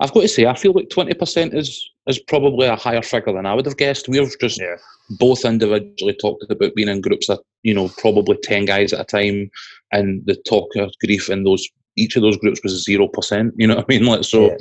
I've 0.00 0.12
got 0.12 0.20
to 0.20 0.28
say, 0.28 0.46
I 0.46 0.54
feel 0.54 0.72
like 0.72 0.90
twenty 0.90 1.14
percent 1.14 1.54
is 1.54 1.88
is 2.06 2.18
probably 2.18 2.66
a 2.66 2.76
higher 2.76 3.02
figure 3.02 3.32
than 3.32 3.46
I 3.46 3.54
would 3.54 3.66
have 3.66 3.76
guessed. 3.76 4.08
We've 4.08 4.38
just 4.38 4.60
yeah. 4.60 4.76
both 5.18 5.44
individually 5.44 6.14
talked 6.14 6.44
about 6.48 6.74
being 6.74 6.88
in 6.88 7.00
groups 7.00 7.26
that 7.26 7.40
you 7.62 7.74
know 7.74 7.88
probably 7.98 8.36
ten 8.42 8.64
guys 8.64 8.92
at 8.92 9.00
a 9.00 9.04
time, 9.04 9.50
and 9.92 10.24
the 10.26 10.36
talk 10.36 10.74
of 10.76 10.92
grief 11.04 11.28
in 11.28 11.44
those 11.44 11.68
each 11.96 12.14
of 12.16 12.22
those 12.22 12.36
groups 12.36 12.62
was 12.62 12.84
zero 12.84 13.08
percent. 13.08 13.54
You 13.56 13.66
know 13.66 13.76
what 13.76 13.86
I 13.88 13.92
mean? 13.92 14.06
Like 14.06 14.24
so, 14.24 14.50
yeah. 14.50 14.56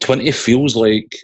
twenty 0.00 0.30
feels 0.30 0.76
like, 0.76 1.16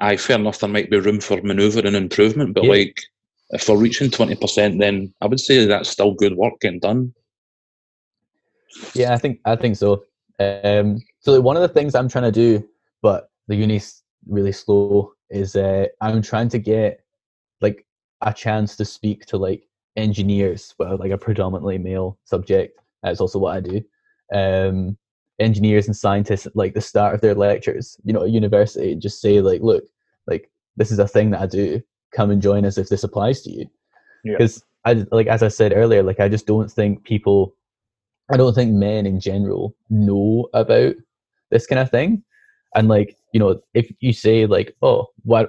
I 0.00 0.16
fair 0.16 0.38
enough. 0.38 0.60
There 0.60 0.68
might 0.68 0.90
be 0.90 0.98
room 0.98 1.20
for 1.20 1.42
manoeuvre 1.42 1.82
and 1.84 1.96
improvement, 1.96 2.54
but 2.54 2.64
yeah. 2.64 2.70
like 2.70 3.02
if 3.50 3.68
we're 3.68 3.76
reaching 3.76 4.10
twenty 4.10 4.36
percent, 4.36 4.78
then 4.78 5.12
I 5.20 5.26
would 5.26 5.40
say 5.40 5.64
that's 5.64 5.88
still 5.88 6.14
good 6.14 6.36
work 6.36 6.60
getting 6.60 6.78
done. 6.78 7.12
Yeah, 8.94 9.14
I 9.14 9.18
think 9.18 9.40
I 9.44 9.56
think 9.56 9.76
so. 9.76 10.04
Um, 10.40 10.98
so 11.20 11.40
one 11.40 11.56
of 11.56 11.62
the 11.62 11.68
things 11.68 11.94
I'm 11.94 12.08
trying 12.08 12.24
to 12.24 12.32
do, 12.32 12.66
but 13.02 13.30
the 13.48 13.56
uni's 13.56 14.02
really 14.26 14.52
slow, 14.52 15.12
is 15.30 15.56
uh, 15.56 15.86
I'm 16.00 16.22
trying 16.22 16.48
to 16.50 16.58
get 16.58 17.00
like 17.60 17.86
a 18.20 18.32
chance 18.32 18.76
to 18.76 18.84
speak 18.84 19.26
to 19.26 19.36
like 19.36 19.68
engineers, 19.96 20.74
but 20.78 20.98
like 20.98 21.12
a 21.12 21.18
predominantly 21.18 21.78
male 21.78 22.18
subject. 22.24 22.78
That's 23.02 23.20
also 23.20 23.38
what 23.38 23.56
I 23.56 23.60
do 23.60 23.84
um, 24.32 24.96
engineers 25.38 25.86
and 25.86 25.96
scientists 25.96 26.46
like 26.54 26.74
the 26.74 26.80
start 26.80 27.14
of 27.14 27.20
their 27.20 27.34
lectures, 27.34 27.96
you 28.04 28.12
know, 28.12 28.22
at 28.22 28.30
university, 28.30 28.94
just 28.94 29.20
say 29.20 29.40
like, 29.40 29.60
look, 29.60 29.84
like 30.26 30.50
this 30.76 30.90
is 30.90 30.98
a 30.98 31.08
thing 31.08 31.30
that 31.30 31.42
I 31.42 31.46
do. 31.46 31.82
Come 32.14 32.30
and 32.30 32.40
join 32.40 32.64
us 32.64 32.78
if 32.78 32.88
this 32.88 33.04
applies 33.04 33.42
to 33.42 33.50
you. 33.50 33.66
Because 34.24 34.62
yeah. 34.86 34.92
I 34.92 35.06
like 35.10 35.26
as 35.26 35.42
I 35.42 35.48
said 35.48 35.72
earlier, 35.74 36.02
like 36.02 36.20
I 36.20 36.28
just 36.28 36.46
don't 36.46 36.70
think 36.70 37.04
people, 37.04 37.54
I 38.32 38.36
don't 38.36 38.54
think 38.54 38.72
men 38.72 39.06
in 39.06 39.20
general 39.20 39.74
know 39.90 40.48
about 40.54 40.94
this 41.50 41.66
kind 41.66 41.78
of 41.78 41.90
thing. 41.90 42.22
And 42.74 42.88
like 42.88 43.16
you 43.32 43.40
know, 43.40 43.60
if 43.74 43.90
you 44.00 44.12
say 44.12 44.46
like, 44.46 44.74
oh, 44.82 45.06
what 45.24 45.48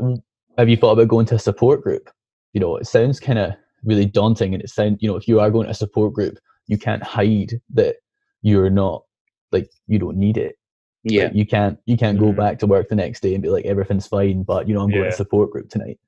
have 0.58 0.70
you 0.70 0.78
thought 0.78 0.92
about 0.92 1.08
going 1.08 1.26
to 1.28 1.36
a 1.36 1.40
support 1.40 1.82
group? 1.82 2.10
You 2.54 2.62
know, 2.62 2.78
it 2.78 2.88
sounds 2.88 3.20
kind 3.20 3.40
of 3.40 3.54
really 3.84 4.06
daunting, 4.06 4.54
and 4.54 4.64
it 4.64 4.70
sounds 4.70 4.98
you 5.02 5.10
know, 5.10 5.16
if 5.16 5.28
you 5.28 5.40
are 5.40 5.52
going 5.52 5.66
to 5.66 5.72
a 5.72 5.76
support 5.76 6.14
group, 6.14 6.38
you 6.68 6.78
can't 6.78 7.04
hide 7.04 7.54
that 7.74 7.98
you're 8.42 8.70
not 8.70 9.04
like 9.52 9.70
you 9.88 9.98
don't 10.00 10.18
need 10.18 10.38
it 10.38 10.58
Yeah. 11.04 11.26
Like, 11.26 11.36
you 11.36 11.46
can't 11.46 11.80
you 11.86 11.98
can't 11.98 12.20
go 12.20 12.26
Mhm. 12.32 12.36
back 12.38 12.60
to 12.60 12.68
work 12.68 12.90
the 12.90 12.96
next 12.96 13.22
day 13.22 13.34
and 13.34 13.42
be 13.44 13.50
like 13.50 13.66
everything's 13.66 14.08
fine, 14.08 14.44
but 14.44 14.68
you 14.68 14.74
know 14.74 14.82
I'm 14.82 14.90
going 14.90 15.04
Yeah. 15.04 15.10
to 15.12 15.16
support 15.16 15.52
group 15.52 15.70
tonight. 15.70 16.00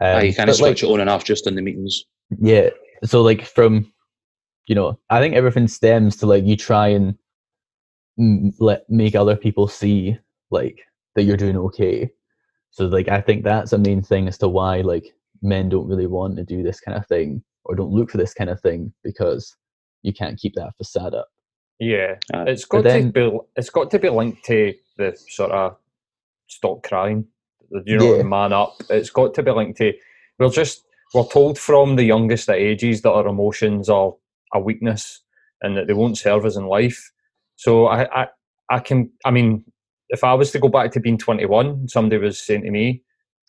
Um, 0.00 0.24
you 0.24 0.34
kind 0.34 0.48
but, 0.48 0.56
of 0.56 0.60
like, 0.60 0.70
switch 0.78 0.82
it 0.82 0.92
on 0.92 1.00
and 1.00 1.08
off 1.10 1.24
just 1.24 1.46
in 1.46 1.54
the 1.54 1.62
meetings. 1.62 2.04
yeah. 2.40 2.70
So 3.04 3.22
like 3.22 3.42
from, 3.44 3.92
you 4.66 4.74
know, 4.74 4.98
I 5.10 5.20
think 5.20 5.34
everything 5.34 5.68
stems 5.68 6.16
to 6.16 6.26
like 6.26 6.44
you 6.44 6.56
try 6.56 6.88
and 6.88 7.16
m- 8.18 8.52
let 8.58 8.88
make 8.88 9.14
other 9.14 9.36
people 9.36 9.68
see 9.68 10.18
like 10.50 10.80
that 11.14 11.24
you're 11.24 11.36
doing 11.36 11.56
okay. 11.56 12.10
So 12.70 12.86
like 12.86 13.08
I 13.08 13.20
think 13.20 13.44
that's 13.44 13.72
a 13.72 13.78
main 13.78 14.02
thing 14.02 14.26
as 14.28 14.38
to 14.38 14.48
why 14.48 14.80
like 14.80 15.14
men 15.42 15.68
don't 15.68 15.86
really 15.88 16.06
want 16.06 16.36
to 16.36 16.44
do 16.44 16.62
this 16.62 16.80
kind 16.80 16.96
of 16.96 17.06
thing 17.06 17.42
or 17.64 17.74
don't 17.74 17.92
look 17.92 18.10
for 18.10 18.18
this 18.18 18.34
kind 18.34 18.50
of 18.50 18.60
thing 18.60 18.92
because 19.02 19.54
you 20.02 20.12
can't 20.12 20.38
keep 20.38 20.54
that 20.54 20.72
facade 20.76 21.14
up. 21.14 21.28
Yeah, 21.80 22.16
Aye. 22.32 22.44
it's 22.48 22.64
got 22.64 22.84
then- 22.84 23.12
to 23.12 23.30
be. 23.30 23.38
It's 23.56 23.70
got 23.70 23.90
to 23.90 23.98
be 23.98 24.08
linked 24.08 24.44
to 24.46 24.74
the 24.96 25.16
sort 25.28 25.50
of 25.50 25.76
stop 26.46 26.82
crying. 26.82 27.26
You 27.86 27.96
know, 27.98 28.16
Yeah. 28.16 28.22
man 28.22 28.52
up. 28.52 28.76
It's 28.90 29.10
got 29.10 29.34
to 29.34 29.42
be 29.42 29.50
linked 29.50 29.78
to. 29.78 29.92
We're 30.38 30.50
just 30.50 30.84
we're 31.14 31.26
told 31.26 31.58
from 31.58 31.96
the 31.96 32.04
youngest 32.04 32.48
at 32.48 32.56
ages 32.58 33.02
that 33.02 33.10
our 33.12 33.26
emotions 33.26 33.88
are 33.88 34.14
a 34.52 34.60
weakness 34.60 35.22
and 35.62 35.76
that 35.76 35.86
they 35.86 35.94
won't 35.94 36.18
serve 36.18 36.44
us 36.44 36.56
in 36.56 36.66
life. 36.66 37.10
So 37.56 37.86
I, 37.86 38.22
I, 38.22 38.26
I 38.70 38.78
can. 38.80 39.10
I 39.24 39.30
mean, 39.30 39.64
if 40.08 40.24
I 40.24 40.34
was 40.34 40.50
to 40.52 40.58
go 40.58 40.68
back 40.68 40.92
to 40.92 41.00
being 41.00 41.18
twenty 41.18 41.46
one, 41.46 41.88
somebody 41.88 42.20
was 42.20 42.38
saying 42.44 42.62
to 42.62 42.70
me, 42.70 43.02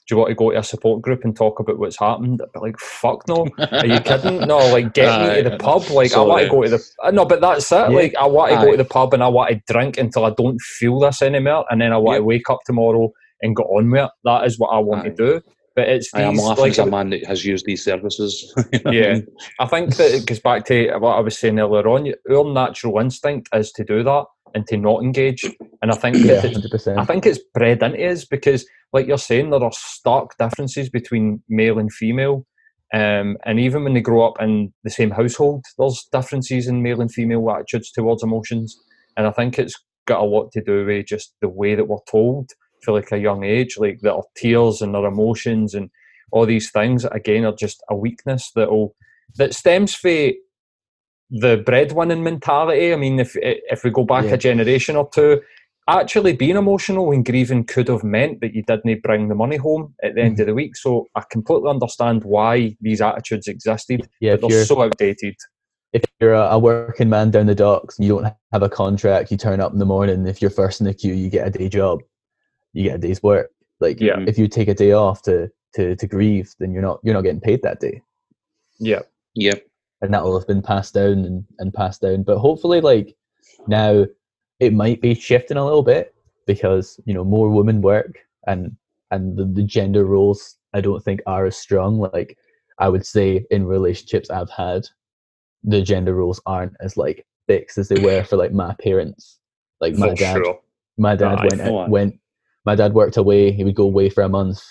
"Do 0.07 0.15
you 0.15 0.17
want 0.17 0.29
to 0.29 0.35
go 0.35 0.51
to 0.51 0.59
a 0.59 0.63
support 0.63 1.01
group 1.01 1.23
and 1.23 1.35
talk 1.35 1.59
about 1.59 1.79
what's 1.79 1.99
happened?" 1.99 2.41
I'd 2.41 2.51
be 2.53 2.59
like, 2.59 2.77
"Fuck 2.79 3.27
no." 3.27 3.47
Are 3.71 3.85
you 3.85 3.99
kidding? 3.99 4.39
No, 4.47 4.57
like 4.71 4.93
get 4.93 5.19
me 5.19 5.43
to 5.43 5.49
the 5.49 5.57
pub. 5.59 5.89
Like 5.89 6.13
I 6.13 6.21
want 6.21 6.43
to 6.43 6.49
go 6.49 6.63
to 6.63 6.69
the. 6.69 7.11
No, 7.11 7.25
but 7.25 7.41
that's 7.41 7.71
it. 7.71 7.75
Yeah. 7.75 7.87
Like 7.87 8.15
I 8.15 8.27
want 8.27 8.51
to 8.51 8.65
go 8.65 8.71
to 8.71 8.77
the 8.77 8.85
pub 8.85 9.13
and 9.13 9.23
I 9.23 9.27
want 9.27 9.51
to 9.51 9.73
drink 9.73 9.97
until 9.97 10.25
I 10.25 10.31
don't 10.31 10.61
feel 10.61 10.99
this 10.99 11.21
anymore, 11.21 11.65
and 11.69 11.81
then 11.81 11.91
I 11.91 11.97
want 11.97 12.19
to 12.19 12.23
wake 12.23 12.49
up 12.49 12.59
tomorrow 12.65 13.11
and 13.41 13.55
go 13.55 13.63
on 13.63 13.89
with 13.91 14.03
it. 14.03 14.11
That 14.23 14.45
is 14.45 14.59
what 14.59 14.69
I 14.69 14.79
want 14.79 15.05
Aye. 15.05 15.09
to 15.09 15.15
do. 15.15 15.41
But 15.75 15.89
it's 15.89 16.11
these, 16.13 16.21
I 16.21 16.23
am 16.23 16.33
these 16.35 16.41
laughing 16.43 16.63
like 16.63 16.71
as 16.71 16.79
a 16.79 16.85
man 16.85 17.09
that 17.09 17.25
has 17.25 17.43
used 17.45 17.65
these 17.65 17.83
services. 17.83 18.53
You 18.71 18.79
know 18.79 18.81
what 18.85 18.93
I 18.93 18.93
Yeah. 18.95 19.13
mean? 19.13 19.27
I 19.59 19.65
think 19.67 19.95
that 19.97 20.13
it 20.15 20.25
goes 20.25 20.39
back 20.39 20.65
to 20.65 20.97
what 20.99 21.17
I 21.17 21.19
was 21.19 21.37
saying 21.37 21.59
earlier 21.59 21.87
on. 21.87 22.13
Our 22.31 22.53
natural 22.53 22.99
instinct 22.99 23.49
is 23.53 23.71
to 23.73 23.83
do 23.83 24.03
that 24.03 24.25
and 24.53 24.65
to 24.67 24.77
not 24.77 25.03
engage. 25.03 25.43
And 25.81 25.91
I 25.91 25.95
think 25.95 26.15
Yeah, 26.23 26.41
it's. 26.43 26.87
I 26.97 27.05
think 27.05 27.25
it's 27.25 27.39
bred 27.53 27.83
into 27.83 28.07
us 28.09 28.25
because, 28.25 28.65
like 28.93 29.07
you're 29.07 29.17
saying, 29.17 29.49
there 29.49 29.63
are 29.63 29.71
stark 29.73 30.31
differences 30.39 30.89
between 30.89 31.43
male 31.49 31.77
and 31.77 31.91
female. 31.91 32.45
Um, 32.93 33.37
and 33.45 33.59
even 33.59 33.83
when 33.83 33.93
they 33.93 34.01
grow 34.01 34.25
up 34.25 34.41
in 34.41 34.73
the 34.83 34.89
same 34.89 35.11
household, 35.11 35.65
there's 35.77 36.07
differences 36.11 36.67
in 36.67 36.81
male 36.81 37.01
and 37.01 37.11
female 37.11 37.49
attitudes 37.51 37.91
towards 37.91 38.23
emotions. 38.23 38.77
And 39.17 39.27
I 39.27 39.31
think 39.31 39.59
it's 39.59 39.75
got 40.07 40.21
a 40.21 40.25
lot 40.25 40.51
to 40.53 40.61
do 40.61 40.85
with 40.85 41.07
just 41.07 41.33
the 41.41 41.49
way 41.49 41.75
that 41.75 41.87
we're 41.87 41.97
told 42.09 42.51
for 42.85 42.93
like 42.93 43.11
a 43.11 43.17
young 43.17 43.43
age, 43.43 43.77
like 43.77 43.99
that 44.01 44.13
our 44.13 44.23
tears 44.37 44.81
and 44.81 44.95
our 44.95 45.07
emotions 45.07 45.73
and 45.73 45.89
all 46.31 46.45
these 46.45 46.71
things 46.71 47.03
again 47.05 47.43
are 47.45 47.55
just 47.55 47.83
a 47.89 47.95
weakness 47.95 48.51
that 48.55 48.69
will 48.71 48.95
that 49.37 49.53
stems 49.53 49.95
from 49.95 50.31
the 51.29 51.57
breadwinning 51.65 52.23
mentality. 52.23 52.93
I 52.93 52.95
mean, 52.95 53.19
if 53.19 53.35
if 53.41 53.83
we 53.83 53.89
go 53.89 54.05
back 54.05 54.25
Yeah. 54.25 54.35
a 54.35 54.37
generation 54.37 54.95
or 54.95 55.09
two, 55.13 55.41
actually 55.87 56.33
being 56.33 56.55
emotional 56.55 57.11
and 57.11 57.25
grieving 57.25 57.63
could 57.63 57.87
have 57.87 58.03
meant 58.03 58.41
that 58.41 58.53
you 58.55 58.63
didn't 58.63 59.01
bring 59.03 59.27
the 59.29 59.35
money 59.35 59.57
home 59.57 59.93
at 60.03 60.15
the 60.15 60.21
end 60.21 60.39
of 60.39 60.45
mm-hmm. 60.45 60.49
the 60.49 60.55
week. 60.55 60.75
So 60.75 61.07
I 61.15 61.21
completely 61.29 61.69
understand 61.69 62.23
why 62.23 62.75
these 62.81 63.01
attitudes 63.01 63.47
existed, 63.47 64.07
yeah, 64.19 64.35
but 64.35 64.49
they're 64.49 64.65
so 64.65 64.81
outdated. 64.81 65.35
if 65.93 66.03
you're 66.19 66.33
a, 66.33 66.49
a 66.51 66.59
working 66.59 67.09
man 67.09 67.31
down 67.31 67.45
the 67.45 67.55
docks 67.55 67.97
and 67.97 68.05
you 68.05 68.15
don't 68.19 68.33
have 68.51 68.63
a 68.63 68.69
contract, 68.69 69.31
you 69.31 69.37
turn 69.37 69.61
up 69.61 69.71
in 69.71 69.79
the 69.79 69.85
morning. 69.85 70.27
If 70.27 70.41
you're 70.41 70.51
first 70.51 70.81
in 70.81 70.85
the 70.87 70.93
queue, 70.93 71.13
you 71.13 71.29
get 71.29 71.47
a 71.47 71.51
day 71.51 71.69
job, 71.69 72.01
you 72.75 72.83
get 72.83 72.95
a 72.95 72.99
day's 72.99 73.23
work. 73.23 73.49
Like 73.79 73.99
Yeah. 73.99 74.19
if 74.27 74.37
you 74.37 74.47
take 74.47 74.67
a 74.67 74.73
day 74.73 74.91
off 74.91 75.21
to 75.23 75.49
to 75.75 75.95
to 75.95 76.07
grieve, 76.07 76.53
then 76.59 76.71
you're 76.71 76.81
not 76.81 76.99
you're 77.03 77.13
not 77.15 77.21
getting 77.23 77.41
paid 77.41 77.61
that 77.63 77.79
day, 77.79 78.01
Yeah, 78.79 79.01
Yeah. 79.33 79.55
and 80.01 80.13
that 80.13 80.23
will 80.23 80.37
have 80.37 80.47
been 80.47 80.61
passed 80.61 80.93
down 80.93 81.25
and 81.25 81.45
and 81.59 81.73
passed 81.73 82.01
down. 82.01 82.23
But 82.23 82.37
hopefully, 82.37 82.81
like 82.81 83.15
now, 83.67 84.05
it 84.59 84.73
might 84.73 85.01
be 85.01 85.13
shifting 85.15 85.57
a 85.57 85.65
little 85.65 85.83
bit 85.83 86.13
because 86.47 86.99
you 87.05 87.13
know 87.13 87.23
more 87.23 87.49
women 87.49 87.81
work 87.81 88.19
and 88.47 88.75
and 89.11 89.37
the, 89.37 89.45
the 89.45 89.63
gender 89.63 90.05
roles 90.05 90.57
I 90.73 90.81
don't 90.81 91.03
think 91.03 91.21
are 91.27 91.45
as 91.45 91.57
strong. 91.57 91.99
Like 91.99 92.37
I 92.79 92.89
would 92.89 93.05
say 93.05 93.45
in 93.51 93.65
relationships 93.65 94.29
I've 94.29 94.49
had, 94.49 94.87
the 95.63 95.81
gender 95.81 96.13
roles 96.15 96.41
aren't 96.45 96.73
as 96.81 96.97
like 96.97 97.25
fixed 97.47 97.77
as 97.77 97.87
they 97.89 98.01
were 98.01 98.23
for 98.29 98.37
like 98.37 98.51
my 98.53 98.73
parents. 98.75 99.39
Like 99.81 99.95
my 99.95 100.09
for 100.09 100.15
dad, 100.15 100.35
sure. 100.37 100.59
my 100.97 101.15
dad 101.15 101.39
Aye, 101.39 101.47
went 101.49 101.61
out, 101.61 101.89
went. 101.89 102.19
My 102.65 102.75
dad 102.75 102.93
worked 102.93 103.17
away. 103.17 103.51
He 103.51 103.63
would 103.63 103.75
go 103.75 103.83
away 103.83 104.09
for 104.09 104.23
a 104.23 104.29
month. 104.29 104.61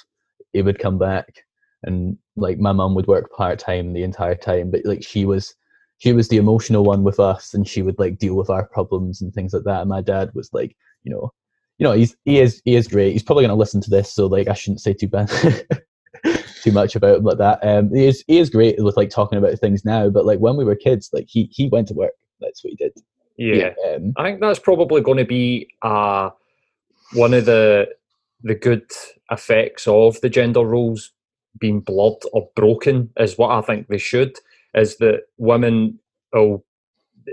He 0.53 0.62
would 0.62 0.78
come 0.78 0.99
back, 0.99 1.45
and 1.82 2.16
like 2.36 2.59
my 2.59 2.72
mum 2.72 2.95
would 2.95 3.07
work 3.07 3.30
part 3.32 3.59
time 3.59 3.92
the 3.92 4.03
entire 4.03 4.34
time. 4.34 4.70
But 4.70 4.82
like 4.84 5.05
she 5.05 5.24
was, 5.24 5.55
she 5.99 6.12
was 6.12 6.28
the 6.28 6.36
emotional 6.36 6.84
one 6.84 7.03
with 7.05 7.20
us, 7.20 7.55
and 7.55 7.66
she 7.66 7.82
would 7.82 7.99
like 7.99 8.18
deal 8.18 8.34
with 8.34 8.51
our 8.51 8.66
problems 8.66 9.20
and 9.20 9.32
things 9.32 9.53
like 9.53 9.64
that. 9.64 9.80
And 9.80 9.90
my 9.90 10.01
dad 10.01 10.30
was 10.34 10.53
like, 10.53 10.76
you 11.03 11.12
know, 11.12 11.32
you 11.78 11.84
know, 11.84 11.92
he's 11.92 12.16
he 12.24 12.40
is 12.40 12.62
he 12.64 12.76
is 12.76 12.88
great. 12.88 13.12
He's 13.12 13.22
probably 13.22 13.42
going 13.42 13.57
to 13.57 13.61
listen 13.61 13.80
to 13.82 13.90
this, 13.90 14.12
so 14.12 14.26
like 14.26 14.49
I 14.49 14.55
shouldn't 14.55 14.80
say 14.80 14.92
too 14.92 15.09
bad, 15.09 15.30
too 16.62 16.72
much 16.72 16.95
about 16.97 17.18
him 17.18 17.24
like 17.24 17.38
that. 17.38 17.59
Um, 17.62 17.92
he 17.92 18.07
is 18.07 18.24
he 18.26 18.38
is 18.38 18.51
great 18.51 18.82
with 18.82 18.97
like 18.97 19.11
talking 19.11 19.38
about 19.38 19.59
things 19.59 19.84
now, 19.84 20.09
but 20.09 20.26
like 20.26 20.38
when 20.38 20.57
we 20.57 20.64
were 20.64 20.76
kids, 20.76 21.11
like 21.12 21.26
he 21.28 21.49
he 21.53 21.68
went 21.68 21.88
to 21.88 21.95
work. 21.95 22.12
That's 22.40 22.62
what 22.62 22.70
he 22.70 22.76
did. 22.76 22.92
Yeah. 23.36 23.72
Um, 23.88 24.12
I 24.16 24.22
think 24.22 24.40
that's 24.40 24.59
probably 24.59 25.01
going 25.01 25.18
to 25.18 25.24
be 25.24 25.68
uh, 25.82 26.30
one 27.14 27.34
of 27.34 27.44
the 27.46 27.88
the 28.42 28.54
good 28.54 28.84
effects 29.30 29.86
of 29.86 30.20
the 30.20 30.28
gender 30.28 30.60
roles 30.62 31.12
being 31.58 31.80
blurred 31.80 32.18
or 32.32 32.48
broken 32.56 33.10
is 33.18 33.38
what 33.38 33.50
I 33.50 33.60
think 33.62 33.88
they 33.88 33.98
should 33.98 34.36
is 34.74 34.96
that 34.98 35.22
women 35.38 35.98
will 36.32 36.64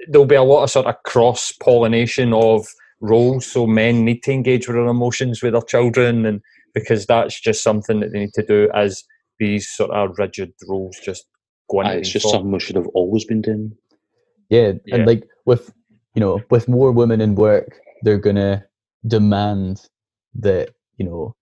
there'll 0.10 0.26
be 0.28 0.36
a 0.36 0.44
lot 0.44 0.64
of 0.64 0.70
sort 0.70 0.86
of 0.86 0.96
cross 1.04 1.52
pollination 1.52 2.32
of 2.34 2.66
roles 3.02 3.46
so 3.46 3.66
men 3.68 4.06
need 4.06 4.22
to 4.24 4.32
engage 4.32 4.68
with 4.68 4.76
their 4.78 4.86
emotions 4.88 5.42
with 5.42 5.54
their 5.54 5.62
children 5.64 6.26
and 6.26 6.40
because 6.74 7.06
that's 7.08 7.42
just 7.42 7.64
something 7.64 8.00
that 8.00 8.14
they 8.14 8.20
need 8.20 8.34
to 8.34 8.46
do 8.46 8.70
as 8.74 9.04
these 9.40 9.68
sort 9.68 9.92
of 9.92 10.18
rigid 10.18 10.54
roles 10.70 10.98
just 11.04 11.26
go 11.70 11.82
into 11.82 11.98
it's 11.98 12.10
just 12.10 12.24
for- 12.24 12.32
something 12.34 12.52
we 12.52 12.60
should 12.60 12.76
have 12.76 12.88
always 12.94 13.26
been 13.26 13.42
doing. 13.42 13.76
Yeah, 14.50 14.74
Yeah. 14.86 14.96
and 14.96 15.08
like 15.08 15.24
with 15.46 15.74
you 16.16 16.20
know 16.20 16.42
with 16.52 16.68
more 16.68 16.92
women 16.92 17.22
in 17.22 17.36
work, 17.36 17.80
they're 18.04 18.18
gonna 18.20 18.66
demand 19.08 19.88
that 20.36 20.74
you 20.98 21.06
know 21.06 21.36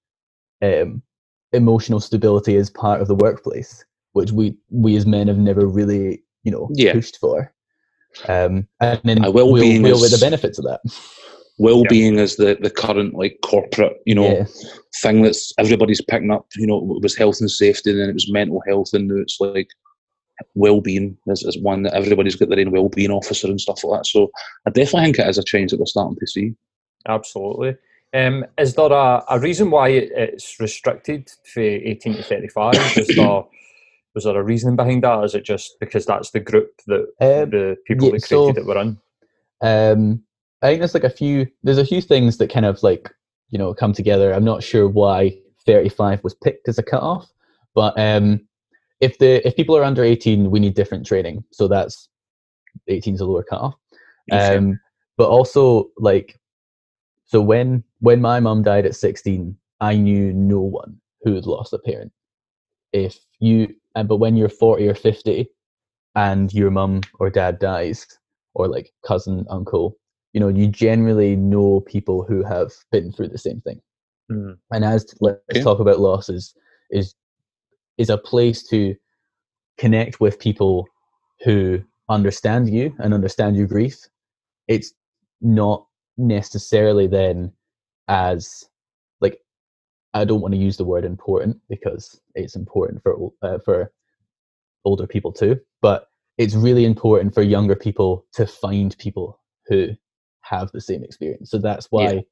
um, 0.62 1.02
emotional 1.54 2.00
stability 2.00 2.56
is 2.56 2.70
part 2.70 3.02
of 3.02 3.08
the 3.08 3.16
workplace, 3.16 3.84
which 4.14 4.32
we 4.32 4.56
we 4.70 4.96
as 4.96 5.06
men 5.06 5.28
have 5.28 5.38
never 5.38 5.66
really 5.68 6.24
you 6.44 6.52
know 6.52 6.70
Yeah. 6.74 6.94
pushed 6.94 7.18
for. 7.20 7.54
Um, 8.28 8.68
and 8.82 9.00
then 9.04 9.24
Aye, 9.24 9.30
we'll, 9.30 9.52
well-being 9.52 9.84
we'll 9.84 10.02
get 10.02 10.10
the 10.10 10.16
is- 10.16 10.22
benefits 10.22 10.58
of 10.58 10.66
that. 10.66 10.82
Well-being 11.62 12.18
is 12.18 12.38
the, 12.38 12.58
the 12.62 12.70
current 12.70 13.16
like 13.16 13.38
corporate, 13.44 13.98
you 14.06 14.16
know, 14.16 14.32
yeah, 14.32 14.46
thing 15.02 15.24
that's 15.24 15.52
everybody's 15.58 16.00
picking 16.02 16.32
up. 16.32 16.48
You 16.56 16.66
know, 16.66 16.78
it 16.96 17.04
was 17.04 17.18
health 17.18 17.42
and 17.42 17.52
safety, 17.52 17.92
and 17.92 18.00
then 18.00 18.10
it 18.10 18.14
was 18.14 18.32
mental 18.32 18.64
health, 18.66 18.94
and 18.94 19.10
now 19.10 19.18
it's 19.18 19.42
like 19.42 19.68
well-being 20.56 21.18
is, 21.28 21.44
is 21.44 21.58
one 21.62 21.84
that 21.84 21.94
everybody's 21.94 22.38
got 22.38 22.48
their 22.48 22.60
own 22.60 22.72
well-being 22.72 23.12
officer 23.12 23.48
and 23.48 23.60
stuff 23.60 23.84
like 23.84 24.00
that. 24.00 24.06
So 24.06 24.32
I 24.66 24.70
definitely 24.70 25.08
think 25.12 25.20
it 25.20 25.28
is 25.28 25.38
a 25.38 25.44
change 25.44 25.72
that 25.72 25.80
we're 25.82 25.86
starting 25.86 26.16
to 26.18 26.28
see. 26.28 26.56
Absolutely. 27.08 27.76
Um, 28.14 28.46
is 28.58 28.74
there 28.74 28.92
a, 28.92 29.24
a 29.30 29.40
reason 29.40 29.70
why 29.70 29.90
it, 29.90 30.12
it's 30.16 30.60
restricted 30.60 31.30
for 31.46 31.62
18 31.62 32.16
to 32.16 32.24
35? 32.24 32.76
Is 32.98 33.08
there, 33.08 33.44
was 34.16 34.24
there 34.24 34.40
a 34.40 34.44
reason 34.44 34.76
behind 34.76 35.04
that? 35.04 35.24
Is 35.24 35.36
it 35.36 35.44
just 35.46 35.80
because 35.80 36.06
that's 36.06 36.32
the 36.32 36.40
group 36.40 36.72
that 36.88 37.08
Um, 37.22 37.50
the 37.52 37.78
people 37.86 38.08
yeah, 38.08 38.14
that 38.14 38.28
created 38.28 38.56
so- 38.56 38.62
it 38.62 38.66
were 38.66 38.82
in? 38.82 38.98
Um, 39.62 40.24
I 40.62 40.68
think 40.68 40.80
there's 40.80 40.94
like 40.94 41.04
a 41.04 41.10
few. 41.10 41.48
There's 41.64 41.78
a 41.78 41.86
few 41.86 42.02
things 42.02 42.38
that 42.38 42.50
kind 42.52 42.66
of 42.66 42.82
like 42.84 43.10
you 43.50 43.58
know 43.60 43.74
come 43.74 43.94
together. 43.94 44.34
I'm 44.34 44.44
not 44.44 44.64
sure 44.64 44.88
why 44.88 45.38
35 45.66 46.24
was 46.24 46.34
picked 46.34 46.68
as 46.68 46.78
a 46.78 46.84
cutoff, 46.84 47.30
but 47.76 47.98
um, 48.00 48.42
if 49.02 49.18
the 49.20 49.46
if 49.48 49.56
people 49.56 49.76
are 49.78 49.84
under 49.84 50.04
18, 50.04 50.50
we 50.52 50.60
need 50.60 50.74
different 50.76 51.06
training. 51.06 51.44
So 51.52 51.68
that's 51.68 52.10
18 52.88 53.16
is 53.16 53.22
a 53.22 53.26
lower 53.26 53.44
cutoff. 53.44 53.76
Um, 54.32 54.80
but 55.18 55.30
also 55.30 55.90
like, 55.98 56.39
so 57.30 57.42
when 57.42 57.84
when 58.00 58.22
my 58.22 58.40
mum 58.40 58.64
died 58.64 58.88
at 58.88 58.96
16, 58.96 59.56
I 59.82 59.96
knew 59.96 60.34
no 60.34 60.60
one 60.62 61.00
who 61.22 61.36
had 61.36 61.46
lost 61.46 61.74
a 61.74 61.78
parent. 61.78 62.12
If 62.92 63.20
you, 63.40 63.76
but 63.94 64.18
when 64.18 64.36
you're 64.36 64.50
40 64.50 64.88
or 64.88 64.96
50, 64.96 65.48
and 66.16 66.52
your 66.52 66.72
mum 66.72 67.02
or 67.20 67.30
dad 67.30 67.60
dies, 67.60 68.08
or 68.56 68.68
like 68.68 68.92
cousin, 69.06 69.46
uncle, 69.48 69.96
you 70.34 70.40
know, 70.40 70.48
you 70.48 70.68
generally 70.68 71.36
know 71.36 71.82
people 71.82 72.24
who 72.24 72.44
have 72.44 72.72
been 72.92 73.12
through 73.12 73.28
the 73.30 73.38
same 73.38 73.62
thing. 73.62 73.80
Mm. 74.32 74.58
And 74.72 74.84
as 74.84 75.06
let's 75.22 75.40
Okay. 75.52 75.62
talk 75.62 75.80
about 75.80 76.00
losses, 76.00 76.56
is 76.90 77.14
is 78.00 78.10
a 78.10 78.18
place 78.18 78.64
to 78.70 78.96
connect 79.78 80.20
with 80.20 80.40
people 80.40 80.88
who 81.44 81.80
understand 82.10 82.70
you 82.74 82.96
and 82.98 83.14
understand 83.14 83.56
your 83.56 83.68
grief. 83.68 84.08
It's 84.68 84.94
not 85.42 85.86
necessarily 86.20 87.08
then 87.08 87.52
as 88.08 88.66
like 89.22 89.40
I 90.14 90.26
don't 90.26 90.42
want 90.42 90.54
to 90.54 90.60
use 90.60 90.78
the 90.78 90.86
word 90.86 91.06
important 91.06 91.58
because 91.70 92.20
it's 92.36 92.56
important 92.56 93.02
for 93.02 93.32
uh, 93.42 93.60
for 93.64 93.92
older 94.86 95.08
people 95.08 95.32
too, 95.32 95.60
but 95.82 96.08
it's 96.38 96.56
really 96.56 96.86
important 96.86 97.34
for 97.34 97.42
younger 97.42 97.76
people 97.76 98.26
to 98.34 98.46
find 98.48 98.98
people 98.98 99.40
who 99.68 99.90
have 100.42 100.72
the 100.72 100.82
same 100.82 101.04
experience. 101.04 101.52
So 101.52 101.58
that's 101.58 101.88
why 101.90 102.24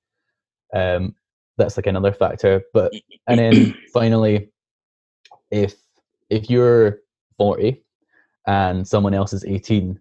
yeah. 0.74 0.96
um, 0.96 1.16
that's 1.58 1.78
like 1.78 1.88
another 1.88 2.14
factor. 2.14 2.64
But 2.74 2.94
and 3.28 3.40
then 3.40 3.76
finally, 3.94 4.50
if 5.52 5.76
if 6.30 6.50
you're 6.50 7.00
40 7.38 7.84
and 8.48 8.88
someone 8.88 9.14
else 9.14 9.34
is 9.34 9.46
18, 9.46 10.00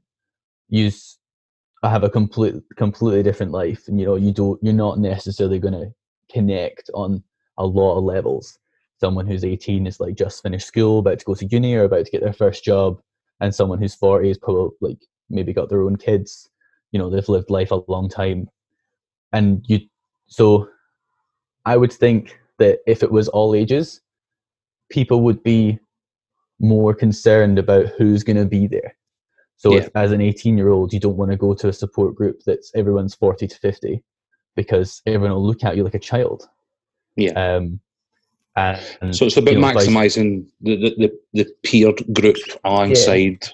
you 1.82 1.88
have 1.88 2.04
a 2.04 2.10
complete 2.10 2.54
completely 2.76 3.22
different 3.22 3.52
life, 3.52 3.88
and 3.88 4.00
you 4.00 4.06
know 4.06 4.16
you 4.16 4.32
don't 4.32 4.62
you're 4.62 4.72
not 4.72 4.98
necessarily 4.98 5.58
going 5.58 5.74
to 5.74 5.92
connect 6.32 6.90
on 6.94 7.22
a 7.58 7.66
lot 7.66 7.98
of 7.98 8.04
levels. 8.04 8.58
Someone 8.98 9.26
who's 9.26 9.44
18 9.44 9.86
is 9.86 10.00
like 10.00 10.16
just 10.16 10.42
finished 10.42 10.66
school, 10.66 11.00
about 11.00 11.18
to 11.18 11.24
go 11.24 11.34
to 11.34 11.46
uni, 11.46 11.74
or 11.74 11.84
about 11.84 12.06
to 12.06 12.10
get 12.10 12.22
their 12.22 12.32
first 12.32 12.64
job, 12.64 13.00
and 13.40 13.54
someone 13.54 13.78
who's 13.78 13.94
40 13.94 14.30
is 14.30 14.38
probably 14.38 14.70
like 14.80 14.98
maybe 15.28 15.52
got 15.52 15.68
their 15.68 15.82
own 15.82 15.96
kids. 15.96 16.48
You 16.92 16.98
know, 16.98 17.10
they've 17.10 17.28
lived 17.28 17.50
life 17.50 17.70
a 17.70 17.82
long 17.88 18.08
time, 18.08 18.48
and 19.32 19.64
you 19.68 19.80
so 20.26 20.68
I 21.64 21.76
would 21.76 21.92
think 21.92 22.38
that 22.58 22.78
if 22.86 23.02
it 23.02 23.12
was 23.12 23.28
all 23.28 23.54
ages, 23.54 24.00
people 24.90 25.22
would 25.22 25.42
be 25.42 25.78
more 26.58 26.94
concerned 26.94 27.58
about 27.58 27.86
who's 27.98 28.24
going 28.24 28.36
to 28.36 28.46
be 28.46 28.66
there. 28.66 28.95
So 29.56 29.72
yeah. 29.72 29.78
if 29.78 29.90
as 29.94 30.12
an 30.12 30.20
18 30.20 30.56
year 30.56 30.70
old 30.70 30.92
you 30.92 31.00
don't 31.00 31.16
want 31.16 31.30
to 31.30 31.36
go 31.36 31.54
to 31.54 31.68
a 31.68 31.72
support 31.72 32.14
group 32.14 32.42
that's 32.44 32.72
everyone's 32.74 33.14
40 33.14 33.46
to 33.46 33.58
50 33.58 34.02
because 34.54 35.02
everyone 35.06 35.32
will 35.32 35.46
look 35.46 35.64
at 35.64 35.76
you 35.76 35.84
like 35.84 35.94
a 35.94 35.98
child. 35.98 36.48
Yeah. 37.16 37.32
Um, 37.32 37.80
and, 38.56 39.14
so 39.14 39.26
it's 39.26 39.36
about 39.36 39.52
you 39.52 39.60
know, 39.60 39.66
maximizing 39.66 40.46
the, 40.62 40.76
the, 40.76 40.94
the, 40.96 41.18
the 41.34 41.46
peer 41.62 41.92
group 42.12 42.36
alongside 42.64 43.38
yeah. 43.42 43.48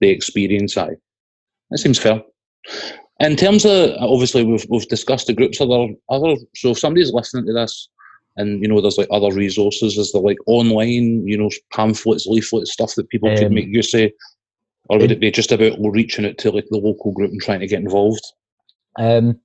the 0.00 0.08
experience 0.08 0.74
side. 0.74 0.96
That 1.70 1.78
seems 1.78 1.98
fair. 1.98 2.22
In 3.20 3.36
terms 3.36 3.64
of 3.66 3.90
obviously 3.98 4.44
we've 4.44 4.66
we've 4.70 4.88
discussed 4.88 5.26
the 5.26 5.34
groups 5.34 5.60
other 5.60 5.88
other 6.08 6.36
so 6.56 6.70
if 6.70 6.78
somebody's 6.78 7.12
listening 7.12 7.46
to 7.46 7.52
this 7.52 7.88
and 8.36 8.60
you 8.62 8.68
know 8.68 8.80
there's 8.80 8.98
like 8.98 9.08
other 9.10 9.32
resources, 9.32 9.96
is 9.96 10.12
there 10.12 10.22
like 10.22 10.38
online, 10.46 11.26
you 11.26 11.38
know, 11.38 11.50
pamphlets, 11.72 12.26
leaflets, 12.26 12.72
stuff 12.72 12.94
that 12.94 13.08
people 13.08 13.30
um, 13.30 13.36
could 13.36 13.52
make 13.52 13.68
use 13.68 13.94
of? 13.94 14.10
Or 14.88 14.98
would 14.98 15.10
it 15.10 15.20
be 15.20 15.30
just 15.30 15.52
about 15.52 15.78
reaching 15.80 16.26
out 16.26 16.38
to 16.38 16.50
like 16.50 16.66
the 16.70 16.78
local 16.78 17.12
group 17.12 17.30
and 17.30 17.40
trying 17.40 17.60
to 17.60 17.66
get 17.66 17.80
involved? 17.80 18.24
Um 18.98 19.40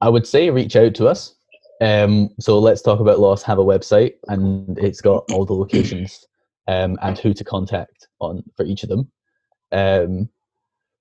I 0.00 0.08
would 0.08 0.26
say 0.26 0.50
reach 0.50 0.76
out 0.76 0.94
to 0.96 1.08
us. 1.08 1.34
Um, 1.80 2.30
so 2.38 2.58
let's 2.58 2.82
talk 2.82 3.00
about 3.00 3.18
Loss 3.18 3.42
have 3.44 3.58
a 3.58 3.64
website 3.64 4.14
and 4.28 4.78
it's 4.78 5.00
got 5.00 5.24
all 5.32 5.44
the 5.44 5.54
locations 5.54 6.24
um, 6.68 6.98
and 7.02 7.18
who 7.18 7.34
to 7.34 7.44
contact 7.44 8.08
on 8.20 8.42
for 8.56 8.64
each 8.64 8.82
of 8.82 8.88
them. 8.88 9.10
Um, 9.72 10.28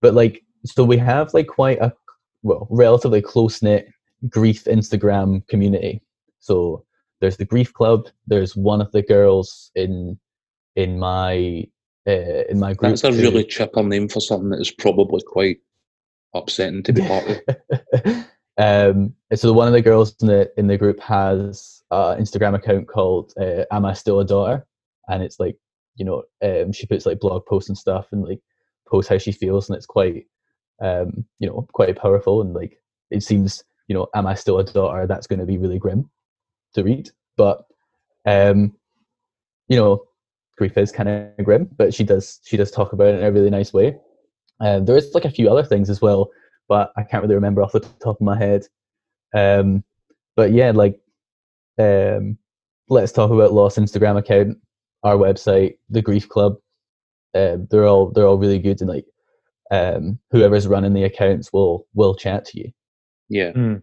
but 0.01 0.13
like 0.13 0.43
so 0.65 0.83
we 0.83 0.97
have 0.97 1.33
like 1.33 1.47
quite 1.47 1.79
a 1.79 1.93
well 2.41 2.67
relatively 2.69 3.21
close 3.21 3.61
knit 3.61 3.87
grief 4.29 4.63
Instagram 4.65 5.45
community. 5.47 6.01
So 6.39 6.85
there's 7.19 7.37
the 7.37 7.45
grief 7.45 7.73
club. 7.73 8.07
There's 8.27 8.55
one 8.55 8.81
of 8.81 8.91
the 8.91 9.03
girls 9.03 9.71
in 9.75 10.17
in 10.75 10.97
my 10.97 11.67
uh, 12.07 12.43
in 12.49 12.59
my 12.59 12.73
group. 12.73 12.91
That's 12.91 13.03
a 13.03 13.11
really 13.11 13.43
chipper 13.43 13.83
name 13.83 14.09
for 14.09 14.19
something 14.19 14.49
that 14.49 14.61
is 14.61 14.71
probably 14.71 15.21
quite 15.25 15.57
upsetting 16.33 16.83
to 16.83 16.93
be 16.93 17.01
part 17.07 17.25
of. 17.27 18.25
um, 18.57 19.13
so 19.33 19.53
one 19.53 19.67
of 19.67 19.73
the 19.73 19.81
girls 19.81 20.15
in 20.21 20.27
the 20.27 20.51
in 20.57 20.67
the 20.67 20.77
group 20.77 20.99
has 20.99 21.81
an 21.91 22.21
Instagram 22.21 22.55
account 22.55 22.87
called 22.87 23.33
uh, 23.39 23.65
"Am 23.71 23.85
I 23.85 23.93
Still 23.93 24.19
a 24.19 24.25
Daughter?" 24.25 24.65
and 25.09 25.21
it's 25.23 25.39
like 25.39 25.57
you 25.95 26.05
know 26.05 26.23
um, 26.43 26.71
she 26.71 26.87
puts 26.87 27.05
like 27.05 27.19
blog 27.19 27.45
posts 27.45 27.69
and 27.69 27.77
stuff 27.77 28.07
and 28.11 28.23
like 28.23 28.39
posts 28.87 29.09
how 29.09 29.17
she 29.17 29.31
feels 29.31 29.69
and 29.69 29.77
it's 29.77 29.85
quite 29.85 30.25
um, 30.81 31.25
you 31.39 31.47
know, 31.47 31.67
quite 31.73 31.95
powerful 31.95 32.41
and 32.41 32.53
like 32.53 32.79
it 33.09 33.23
seems, 33.23 33.63
you 33.87 33.95
know, 33.95 34.07
am 34.15 34.27
I 34.27 34.35
still 34.35 34.59
a 34.59 34.63
daughter? 34.63 35.07
That's 35.07 35.27
going 35.27 35.39
to 35.39 35.45
be 35.45 35.57
really 35.57 35.79
grim 35.79 36.09
to 36.73 36.83
read, 36.83 37.09
but 37.37 37.65
um, 38.25 38.75
you 39.67 39.77
know, 39.77 40.03
grief 40.57 40.77
is 40.77 40.91
kind 40.91 41.09
of 41.09 41.45
grim, 41.45 41.69
but 41.77 41.93
she 41.93 42.03
does 42.03 42.39
she 42.43 42.57
does 42.57 42.71
talk 42.71 42.93
about 42.93 43.07
it 43.07 43.19
in 43.19 43.23
a 43.25 43.31
really 43.31 43.49
nice 43.49 43.73
way. 43.73 43.97
Um, 44.59 44.85
there 44.85 44.97
is 44.97 45.13
like 45.13 45.25
a 45.25 45.31
few 45.31 45.49
other 45.49 45.63
things 45.63 45.89
as 45.89 46.01
well, 46.01 46.29
but 46.67 46.91
I 46.95 47.03
can't 47.03 47.23
really 47.23 47.35
remember 47.35 47.61
off 47.61 47.73
the 47.73 47.79
top 47.79 48.17
of 48.17 48.21
my 48.21 48.37
head. 48.37 48.63
Um, 49.35 49.83
but 50.35 50.51
yeah, 50.51 50.71
like 50.71 50.99
um, 51.79 52.37
let's 52.89 53.11
talk 53.11 53.31
about 53.31 53.53
Loss 53.53 53.77
Instagram 53.77 54.17
account, 54.17 54.57
our 55.03 55.15
website, 55.15 55.77
the 55.89 56.01
Grief 56.01 56.29
Club. 56.29 56.57
Uh, 57.33 57.57
they're 57.69 57.85
all 57.85 58.11
they're 58.11 58.27
all 58.27 58.37
really 58.37 58.59
good 58.59 58.79
and 58.81 58.89
like 58.89 59.05
um, 59.71 60.19
whoever's 60.31 60.67
running 60.67 60.93
the 60.93 61.03
accounts 61.03 61.51
will 61.51 61.87
will 61.93 62.15
chat 62.15 62.45
to 62.45 62.59
you. 62.59 62.71
Yeah. 63.29 63.51
Mm. 63.53 63.81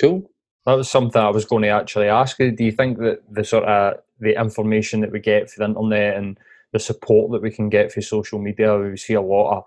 Cool. 0.00 0.30
That 0.66 0.74
was 0.74 0.90
something 0.90 1.20
I 1.20 1.30
was 1.30 1.44
going 1.44 1.62
to 1.62 1.68
actually 1.68 2.08
ask 2.08 2.38
you. 2.38 2.50
Do 2.50 2.64
you 2.64 2.72
think 2.72 2.98
that 2.98 3.22
the 3.30 3.44
sort 3.44 3.64
of 3.64 3.98
the 4.20 4.38
information 4.40 5.00
that 5.00 5.12
we 5.12 5.20
get 5.20 5.50
through 5.50 5.66
the 5.66 5.70
internet 5.70 6.16
and 6.16 6.38
the 6.72 6.78
support 6.78 7.32
that 7.32 7.42
we 7.42 7.50
can 7.50 7.68
get 7.68 7.92
through 7.92 8.02
social 8.02 8.38
media, 8.38 8.76
we 8.78 8.96
see 8.96 9.14
a 9.14 9.20
lot 9.20 9.58
of 9.58 9.64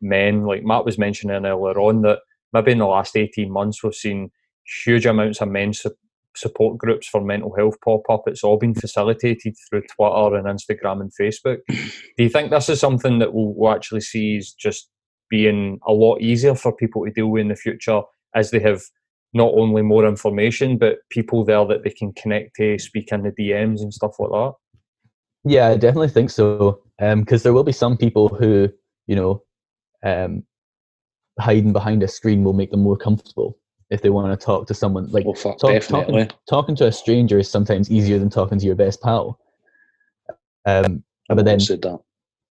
men, 0.00 0.44
like 0.44 0.64
Matt 0.64 0.84
was 0.84 0.98
mentioning 0.98 1.44
earlier 1.44 1.78
on, 1.78 2.02
that 2.02 2.20
maybe 2.52 2.72
in 2.72 2.78
the 2.78 2.86
last 2.86 3.16
18 3.16 3.50
months 3.50 3.82
we've 3.82 3.94
seen 3.94 4.30
huge 4.84 5.06
amounts 5.06 5.40
of 5.40 5.48
men 5.48 5.72
su- 5.72 5.94
support 6.36 6.78
groups 6.78 7.08
for 7.08 7.20
mental 7.20 7.54
health 7.56 7.76
pop 7.84 8.02
up. 8.08 8.22
It's 8.26 8.44
all 8.44 8.58
been 8.58 8.74
facilitated 8.74 9.54
through 9.68 9.82
Twitter 9.82 10.36
and 10.36 10.46
Instagram 10.46 11.00
and 11.00 11.12
Facebook. 11.20 11.58
Do 11.68 12.24
you 12.24 12.28
think 12.28 12.50
this 12.50 12.68
is 12.68 12.80
something 12.80 13.18
that 13.18 13.34
we'll, 13.34 13.54
we'll 13.54 13.72
actually 13.72 14.00
see 14.00 14.36
is 14.36 14.52
just 14.52 14.88
being 15.28 15.78
a 15.86 15.92
lot 15.92 16.20
easier 16.20 16.54
for 16.54 16.74
people 16.74 17.04
to 17.04 17.10
deal 17.10 17.28
with 17.28 17.42
in 17.42 17.48
the 17.48 17.56
future 17.56 18.00
as 18.34 18.50
they 18.50 18.60
have 18.60 18.82
not 19.34 19.52
only 19.54 19.82
more 19.82 20.06
information 20.06 20.78
but 20.78 20.98
people 21.10 21.44
there 21.44 21.64
that 21.66 21.84
they 21.84 21.90
can 21.90 22.12
connect 22.14 22.56
to, 22.56 22.78
speak 22.78 23.12
in 23.12 23.22
the 23.22 23.30
DMs 23.32 23.80
and 23.80 23.92
stuff 23.92 24.18
like 24.18 24.30
that? 24.30 24.52
Yeah, 25.44 25.68
I 25.68 25.76
definitely 25.76 26.08
think 26.08 26.30
so. 26.30 26.80
Because 26.98 27.40
um, 27.40 27.42
there 27.42 27.52
will 27.52 27.64
be 27.64 27.72
some 27.72 27.96
people 27.96 28.28
who, 28.28 28.68
you 29.06 29.14
know, 29.14 29.42
um, 30.04 30.42
hiding 31.38 31.72
behind 31.72 32.02
a 32.02 32.08
screen 32.08 32.44
will 32.44 32.52
make 32.52 32.70
them 32.70 32.80
more 32.80 32.96
comfortable 32.96 33.56
if 33.90 34.02
they 34.02 34.10
want 34.10 34.38
to 34.38 34.44
talk 34.44 34.66
to 34.66 34.74
someone 34.74 35.10
like 35.10 35.24
oh, 35.26 35.34
fuck, 35.34 35.58
talk, 35.58 35.82
talking, 35.82 36.30
talking 36.48 36.76
to 36.76 36.86
a 36.86 36.92
stranger 36.92 37.38
is 37.38 37.50
sometimes 37.50 37.90
easier 37.90 38.18
than 38.18 38.28
talking 38.28 38.58
to 38.58 38.66
your 38.66 38.74
best 38.74 39.00
pal 39.02 39.38
um, 40.66 41.02
but 41.28 41.44
then 41.44 41.58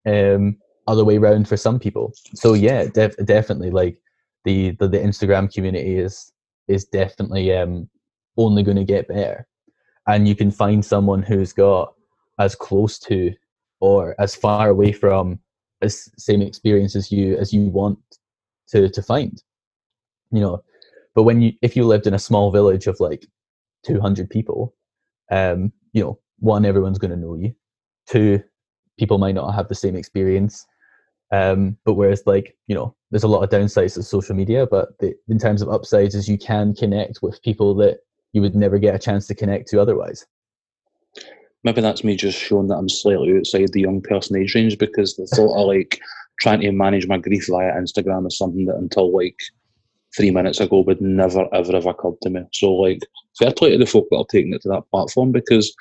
um, 0.08 0.58
other 0.88 1.06
way 1.06 1.18
around 1.18 1.48
for 1.48 1.58
some 1.58 1.80
people 1.80 2.12
so 2.34 2.54
yeah 2.54 2.86
def- 2.94 3.18
definitely 3.26 3.70
like 3.70 3.98
the, 4.46 4.72
the, 4.80 4.88
the 4.88 4.98
instagram 4.98 5.54
community 5.54 5.98
is 5.98 6.32
is 6.68 6.86
definitely 6.86 7.54
um, 7.54 7.90
only 8.38 8.64
going 8.64 8.78
to 8.78 8.84
get 8.84 9.08
better 9.08 9.48
and 10.08 10.28
you 10.28 10.36
can 10.36 10.52
find 10.52 10.84
someone 10.84 11.22
who's 11.22 11.54
got 11.54 11.94
as 12.40 12.56
close 12.56 13.00
to 13.00 13.34
or 13.80 14.16
as 14.20 14.36
far 14.36 14.70
away 14.70 14.92
from 14.92 15.40
as 15.82 16.10
same 16.18 16.42
experience 16.42 16.96
as 16.96 17.12
you 17.12 17.38
as 17.38 17.54
you 17.54 17.68
want 17.68 18.00
to 18.68 18.90
to 18.90 19.02
find 19.02 19.44
you 20.32 20.42
know 20.42 20.64
but 21.18 21.24
when 21.24 21.42
you 21.42 21.54
if 21.64 21.76
you 21.76 21.84
lived 21.84 22.06
in 22.06 22.14
a 22.14 22.20
small 22.20 22.52
village 22.52 22.86
of 22.86 23.00
like 23.00 23.26
200 23.88 24.30
people, 24.30 24.76
um, 25.32 25.72
you 25.94 26.04
know, 26.04 26.20
one, 26.38 26.64
everyone's 26.64 27.00
going 27.00 27.10
to 27.10 27.18
know 27.18 27.36
you. 27.36 27.56
Two, 28.08 28.44
people 29.00 29.18
might 29.18 29.34
not 29.34 29.54
have 29.54 29.68
the 29.68 29.74
same 29.74 29.96
experience. 29.96 30.68
Um, 31.32 31.76
but 31.86 31.94
whereas 31.94 32.22
like 32.28 32.56
you 32.68 32.76
know, 32.76 32.96
there's 33.12 33.24
a 33.24 33.28
lot 33.28 33.44
of 33.44 33.50
downsides 33.50 33.98
of 33.98 34.06
social 34.06 34.36
media, 34.36 34.68
but 34.70 34.98
the, 35.00 35.16
in 35.30 35.40
terms 35.40 35.62
of 35.62 35.70
upsides, 35.70 36.16
is 36.16 36.28
you 36.28 36.38
can 36.38 36.74
connect 36.74 37.20
with 37.22 37.42
people 37.42 37.74
that 37.76 38.00
you 38.34 38.42
would 38.42 38.56
never 38.56 38.78
get 38.78 38.96
a 38.96 39.00
chance 39.00 39.28
to 39.28 39.36
connect 39.36 39.70
to 39.70 39.82
otherwise. 39.82 40.26
Maybe 41.64 41.82
that's 41.82 42.04
me 42.04 42.16
just 42.16 42.38
showing 42.38 42.68
that 42.68 42.78
I'm 42.78 42.90
slightly 42.90 43.36
outside 43.38 43.72
the 43.72 43.82
young 43.82 44.02
person 44.02 44.38
age 44.38 44.54
range 44.56 44.78
because 44.78 45.16
the 45.16 45.26
thought 45.28 45.60
of 45.60 45.68
like 45.68 46.00
trying 46.40 46.62
to 46.62 46.72
manage 46.72 47.08
my 47.08 47.18
grief 47.18 47.48
via 47.50 47.74
Instagram 47.74 48.28
is 48.28 48.38
something 48.38 48.66
that 48.66 48.76
until 48.76 49.12
like 49.12 49.40
three 50.16 50.32
minutes 50.32 50.60
ago 50.60 50.82
would 50.82 51.02
never 51.02 51.48
ever 51.54 51.74
have 51.74 51.86
occurred 51.86 52.20
to 52.22 52.30
me. 52.30 52.42
So 52.54 52.74
like 52.74 53.00
fair 53.38 53.52
play 53.52 53.72
to 53.72 53.78
the 53.78 53.86
folk 53.86 54.08
that 54.12 54.18
are 54.18 54.26
taking 54.30 54.54
it 54.54 54.62
to 54.64 54.70
that 54.70 54.90
platform 54.92 55.32
because 55.32 55.76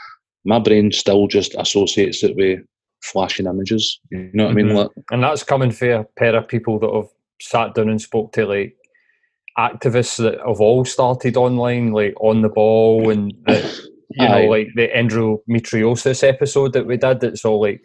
my 0.44 0.58
brain 0.58 0.92
still 0.92 1.26
just 1.26 1.54
associates 1.56 2.22
it 2.24 2.36
with 2.36 2.60
flashing 3.02 3.46
images. 3.46 4.00
You 4.10 4.30
know 4.32 4.46
what 4.46 4.50
mm-hmm. 4.50 4.58
I 4.58 4.62
mean? 4.62 4.66
Mm-hmm. 4.68 4.76
Like, 4.76 4.90
and 5.10 5.22
that's 5.22 5.42
coming 5.42 5.70
for 5.70 5.90
a 5.90 6.04
pair 6.16 6.34
of 6.34 6.48
people 6.48 6.78
that 6.80 6.92
have 6.92 7.08
sat 7.40 7.74
down 7.74 7.88
and 7.88 8.00
spoke 8.00 8.32
to 8.32 8.46
like 8.46 8.76
activists 9.58 10.18
that 10.18 10.38
have 10.46 10.60
all 10.60 10.84
started 10.84 11.36
online, 11.36 11.92
like 11.92 12.14
on 12.20 12.42
the 12.42 12.48
ball 12.48 13.10
and 13.10 13.32
the, 13.46 13.88
you 14.10 14.28
know, 14.28 14.42
like 14.46 14.68
the 14.74 14.88
endometriosis 14.88 16.26
episode 16.26 16.72
that 16.74 16.86
we 16.86 16.96
did. 16.96 17.22
It's 17.24 17.44
all 17.44 17.60
like, 17.60 17.82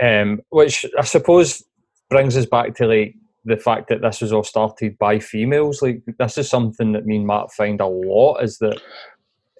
um, 0.00 0.40
which 0.50 0.84
I 0.98 1.02
suppose 1.04 1.62
brings 2.10 2.36
us 2.36 2.46
back 2.46 2.74
to 2.76 2.86
like 2.86 3.14
the 3.44 3.56
fact 3.56 3.88
that 3.88 4.02
this 4.02 4.20
was 4.20 4.32
all 4.32 4.44
started 4.44 4.98
by 4.98 5.18
females. 5.18 5.82
Like 5.82 6.02
this 6.18 6.38
is 6.38 6.48
something 6.48 6.92
that 6.92 7.06
me 7.06 7.16
and 7.16 7.26
Matt 7.26 7.52
find 7.52 7.80
a 7.80 7.86
lot 7.86 8.42
is 8.42 8.58
that 8.58 8.80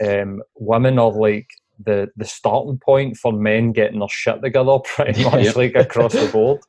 um, 0.05 0.43
women 0.57 0.99
are 0.99 1.12
like 1.12 1.49
the 1.84 2.09
the 2.16 2.24
starting 2.24 2.78
point 2.78 3.16
for 3.16 3.32
men 3.32 3.72
getting 3.72 3.99
their 4.01 4.09
shit 4.09 4.43
together, 4.43 4.78
pretty 4.84 5.24
much 5.30 5.57
like 5.57 5.74
across 5.74 6.12
the 6.12 6.28
board. 6.32 6.61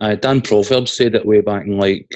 Uh, 0.00 0.14
Dan 0.14 0.40
Proverbs 0.40 0.92
said 0.92 1.14
it 1.14 1.26
way 1.26 1.40
back 1.40 1.66
in 1.66 1.78
like 1.78 2.08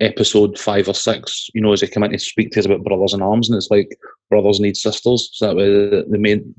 episode 0.00 0.58
five 0.58 0.88
or 0.88 0.94
six. 0.94 1.48
You 1.54 1.60
know, 1.60 1.72
as 1.72 1.80
he 1.80 1.86
came 1.86 2.04
in 2.04 2.12
to 2.12 2.18
speak 2.18 2.50
to 2.52 2.60
us 2.60 2.66
about 2.66 2.84
brothers 2.84 3.14
in 3.14 3.22
arms, 3.22 3.48
and 3.48 3.56
it's 3.56 3.70
like 3.70 3.96
brothers 4.30 4.60
need 4.60 4.76
sisters. 4.76 5.30
So 5.32 5.46
that 5.46 5.56
way, 5.56 5.66
the, 5.66 6.06
the 6.08 6.18
main, 6.18 6.54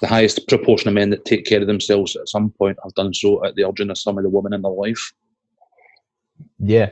the 0.00 0.06
highest 0.06 0.46
proportion 0.48 0.88
of 0.88 0.94
men 0.94 1.10
that 1.10 1.24
take 1.24 1.44
care 1.44 1.60
of 1.60 1.66
themselves 1.66 2.16
at 2.16 2.28
some 2.28 2.50
point 2.50 2.78
have 2.82 2.94
done 2.94 3.14
so 3.14 3.44
at 3.44 3.54
the 3.54 3.64
urging 3.64 3.90
of 3.90 3.98
some 3.98 4.18
of 4.18 4.24
the 4.24 4.30
women 4.30 4.52
in 4.52 4.62
their 4.62 4.72
life. 4.72 5.12
Yeah, 6.58 6.90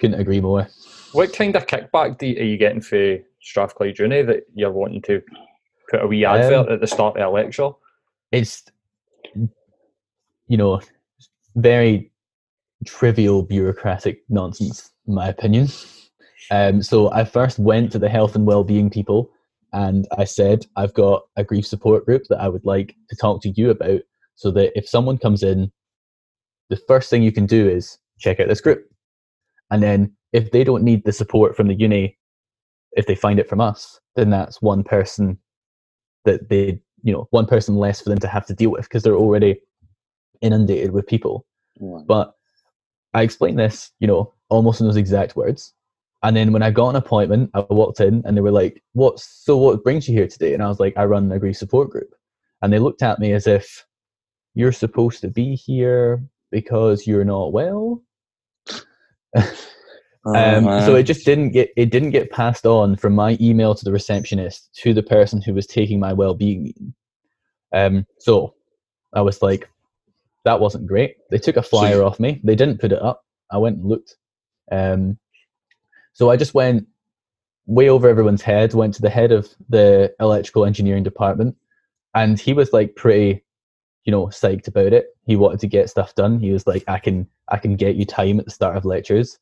couldn't 0.00 0.20
agree 0.20 0.40
more. 0.40 0.68
What 1.12 1.32
kind 1.32 1.56
of 1.56 1.66
kickback 1.66 2.18
do 2.18 2.26
you, 2.26 2.40
are 2.40 2.44
you 2.44 2.56
getting 2.58 2.82
for 2.82 3.18
Strathclyde 3.40 3.98
Uni 3.98 4.22
that 4.22 4.44
you're 4.54 4.72
wanting 4.72 5.02
to 5.02 5.22
put 5.90 6.02
a 6.02 6.06
wee 6.06 6.24
advert 6.24 6.68
Um, 6.68 6.72
at 6.74 6.80
the 6.80 6.86
start 6.86 7.16
of 7.16 7.26
a 7.26 7.30
lecture? 7.30 7.70
It's, 8.30 8.62
you 9.34 10.56
know, 10.56 10.80
very 11.56 12.10
trivial 12.86 13.42
bureaucratic 13.42 14.22
nonsense, 14.28 14.90
in 15.06 15.14
my 15.14 15.28
opinion. 15.28 15.68
Um, 16.50 16.82
so 16.82 17.10
I 17.12 17.24
first 17.24 17.58
went 17.58 17.92
to 17.92 17.98
the 17.98 18.08
health 18.08 18.34
and 18.34 18.46
well-being 18.46 18.90
people, 18.90 19.30
and 19.72 20.06
I 20.16 20.24
said 20.24 20.66
I've 20.76 20.94
got 20.94 21.22
a 21.36 21.44
grief 21.44 21.66
support 21.66 22.06
group 22.06 22.24
that 22.28 22.40
I 22.40 22.48
would 22.48 22.64
like 22.64 22.94
to 23.10 23.16
talk 23.16 23.42
to 23.42 23.50
you 23.50 23.70
about, 23.70 24.00
so 24.36 24.50
that 24.52 24.72
if 24.76 24.88
someone 24.88 25.18
comes 25.18 25.42
in, 25.42 25.70
the 26.70 26.80
first 26.88 27.10
thing 27.10 27.22
you 27.22 27.32
can 27.32 27.46
do 27.46 27.68
is 27.68 27.98
check 28.18 28.40
out 28.40 28.48
this 28.48 28.60
group, 28.60 28.84
and 29.70 29.82
then 29.82 30.14
if 30.32 30.50
they 30.50 30.64
don't 30.64 30.84
need 30.84 31.04
the 31.04 31.12
support 31.12 31.56
from 31.56 31.68
the 31.68 31.74
uni, 31.74 32.16
if 32.92 33.06
they 33.06 33.14
find 33.14 33.38
it 33.38 33.48
from 33.48 33.60
us, 33.60 34.00
then 34.16 34.30
that's 34.30 34.62
one 34.62 34.84
person 34.84 35.38
that 36.24 36.48
they, 36.48 36.80
you 37.02 37.12
know, 37.12 37.26
one 37.30 37.46
person 37.46 37.76
less 37.76 38.00
for 38.00 38.10
them 38.10 38.18
to 38.18 38.28
have 38.28 38.46
to 38.46 38.54
deal 38.54 38.70
with 38.70 38.82
because 38.82 39.02
they're 39.02 39.14
already 39.14 39.60
inundated 40.40 40.92
with 40.92 41.06
people. 41.06 41.46
But 42.06 42.32
I 43.14 43.22
explained 43.22 43.58
this, 43.58 43.90
you 44.00 44.06
know, 44.06 44.32
almost 44.48 44.80
in 44.80 44.86
those 44.86 44.96
exact 44.96 45.36
words. 45.36 45.74
And 46.22 46.36
then 46.36 46.52
when 46.52 46.62
I 46.62 46.70
got 46.70 46.90
an 46.90 46.96
appointment, 46.96 47.50
I 47.54 47.64
walked 47.70 48.00
in 48.00 48.22
and 48.24 48.36
they 48.36 48.40
were 48.40 48.50
like, 48.50 48.82
"What? 48.92 49.20
So 49.20 49.56
what 49.56 49.84
brings 49.84 50.08
you 50.08 50.14
here 50.14 50.26
today?" 50.26 50.52
And 50.52 50.62
I 50.62 50.68
was 50.68 50.80
like, 50.80 50.96
"I 50.96 51.04
run 51.04 51.30
a 51.30 51.38
grief 51.38 51.56
support 51.56 51.90
group." 51.90 52.12
And 52.60 52.72
they 52.72 52.80
looked 52.80 53.02
at 53.02 53.20
me 53.20 53.32
as 53.32 53.46
if 53.46 53.86
you're 54.54 54.72
supposed 54.72 55.20
to 55.20 55.28
be 55.28 55.54
here 55.54 56.22
because 56.50 57.06
you're 57.06 57.24
not 57.24 57.52
well. 57.52 58.02
Oh, 59.36 59.52
Um, 60.34 60.64
so 60.84 60.94
it 60.94 61.04
just 61.04 61.24
didn't 61.24 61.50
get 61.50 61.70
it 61.76 61.90
didn't 61.90 62.10
get 62.10 62.30
passed 62.30 62.66
on 62.66 62.96
from 62.96 63.14
my 63.14 63.38
email 63.40 63.74
to 63.74 63.84
the 63.84 63.92
receptionist 63.92 64.68
to 64.82 64.92
the 64.92 65.02
person 65.02 65.40
who 65.40 65.54
was 65.54 65.66
taking 65.66 66.00
my 66.00 66.12
well-being. 66.12 66.92
Um, 67.72 68.04
so 68.18 68.54
I 69.14 69.22
was 69.22 69.40
like, 69.40 69.70
that 70.44 70.60
wasn't 70.60 70.86
great. 70.86 71.16
They 71.30 71.38
took 71.38 71.56
a 71.56 71.62
flyer 71.62 72.02
off 72.02 72.20
me. 72.20 72.40
They 72.44 72.54
didn't 72.54 72.80
put 72.80 72.92
it 72.92 73.02
up. 73.02 73.24
I 73.50 73.58
went 73.58 73.78
and 73.78 73.86
looked. 73.86 74.16
Um, 74.70 75.18
so 76.12 76.30
I 76.30 76.36
just 76.36 76.54
went 76.54 76.86
way 77.66 77.88
over 77.88 78.08
everyone's 78.08 78.42
head. 78.42 78.74
Went 78.74 78.94
to 78.94 79.02
the 79.02 79.10
head 79.10 79.32
of 79.32 79.48
the 79.68 80.14
electrical 80.20 80.64
engineering 80.64 81.02
department, 81.02 81.56
and 82.14 82.38
he 82.38 82.52
was 82.52 82.72
like 82.72 82.96
pretty, 82.96 83.44
you 84.04 84.10
know, 84.10 84.26
psyched 84.26 84.68
about 84.68 84.92
it. 84.92 85.06
He 85.26 85.36
wanted 85.36 85.60
to 85.60 85.66
get 85.66 85.90
stuff 85.90 86.14
done. 86.14 86.40
He 86.40 86.50
was 86.52 86.66
like, 86.66 86.84
I 86.88 86.98
can 86.98 87.28
I 87.48 87.58
can 87.58 87.76
get 87.76 87.96
you 87.96 88.04
time 88.04 88.38
at 88.38 88.44
the 88.44 88.50
start 88.50 88.76
of 88.76 88.84
lectures. 88.84 89.38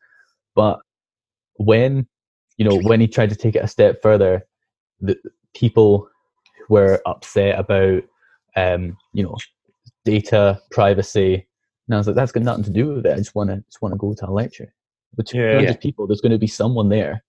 But 0.55 0.81
when, 1.55 2.07
you 2.57 2.65
know, 2.65 2.79
when 2.81 3.01
he 3.01 3.09
tried 3.09 3.31
to 3.31 3.37
take 3.37 3.57
it 3.57 3.65
a 3.65 3.69
step 3.69 4.03
further, 4.03 4.47
the 5.01 5.17
people 5.55 6.09
were 6.69 7.01
upset 7.07 7.59
about, 7.59 8.03
um, 8.57 8.97
you 9.13 9.23
know, 9.23 9.37
data 10.07 10.61
privacy. 10.71 11.47
And 11.87 11.95
I 11.95 11.99
was 11.99 12.07
like, 12.07 12.17
that's 12.17 12.33
got 12.33 12.43
nothing 12.45 12.65
to 12.65 12.71
do 12.71 12.95
with 12.95 13.05
it. 13.07 13.13
I 13.13 13.17
just 13.17 13.35
want 13.35 13.51
to 13.51 13.57
just 13.67 13.83
want 13.83 13.93
to 13.93 13.99
go 13.99 14.15
to 14.15 14.31
a 14.31 14.33
lecture. 14.33 14.73
With 15.17 15.27
200 15.27 15.63
Yeah. 15.63 15.77
people, 15.77 16.07
there's 16.07 16.21
going 16.23 16.33
to 16.33 16.39
be 16.39 16.47
someone 16.47 16.89
there 16.89 17.23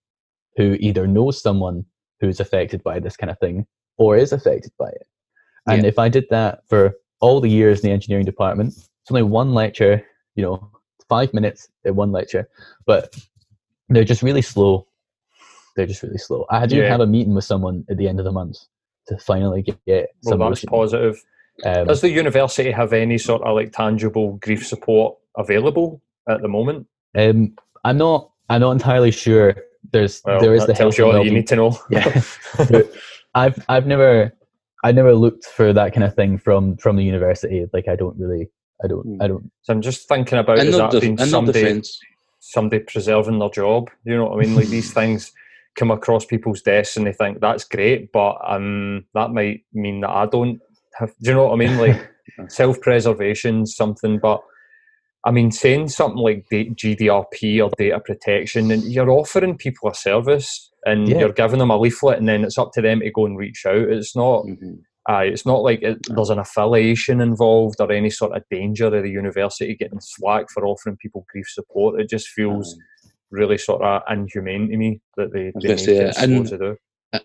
who 0.56 0.76
either 0.80 1.06
knows 1.06 1.40
someone 1.40 1.84
who's 2.20 2.40
affected 2.40 2.82
by 2.82 2.98
this 3.00 3.16
kind 3.16 3.30
of 3.30 3.38
thing 3.38 3.66
or 3.98 4.16
is 4.16 4.32
affected 4.32 4.72
by 4.78 4.88
it. 4.88 5.06
And 5.66 5.82
Yeah. 5.82 5.88
if 5.88 5.98
I 5.98 6.08
did 6.08 6.26
that 6.30 6.62
for 6.68 6.94
all 7.20 7.40
the 7.40 7.50
years 7.50 7.80
in 7.80 7.88
the 7.88 7.92
engineering 7.94 8.24
department, 8.24 8.68
it's 8.76 9.10
only 9.10 9.22
one 9.22 9.54
lecture, 9.54 10.04
you 10.34 10.42
know, 10.44 10.70
five 11.08 11.32
minutes 11.34 11.68
in 11.84 11.94
one 11.96 12.12
lecture, 12.12 12.48
but 12.86 13.14
they're 13.88 14.04
just 14.04 14.22
really 14.22 14.42
slow. 14.42 14.86
They're 15.76 15.86
just 15.86 16.02
really 16.02 16.18
slow. 16.18 16.44
I 16.50 16.66
do 16.66 16.76
Yeah. 16.76 16.88
have 16.88 17.00
a 17.00 17.06
meeting 17.06 17.34
with 17.34 17.44
someone 17.44 17.84
at 17.90 17.96
the 17.96 18.08
end 18.08 18.18
of 18.18 18.24
the 18.24 18.32
month 18.32 18.58
to 19.06 19.16
finally 19.18 19.62
get, 19.62 19.78
get 19.86 20.10
Well, 20.22 20.30
some 20.32 20.38
that's 20.40 20.64
positive. 20.64 21.22
Um, 21.64 21.86
Does 21.86 22.00
the 22.00 22.10
university 22.10 22.70
have 22.70 22.92
any 22.92 23.18
sort 23.18 23.42
of 23.42 23.54
like 23.54 23.72
tangible 23.72 24.34
grief 24.34 24.66
support 24.66 25.16
available 25.36 26.00
at 26.28 26.42
the 26.42 26.48
moment? 26.48 26.86
um, 27.16 27.54
I'm 27.84 27.98
not. 27.98 28.30
I'm 28.48 28.60
not 28.60 28.72
entirely 28.72 29.10
sure. 29.10 29.56
There's 29.92 30.22
Well, 30.24 30.40
there 30.40 30.54
is 30.54 30.62
that 30.62 30.68
the 30.68 30.74
tells 30.74 30.96
health 30.96 30.98
you 30.98 31.04
all 31.06 31.12
that 31.12 31.24
you 31.24 31.30
need 31.32 31.46
to 31.48 31.56
know. 31.56 31.78
Yeah. 31.90 32.22
I've 33.34 33.64
I've 33.68 33.86
never 33.86 34.32
I 34.84 34.92
never 34.92 35.14
looked 35.14 35.46
for 35.46 35.72
that 35.72 35.92
kind 35.94 36.04
of 36.04 36.14
thing 36.14 36.38
from 36.38 36.76
from 36.76 36.96
the 36.96 37.04
university. 37.04 37.66
Like 37.72 37.88
I 37.88 37.96
don't 37.96 38.18
really 38.18 38.48
I 38.82 38.88
don't 38.88 39.02
Hmm. 39.02 39.22
I 39.22 39.28
don't 39.28 39.50
so 39.62 39.72
I'm 39.72 39.82
just 39.82 40.08
thinking 40.08 40.38
about 40.38 40.58
in 40.58 40.68
is 40.68 40.76
that 40.76 40.90
def- 40.90 41.02
being 41.02 41.18
somebody 41.18 41.60
defence, 41.60 42.00
somebody 42.40 42.82
preserving 42.82 43.38
their 43.38 43.50
job? 43.50 43.90
You 44.04 44.16
know 44.16 44.26
what 44.26 44.38
I 44.38 44.46
mean? 44.46 44.56
Like 44.56 44.68
these 44.68 44.92
things 45.00 45.32
come 45.76 45.90
across 45.90 46.24
people's 46.24 46.62
desks 46.62 46.96
and 46.96 47.06
they 47.06 47.12
think 47.12 47.40
that's 47.40 47.64
great, 47.64 48.10
but 48.12 48.38
um, 48.44 49.04
that 49.14 49.30
might 49.30 49.64
mean 49.72 50.00
that 50.00 50.10
I 50.10 50.26
don't 50.26 50.60
have. 50.98 51.10
Do 51.22 51.30
you 51.30 51.34
know 51.36 51.44
what 51.46 51.52
I 51.54 51.56
mean? 51.56 51.78
Like 51.78 52.10
self 52.48 52.80
preservation, 52.80 53.66
something, 53.66 54.18
but. 54.18 54.40
I 55.26 55.32
mean, 55.32 55.50
saying 55.50 55.88
something 55.88 56.22
like 56.22 56.46
GDRP 56.52 57.62
or 57.62 57.70
data 57.76 57.98
protection, 58.00 58.70
and 58.70 58.84
you're 58.84 59.10
offering 59.10 59.58
people 59.58 59.90
a 59.90 59.94
service, 59.94 60.70
and 60.86 61.08
Yeah. 61.08 61.18
you're 61.18 61.32
giving 61.32 61.58
them 61.58 61.70
a 61.72 61.76
leaflet, 61.76 62.18
and 62.18 62.28
then 62.28 62.44
it's 62.44 62.56
up 62.56 62.70
to 62.74 62.80
them 62.80 63.00
to 63.00 63.10
go 63.10 63.26
and 63.26 63.36
reach 63.36 63.64
out. 63.66 63.76
It's 63.90 64.14
not 64.14 64.44
Mhm. 64.46 64.78
Aye, 65.08 65.24
it's 65.24 65.44
not 65.44 65.62
like 65.64 65.82
it, 65.82 65.98
there's 66.14 66.30
an 66.30 66.38
affiliation 66.38 67.20
involved 67.20 67.80
or 67.80 67.90
any 67.90 68.10
sort 68.10 68.36
of 68.36 68.42
danger 68.50 68.86
of 68.86 69.02
the 69.02 69.10
university 69.10 69.74
getting 69.74 70.00
slack 70.00 70.46
for 70.52 70.64
offering 70.66 70.96
people 70.98 71.26
grief 71.32 71.46
support. 71.48 72.00
It 72.00 72.08
just 72.08 72.28
feels 72.28 72.78
really 73.30 73.58
sort 73.58 73.82
of 73.82 74.02
inhumane 74.08 74.68
to 74.70 74.76
me 74.76 75.00
that 75.16 75.32
they, 75.32 75.50
they 75.60 75.68
gonna 75.68 75.78
say, 75.78 76.12
and- 76.16 76.46
to 76.46 76.58
do. 76.58 76.76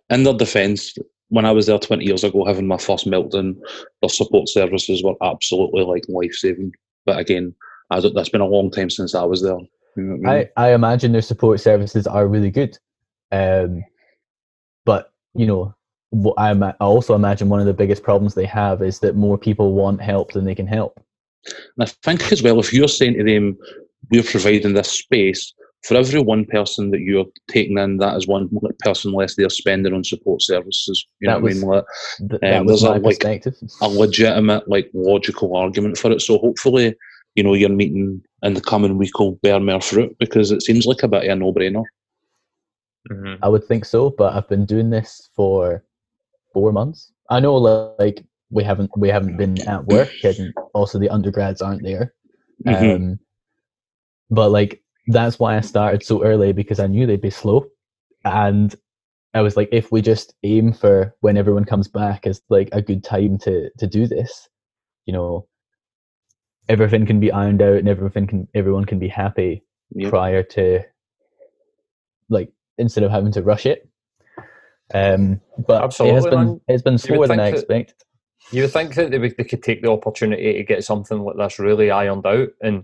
in 0.10 0.24
their 0.24 0.34
defence, 0.34 0.96
when 1.34 1.46
I 1.46 1.52
was 1.52 1.66
there 1.66 1.80
20 1.80 2.06
years 2.06 2.24
ago 2.24 2.46
having 2.46 2.68
my 2.68 2.78
first 2.78 3.08
meltdown, 3.08 3.56
the 4.04 4.08
support 4.08 4.48
services 4.48 5.04
were 5.04 5.16
absolutely 5.24 5.84
like 5.84 6.06
life 6.08 6.34
saving. 6.34 6.72
But 7.08 7.18
again, 7.18 7.56
I 7.90 8.00
don't, 8.02 8.14
that's 8.14 8.30
been 8.30 8.40
a 8.40 8.46
long 8.46 8.70
time 8.70 8.92
since 8.92 9.16
I 9.16 9.24
was 9.24 9.42
there. 9.42 9.58
You 9.98 10.04
know 10.04 10.30
I 10.30 10.36
mean? 10.36 10.50
I, 10.58 10.68
I 10.68 10.74
imagine 10.76 11.12
their 11.12 11.24
support 11.24 11.60
services 11.60 12.06
are 12.06 12.28
really 12.28 12.52
good. 12.52 12.78
Um, 13.32 13.84
but, 14.86 15.12
you 15.34 15.48
know, 15.48 15.74
what 16.12 16.36
I, 16.38 16.52
I 16.52 16.74
also 16.80 17.16
imagine 17.16 17.50
one 17.50 17.60
of 17.60 17.66
the 17.66 17.74
biggest 17.74 18.04
problems 18.04 18.36
they 18.36 18.46
have 18.46 18.84
is 18.84 19.00
that 19.00 19.16
more 19.16 19.40
people 19.40 19.74
want 19.74 20.04
help 20.04 20.34
than 20.34 20.46
they 20.46 20.54
can 20.54 20.68
help. 20.68 21.04
And 21.48 21.88
I 21.90 21.92
think 22.04 22.32
as 22.32 22.44
well, 22.44 22.60
if 22.60 22.72
you're 22.72 22.88
saying 22.88 23.16
to 23.16 23.24
them, 23.24 23.58
we're 24.12 24.22
providing 24.22 24.76
this 24.76 24.92
space, 24.92 25.52
for 25.84 25.96
every 25.96 26.22
one 26.22 26.46
person 26.46 26.92
that 26.92 27.02
you're 27.02 27.26
taking 27.50 27.78
in, 27.78 27.98
that 27.98 28.16
is 28.16 28.28
one 28.28 28.50
person 28.80 29.12
less 29.12 29.36
they're 29.36 29.50
spending 29.50 29.94
on 29.94 30.04
support 30.04 30.42
services. 30.42 31.06
You 31.20 31.28
know 31.28 31.34
That 31.36 31.42
what 31.42 31.52
I 31.52 31.54
mean? 31.54 31.64
Like, 31.64 31.86
Th- 32.20 32.42
that 32.42 32.54
Um, 32.60 32.66
was 32.66 32.82
there's 32.82 32.90
a, 32.90 33.00
my 33.00 33.08
like, 33.24 33.46
a 33.82 33.88
legitimate, 33.90 34.68
like 34.70 34.90
logical 34.94 35.56
argument 35.56 35.98
for 35.98 36.12
it. 36.12 36.22
So 36.22 36.38
hopefully, 36.38 36.96
you 37.36 37.44
know, 37.44 37.54
your 37.54 37.70
meeting 37.70 38.24
in 38.44 38.54
the 38.54 38.62
coming 38.62 38.98
week 38.98 39.20
will 39.20 39.34
bear 39.44 39.60
more 39.60 39.82
fruit 39.82 40.16
because 40.20 40.52
it 40.52 40.64
seems 40.64 40.86
like 40.86 41.04
a 41.04 41.08
bit 41.08 41.24
of 41.26 41.30
a 41.32 41.36
no-brainer. 41.36 41.84
I 43.42 43.50
would 43.50 43.66
think 43.66 43.84
so, 43.86 44.10
but 44.10 44.34
I've 44.34 44.48
been 44.48 44.66
doing 44.66 44.90
this 44.90 45.30
for 45.36 45.84
four 46.54 46.72
months. 46.72 47.12
I 47.30 47.40
know, 47.42 47.56
like 48.00 48.24
we 48.50 48.64
haven't 48.64 48.92
we 48.96 49.10
haven't 49.10 49.36
been 49.38 49.60
at 49.68 49.86
work, 49.88 50.10
and 50.24 50.54
also 50.74 51.00
the 51.00 51.10
undergrads 51.10 51.62
aren't 51.62 51.84
there. 51.84 52.14
Mhm. 52.66 52.96
Um, 52.96 53.20
but 54.30 54.50
like 54.52 54.83
that's 55.08 55.40
why 55.40 55.58
I 55.58 55.62
started 55.62 56.04
so 56.04 56.24
early 56.24 56.54
because 56.54 56.80
I 56.80 56.88
knew 56.88 57.06
they'd 57.06 57.22
be 57.22 57.30
slow, 57.30 57.66
and 58.26 58.74
I 59.34 59.42
was 59.42 59.58
like, 59.58 59.70
if 59.72 59.92
we 59.92 60.02
just 60.02 60.34
aim 60.44 60.74
for 60.74 61.16
when 61.22 61.38
everyone 61.38 61.66
comes 61.66 61.88
back 61.88 62.28
as 62.28 62.42
like 62.50 62.70
a 62.72 62.82
good 62.82 63.04
time 63.04 63.38
to 63.40 63.70
to 63.78 63.88
do 63.88 64.08
this, 64.08 64.48
you 65.06 65.14
know, 65.14 65.48
everything 66.70 67.06
can 67.06 67.20
be 67.20 67.32
ironed 67.32 67.62
out 67.62 67.78
and 67.78 67.90
everything 67.90 68.28
can 68.28 68.48
everyone 68.54 68.86
can 68.86 69.00
be 69.00 69.08
happy 69.10 69.64
Yeah. 69.92 70.10
prior 70.10 70.44
to 70.44 70.82
like 72.30 72.52
instead 72.78 73.04
of 73.04 73.12
having 73.12 73.32
to 73.34 73.42
rush 73.42 73.66
it. 73.66 73.90
Um, 74.94 75.42
but 75.68 76.00
it 76.00 76.14
has 76.14 76.26
been 76.26 76.46
man. 76.46 76.62
it's 76.68 76.84
been 76.84 76.98
slower 76.98 77.28
than 77.28 77.40
I 77.40 77.50
that- 77.52 77.58
expected. 77.60 77.96
You 78.52 78.64
would 78.64 78.72
think 78.74 78.94
that 78.96 79.10
they, 79.10 79.18
would, 79.18 79.36
they 79.38 79.46
could 79.46 79.64
take 79.64 79.82
the 79.82 79.90
opportunity 79.90 80.54
to 80.54 80.64
get 80.64 80.84
something 80.84 81.24
like 81.24 81.38
this 81.38 81.60
really 81.60 81.90
ironed 81.90 82.26
out 82.26 82.50
and 82.62 82.84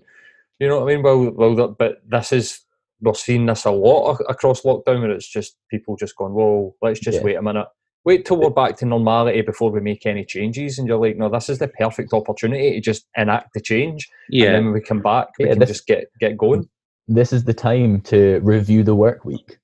You 0.59 0.67
know 0.67 0.79
what 0.79 0.91
I 0.91 0.95
mean? 0.95 1.03
Well, 1.03 1.31
well, 1.31 1.75
but 1.77 2.01
this 2.07 2.31
is 2.33 2.59
we're 3.01 3.13
seeing 3.13 3.45
this 3.45 3.63
a 3.65 3.71
lot 3.71 4.17
across 4.27 4.61
lockdown, 4.63 5.01
where 5.01 5.11
it's 5.11 5.27
just 5.27 5.55
people 5.71 5.95
just 5.95 6.15
going, 6.17 6.33
"Well, 6.33 6.75
let's 6.81 6.99
just 6.99 7.19
Yeah. 7.19 7.23
wait 7.23 7.35
a 7.37 7.41
minute." 7.41 7.67
Wait 8.05 8.25
till 8.25 8.37
we're 8.37 8.49
back 8.49 8.75
to 8.77 8.85
normality 8.85 9.41
before 9.41 9.71
we 9.71 9.79
make 9.81 10.05
any 10.05 10.23
changes, 10.25 10.79
and 10.79 10.87
you're 10.87 10.97
like, 10.97 11.17
no, 11.17 11.29
this 11.29 11.49
is 11.49 11.59
the 11.59 11.67
perfect 11.67 12.13
opportunity 12.13 12.71
to 12.71 12.79
just 12.81 13.05
enact 13.17 13.53
the 13.53 13.59
change. 13.61 14.07
And 14.29 14.35
Yeah, 14.39 14.51
then 14.53 14.65
when 14.65 14.73
we 14.73 14.81
come 14.81 15.01
back, 15.01 15.27
we 15.37 15.45
Yeah, 15.45 15.51
can 15.51 15.59
this- 15.59 15.69
just 15.69 15.85
get 15.87 16.05
get 16.19 16.37
going. 16.37 16.67
This 17.07 17.33
is 17.33 17.43
the 17.43 17.53
time 17.53 18.01
to 18.01 18.39
review 18.41 18.83
the 18.83 18.95
work 18.95 19.25
week. 19.25 19.57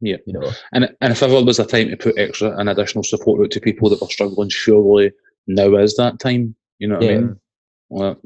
Yeah. 0.00 0.16
You 0.26 0.32
know, 0.34 0.50
and 0.72 0.94
and 1.00 1.12
if 1.12 1.22
ever 1.22 1.34
there 1.34 1.44
was 1.44 1.58
a 1.60 1.66
time 1.66 1.88
to 1.90 1.96
put 1.96 2.18
extra 2.18 2.56
and 2.56 2.68
additional 2.68 3.04
support 3.04 3.40
out 3.40 3.50
to 3.52 3.60
people 3.60 3.88
that 3.90 4.00
were 4.00 4.08
struggling, 4.08 4.48
surely 4.48 5.12
now 5.46 5.74
is 5.76 5.96
that 5.96 6.18
time. 6.18 6.54
You 6.78 6.88
know 6.88 6.96
what 6.98 7.04
I 7.04 7.14
mean? 7.18 7.40
Well, 7.90 8.20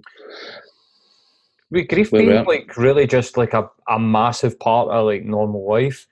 With 1.71 1.89
grief 1.89 2.13
Where 2.13 2.23
being 2.23 2.45
like 2.45 2.77
really 2.77 3.07
just 3.07 3.37
like 3.37 3.53
a, 3.53 3.69
a 3.89 3.99
massive 3.99 4.59
part 4.61 4.89
of 4.89 5.07
like 5.07 5.25
normal 5.25 5.69
life, 5.69 6.07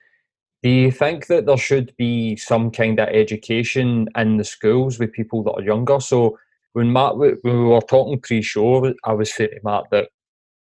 do 0.63 0.69
you 0.69 0.91
think 0.91 1.27
that 1.27 1.45
there 1.45 1.57
should 1.57 1.93
be 1.97 2.35
some 2.35 2.71
kind 2.71 2.99
of 2.99 3.07
education 3.09 4.09
in 4.17 4.37
the 4.37 4.43
schools 4.43 4.99
with 4.99 5.13
people 5.13 5.43
that 5.43 5.53
are 5.53 5.61
younger? 5.61 5.99
So 5.99 6.37
when 6.73 6.91
Matt, 6.91 7.17
when 7.17 7.37
we 7.43 7.51
were 7.51 7.79
talking 7.81 8.19
pre-show, 8.19 8.93
I 9.05 9.13
was 9.13 9.33
saying 9.33 9.51
to 9.51 9.59
Matt 9.63 9.83
that 9.91 10.09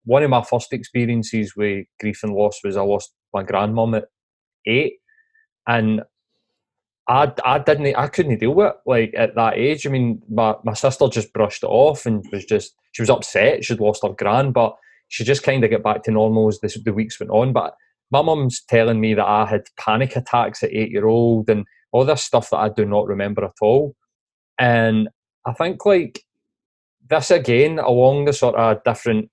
one 0.04 0.22
of 0.22 0.30
my 0.30 0.42
first 0.42 0.72
experiences 0.72 1.54
with 1.56 1.86
grief 2.00 2.22
and 2.22 2.34
loss 2.34 2.60
was 2.62 2.76
I 2.76 2.82
lost 2.82 3.12
my 3.32 3.42
grandmum 3.42 3.96
at 3.96 4.04
eight, 4.66 4.94
and 5.66 6.02
I, 7.08 7.32
I 7.44 7.58
didn't 7.58 7.94
I 7.94 8.08
couldn't 8.08 8.38
deal 8.38 8.54
with 8.54 8.66
it 8.68 8.76
like 8.84 9.14
at 9.16 9.34
that 9.36 9.54
age. 9.56 9.86
I 9.86 9.90
mean, 9.90 10.22
my, 10.28 10.54
my 10.64 10.74
sister 10.74 11.08
just 11.08 11.32
brushed 11.32 11.62
it 11.62 11.68
off 11.68 12.04
and 12.04 12.24
was 12.32 12.44
just 12.44 12.74
she 12.92 13.02
was 13.02 13.10
upset. 13.10 13.64
She'd 13.64 13.80
lost 13.80 14.02
her 14.02 14.10
gran, 14.10 14.52
but 14.52 14.74
she 15.08 15.22
just 15.22 15.42
kind 15.42 15.62
of 15.62 15.70
got 15.70 15.82
back 15.82 16.02
to 16.04 16.10
normal 16.10 16.48
as 16.48 16.58
the, 16.60 16.82
the 16.84 16.92
weeks 16.92 17.20
went 17.20 17.30
on. 17.30 17.52
But 17.52 17.74
my 18.10 18.22
mum's 18.22 18.62
telling 18.68 19.00
me 19.00 19.14
that 19.14 19.26
I 19.26 19.46
had 19.46 19.62
panic 19.78 20.16
attacks 20.16 20.62
at 20.62 20.72
eight 20.72 20.90
year 20.90 21.06
old 21.06 21.48
and 21.48 21.64
all 21.92 22.04
this 22.04 22.24
stuff 22.24 22.50
that 22.50 22.58
I 22.58 22.68
do 22.68 22.84
not 22.84 23.06
remember 23.06 23.44
at 23.44 23.54
all. 23.60 23.94
And 24.58 25.08
I 25.46 25.52
think 25.52 25.84
like 25.86 26.24
this 27.08 27.30
again 27.30 27.78
along 27.78 28.24
the 28.24 28.32
sort 28.32 28.56
of 28.56 28.82
different 28.84 29.30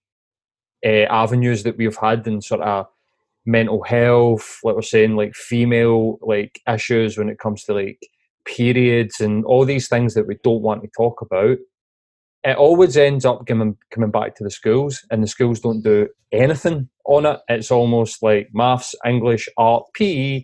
uh, 0.85 1.07
avenues 1.09 1.63
that 1.63 1.77
we've 1.77 1.97
had 1.97 2.27
and 2.27 2.43
sort 2.43 2.61
of 2.61 2.85
mental 3.45 3.83
health, 3.83 4.59
like 4.63 4.75
we're 4.75 4.81
saying, 4.81 5.15
like 5.15 5.33
female 5.35 6.17
like 6.21 6.61
issues 6.67 7.17
when 7.17 7.29
it 7.29 7.39
comes 7.39 7.63
to 7.63 7.73
like 7.73 7.99
periods 8.45 9.19
and 9.19 9.45
all 9.45 9.65
these 9.65 9.87
things 9.87 10.13
that 10.13 10.27
we 10.27 10.37
don't 10.43 10.61
want 10.61 10.81
to 10.83 10.89
talk 10.95 11.21
about. 11.21 11.57
It 12.45 12.57
always 12.57 12.97
ends 12.97 13.25
up 13.25 13.45
coming 13.47 13.77
coming 13.89 14.11
back 14.11 14.35
to 14.35 14.43
the 14.43 14.51
schools, 14.51 15.01
and 15.09 15.23
the 15.23 15.27
schools 15.27 15.61
don't 15.61 15.81
do 15.81 16.09
anything 16.31 16.89
on 17.05 17.25
it. 17.25 17.39
It's 17.47 17.71
almost 17.71 18.21
like 18.21 18.49
maths, 18.53 18.95
English, 19.05 19.47
art, 19.57 19.83
PE. 19.93 20.43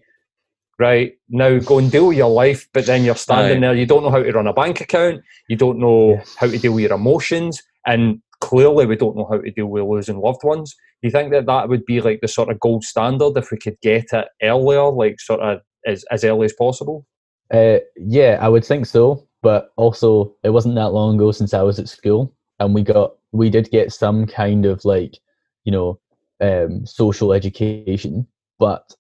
Right 0.78 1.12
now, 1.28 1.60
go 1.60 1.78
and 1.78 1.92
deal 1.92 2.08
with 2.08 2.18
your 2.18 2.30
life, 2.30 2.70
but 2.74 2.86
then 2.86 3.04
you're 3.04 3.16
standing 3.16 3.58
Aye. 3.58 3.68
there. 3.68 3.76
You 3.76 3.86
don't 3.86 4.02
know 4.02 4.12
how 4.12 4.24
to 4.24 4.32
run 4.32 4.48
a 4.48 4.54
bank 4.54 4.80
account. 4.80 5.20
You 5.50 5.58
don't 5.58 5.78
know 5.78 6.12
Yeah. 6.12 6.24
how 6.38 6.48
to 6.48 6.58
deal 6.58 6.72
with 6.72 6.84
your 6.84 6.94
emotions, 6.94 7.62
and 7.86 8.22
clearly, 8.42 8.86
we 8.86 8.96
don't 8.96 9.16
know 9.16 9.28
how 9.30 9.38
to 9.38 9.52
deal 9.52 9.68
with 9.68 9.84
losing 9.84 10.20
loved 10.20 10.44
ones. 10.44 10.76
Do 11.02 11.08
you 11.08 11.12
think 11.12 11.32
that 11.32 11.46
that 11.46 11.70
would 11.70 11.86
be 11.86 12.02
like 12.02 12.20
the 12.22 12.28
sort 12.28 12.50
of 12.50 12.60
gold 12.60 12.84
standard 12.84 13.38
if 13.38 13.52
we 13.52 13.58
could 13.58 13.80
get 13.82 14.06
it 14.12 14.28
earlier, 14.42 14.90
like 14.92 15.20
sort 15.20 15.42
of 15.42 15.60
as, 15.86 16.04
as 16.12 16.24
early 16.24 16.46
as 16.46 16.54
possible? 16.54 17.06
Uh, 17.54 17.80
yeah, 17.96 18.38
I 18.42 18.50
would 18.50 18.66
think 18.66 18.86
so. 18.86 19.26
But 19.42 19.72
also, 19.78 20.36
it 20.44 20.50
wasn't 20.50 20.76
that 20.76 20.90
long 20.90 21.16
ago 21.16 21.32
since 21.32 21.54
I 21.54 21.62
was 21.62 21.80
at 21.80 21.88
school, 21.88 22.34
and 22.60 22.76
we 22.76 22.84
got 22.84 23.14
we 23.32 23.50
did 23.50 23.72
get 23.72 23.94
some 23.94 24.26
kind 24.26 24.66
of 24.66 24.84
like, 24.84 25.18
you 25.64 25.72
know, 25.72 26.00
um, 26.42 26.86
social 26.86 27.32
education, 27.32 28.28
but 28.58 28.94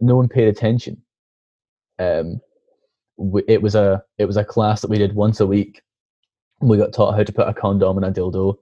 no 0.00 0.16
one 0.16 0.28
paid 0.28 0.48
attention. 0.48 1.00
Um, 1.98 2.40
we, 3.16 3.42
it 3.48 3.62
was 3.62 3.74
a 3.74 4.02
it 4.18 4.26
was 4.26 4.36
a 4.36 4.44
class 4.44 4.82
that 4.82 4.90
we 4.90 4.98
did 4.98 5.14
once 5.14 5.40
a 5.40 5.46
week. 5.46 5.80
We 6.60 6.76
got 6.76 6.92
taught 6.92 7.16
how 7.16 7.22
to 7.22 7.32
put 7.32 7.48
a 7.48 7.54
condom 7.54 7.96
in 7.96 8.04
a 8.04 8.12
dildo. 8.12 8.56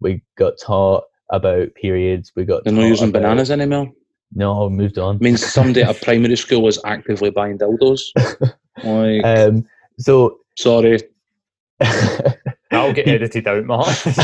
We 0.00 0.22
got 0.36 0.54
taught 0.60 1.04
about 1.30 1.74
periods. 1.74 2.32
We 2.34 2.44
got 2.44 2.64
they're 2.64 2.72
not 2.72 2.86
using 2.86 3.10
about- 3.10 3.22
bananas 3.22 3.50
anymore. 3.50 3.90
No, 4.32 4.70
moved 4.70 4.96
on. 4.98 5.16
I 5.16 5.18
mean, 5.18 5.36
somebody 5.36 5.82
at 5.82 5.96
a 5.96 6.04
primary 6.04 6.36
school 6.36 6.62
was 6.62 6.78
actively 6.84 7.30
buying 7.30 7.58
dildos. 7.58 8.10
Like, 8.82 9.22
um, 9.26 9.66
so 9.98 10.38
sorry. 10.56 11.00
That'll 11.80 12.94
get 12.94 13.08
edited 13.08 13.46
out, 13.46 13.66
Mark. 13.66 13.88
sorry, 13.94 14.14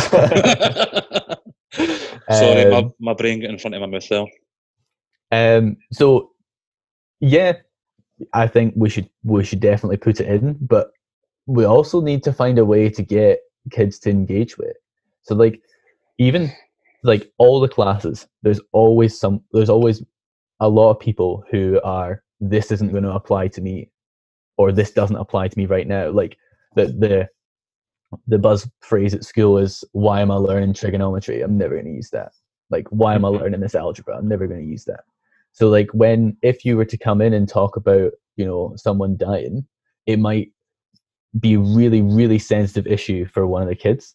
my, 2.71 2.77
Um, 2.79 2.95
my 2.99 3.13
brain 3.13 3.41
got 3.41 3.51
in 3.51 3.59
front 3.59 3.75
of 3.75 3.83
my 3.83 3.87
mouth 3.87 4.09
there. 4.09 4.25
Um, 5.33 5.77
so 5.93 6.31
yeah, 7.21 7.55
I 8.33 8.47
think 8.47 8.75
we 8.77 8.89
should 8.89 9.11
we 9.25 9.45
should 9.45 9.61
definitely 9.61 9.99
put 9.99 10.21
it 10.21 10.29
in, 10.29 10.57
but 10.61 10.91
we 11.47 11.65
also 11.65 12.01
need 12.01 12.23
to 12.23 12.33
find 12.33 12.59
a 12.59 12.65
way 12.65 12.89
to 12.89 13.03
get 13.03 13.41
kids 13.71 13.99
to 14.01 14.11
engage 14.11 14.57
with 14.57 14.69
it. 14.69 14.77
So 15.27 15.35
like 15.35 15.61
even 16.19 16.53
like 17.03 17.31
all 17.39 17.61
the 17.61 17.69
classes, 17.69 18.27
there's 18.43 18.61
always 18.73 19.19
some 19.19 19.43
there's 19.53 19.71
always 19.71 20.03
a 20.61 20.69
lot 20.69 20.91
of 20.91 21.01
people 21.01 21.45
who 21.51 21.81
are 21.85 22.23
this 22.41 22.71
isn't 22.71 22.93
going 22.93 23.03
to 23.05 23.13
apply 23.13 23.49
to 23.49 23.61
me 23.61 23.91
or 24.57 24.73
this 24.73 24.91
doesn't 24.93 25.17
apply 25.17 25.49
to 25.49 25.59
me 25.59 25.67
right 25.67 25.87
now. 25.87 26.11
Like 26.11 26.37
the 26.75 26.87
the 26.87 27.29
the 28.27 28.39
buzz 28.39 28.69
phrase 28.81 29.15
at 29.15 29.25
school 29.25 29.59
is 29.59 29.85
why 29.93 30.21
am 30.21 30.31
I 30.31 30.37
learning 30.37 30.75
trigonometry? 30.75 31.43
I'm 31.43 31.59
never 31.59 31.75
going 31.75 31.87
to 31.87 31.93
use 31.93 32.11
that. 32.11 32.33
Like 32.71 32.87
why 32.91 33.15
am 33.15 33.25
I 33.25 33.29
Mhm. 33.29 33.41
learning 33.41 33.61
this 33.61 33.75
algebra? 33.75 34.17
I'm 34.17 34.29
never 34.29 34.47
going 34.47 34.61
to 34.61 34.67
use 34.67 34.85
that. 34.85 35.05
So 35.53 35.69
like 35.69 35.91
when 35.93 36.37
if 36.43 36.65
you 36.65 36.77
were 36.77 36.85
to 36.85 36.99
come 36.99 37.21
in 37.21 37.33
and 37.33 37.49
talk 37.49 37.77
about, 37.77 38.13
you 38.37 38.45
know, 38.45 38.75
someone 38.77 39.17
dying, 39.17 39.67
it 40.07 40.19
might 40.19 40.53
be 41.39 41.55
a 41.55 41.59
really 41.59 42.01
really 42.01 42.39
sensitive 42.39 42.87
issue 42.91 43.27
for 43.27 43.47
one 43.47 43.63
of 43.63 43.69
the 43.69 43.75
kids. 43.75 44.15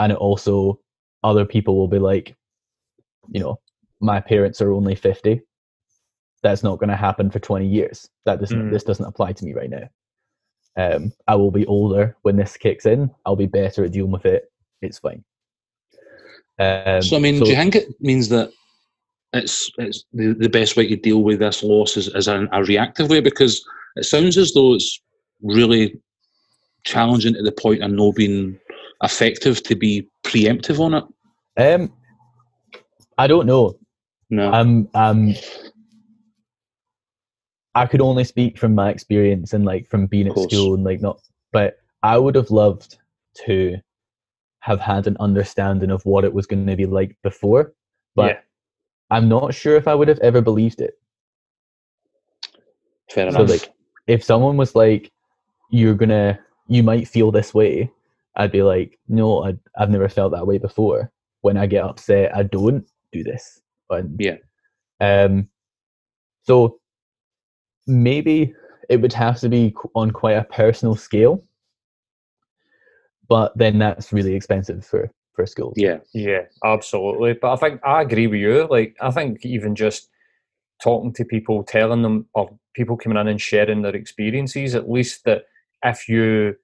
And 0.00 0.10
it 0.12 0.18
also 0.18 0.80
other 1.22 1.44
people 1.44 1.76
will 1.76 1.88
be 1.88 1.98
like, 1.98 2.34
you 3.28 3.40
know, 3.40 3.60
my 4.00 4.18
parents 4.20 4.60
are 4.60 4.72
only 4.72 4.94
50. 4.94 5.40
That's 6.42 6.62
not 6.62 6.78
going 6.78 6.88
to 6.88 6.96
happen 6.96 7.30
for 7.30 7.38
20 7.38 7.66
years. 7.66 8.08
That 8.24 8.40
doesn't 8.40 8.58
Mm. 8.58 8.72
this 8.72 8.82
doesn't 8.82 9.04
apply 9.04 9.32
to 9.34 9.44
me 9.44 9.52
right 9.52 9.70
now. 9.70 9.88
Um, 10.76 11.12
I 11.28 11.34
will 11.34 11.50
be 11.50 11.66
older 11.66 12.16
when 12.22 12.36
this 12.36 12.56
kicks 12.56 12.86
in. 12.86 13.10
I'll 13.26 13.36
be 13.36 13.46
better 13.46 13.84
at 13.84 13.92
dealing 13.92 14.12
with 14.12 14.24
it. 14.24 14.50
It's 14.80 14.98
fine. 14.98 15.22
Um, 16.58 17.02
so, 17.02 17.16
I 17.16 17.20
mean, 17.20 17.40
do 17.40 17.50
you 17.50 17.56
think 17.56 17.76
it 17.76 17.88
means 18.00 18.30
that 18.30 18.50
it's 19.34 19.70
it's 19.78 20.04
the, 20.12 20.32
the 20.32 20.48
best 20.48 20.76
way 20.76 20.86
to 20.88 20.96
deal 20.96 21.22
with 21.22 21.40
this 21.40 21.62
loss 21.62 21.96
is, 21.96 22.08
is 22.08 22.28
in 22.28 22.48
a 22.52 22.64
reactive 22.64 23.10
way? 23.10 23.20
Because 23.20 23.62
it 23.96 24.04
sounds 24.04 24.38
as 24.38 24.54
though 24.54 24.74
it's 24.74 25.00
really 25.42 26.00
challenging 26.84 27.34
to 27.34 27.42
the 27.42 27.52
point 27.52 27.82
of 27.82 27.90
no 27.90 28.12
being 28.12 28.58
effective 29.02 29.62
to 29.64 29.74
be 29.74 30.06
preemptive 30.24 30.78
on 30.80 30.94
it. 30.94 31.04
um, 31.56 31.92
I 33.18 33.26
don't 33.26 33.46
know. 33.46 33.76
No. 34.30 34.50
I'm 34.50 34.88
um 34.94 35.34
I 37.74 37.86
could 37.86 38.00
only 38.00 38.24
speak 38.24 38.58
from 38.58 38.74
my 38.74 38.90
experience 38.90 39.52
and 39.52 39.64
like 39.64 39.86
from 39.88 40.06
being 40.06 40.28
at 40.28 40.38
school 40.38 40.74
and 40.74 40.84
like 40.84 41.00
not 41.00 41.20
but 41.52 41.78
I 42.02 42.16
would 42.16 42.34
have 42.34 42.50
loved 42.50 42.98
to 43.46 43.76
have 44.60 44.80
had 44.80 45.06
an 45.06 45.16
understanding 45.20 45.90
of 45.90 46.04
what 46.04 46.24
it 46.24 46.32
was 46.32 46.46
going 46.46 46.66
to 46.66 46.76
be 46.76 46.86
like 46.86 47.16
before 47.22 47.72
but 48.14 48.26
Yeah. 48.26 48.40
I'm 49.10 49.28
not 49.28 49.54
sure 49.54 49.76
if 49.76 49.88
I 49.88 49.94
would 49.94 50.08
have 50.08 50.20
ever 50.20 50.40
believed 50.40 50.80
it 50.80 50.94
Fair 53.10 53.30
so 53.30 53.38
enough. 53.38 53.50
like 53.50 53.72
if 54.06 54.22
someone 54.24 54.56
was 54.56 54.74
like 54.74 55.10
you're 55.70 55.96
to 55.96 56.38
you 56.68 56.82
might 56.82 57.08
feel 57.08 57.30
this 57.32 57.52
way 57.52 57.90
I'd 58.36 58.52
be 58.52 58.62
like 58.62 58.98
no 59.08 59.44
I 59.44 59.54
I've 59.78 59.90
never 59.90 60.08
felt 60.08 60.32
that 60.32 60.46
way 60.46 60.58
before 60.58 61.10
when 61.42 61.56
I 61.56 61.66
get 61.66 61.84
upset 61.84 62.34
I 62.34 62.42
don't 62.44 62.88
do 63.12 63.22
this 63.22 63.60
and 63.90 64.16
Yeah. 64.20 64.36
um 65.00 65.48
so 66.42 66.78
maybe 67.86 68.54
it 68.88 69.00
would 69.00 69.12
have 69.12 69.40
to 69.40 69.48
be 69.48 69.74
on 69.94 70.10
quite 70.10 70.36
a 70.36 70.44
personal 70.44 70.94
scale 70.94 71.44
but 73.28 73.56
then 73.56 73.78
that's 73.78 74.12
really 74.12 74.34
expensive 74.34 74.84
for 74.84 75.10
for 75.34 75.46
schools 75.46 75.74
yeah. 75.76 75.98
Yeah, 76.12 76.42
absolutely. 76.64 77.34
But 77.34 77.52
I 77.52 77.56
think 77.56 77.80
I 77.84 78.02
agree 78.02 78.26
with 78.26 78.40
you. 78.40 78.66
Like, 78.68 78.96
I 79.00 79.10
think 79.10 79.46
even 79.46 79.74
just 79.74 80.08
talking 80.82 81.12
to 81.14 81.24
people, 81.24 81.62
telling 81.62 82.02
them, 82.02 82.26
or 82.34 82.50
people 82.74 82.96
coming 82.96 83.18
in 83.18 83.28
and 83.28 83.40
sharing 83.40 83.82
their 83.82 83.94
experiences, 83.94 84.74
at 84.74 84.90
least 84.90 85.24
that 85.24 85.44
if 85.84 86.08
you 86.08 86.56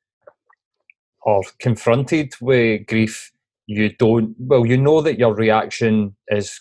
are 1.27 1.43
confronted 1.59 2.33
with 2.41 2.87
grief, 2.87 3.33
you 3.67 3.93
don't, 3.97 4.35
well, 4.39 4.65
you 4.65 4.77
know 4.77 5.01
that 5.01 5.19
your 5.19 5.35
reaction 5.35 6.17
is 6.29 6.61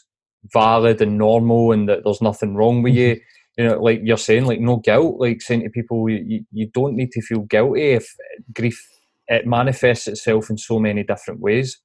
valid 0.54 1.02
and 1.02 1.18
normal 1.18 1.72
and 1.72 1.88
that 1.88 2.04
there's 2.04 2.22
nothing 2.22 2.56
wrong 2.56 2.82
with 2.82 2.96
you. 2.96 3.20
You 3.58 3.66
know, 3.66 3.82
like 3.82 4.02
you're 4.04 4.18
saying, 4.18 4.46
like 4.46 4.60
no 4.60 4.78
guilt, 4.78 5.20
like 5.20 5.42
saying 5.42 5.64
to 5.64 5.70
people, 5.70 6.10
you, 6.10 6.24
you- 6.28 6.46
you 6.52 6.68
don't 6.74 6.96
need 6.96 7.12
to 7.12 7.22
feel 7.22 7.42
guilty 7.42 7.92
if 7.92 8.14
grief, 8.54 8.84
it 9.28 9.48
manifests 9.48 10.08
itself 10.08 10.50
in 10.50 10.58
so 10.58 10.80
many 10.80 11.04
different 11.04 11.40
ways. 11.40 11.80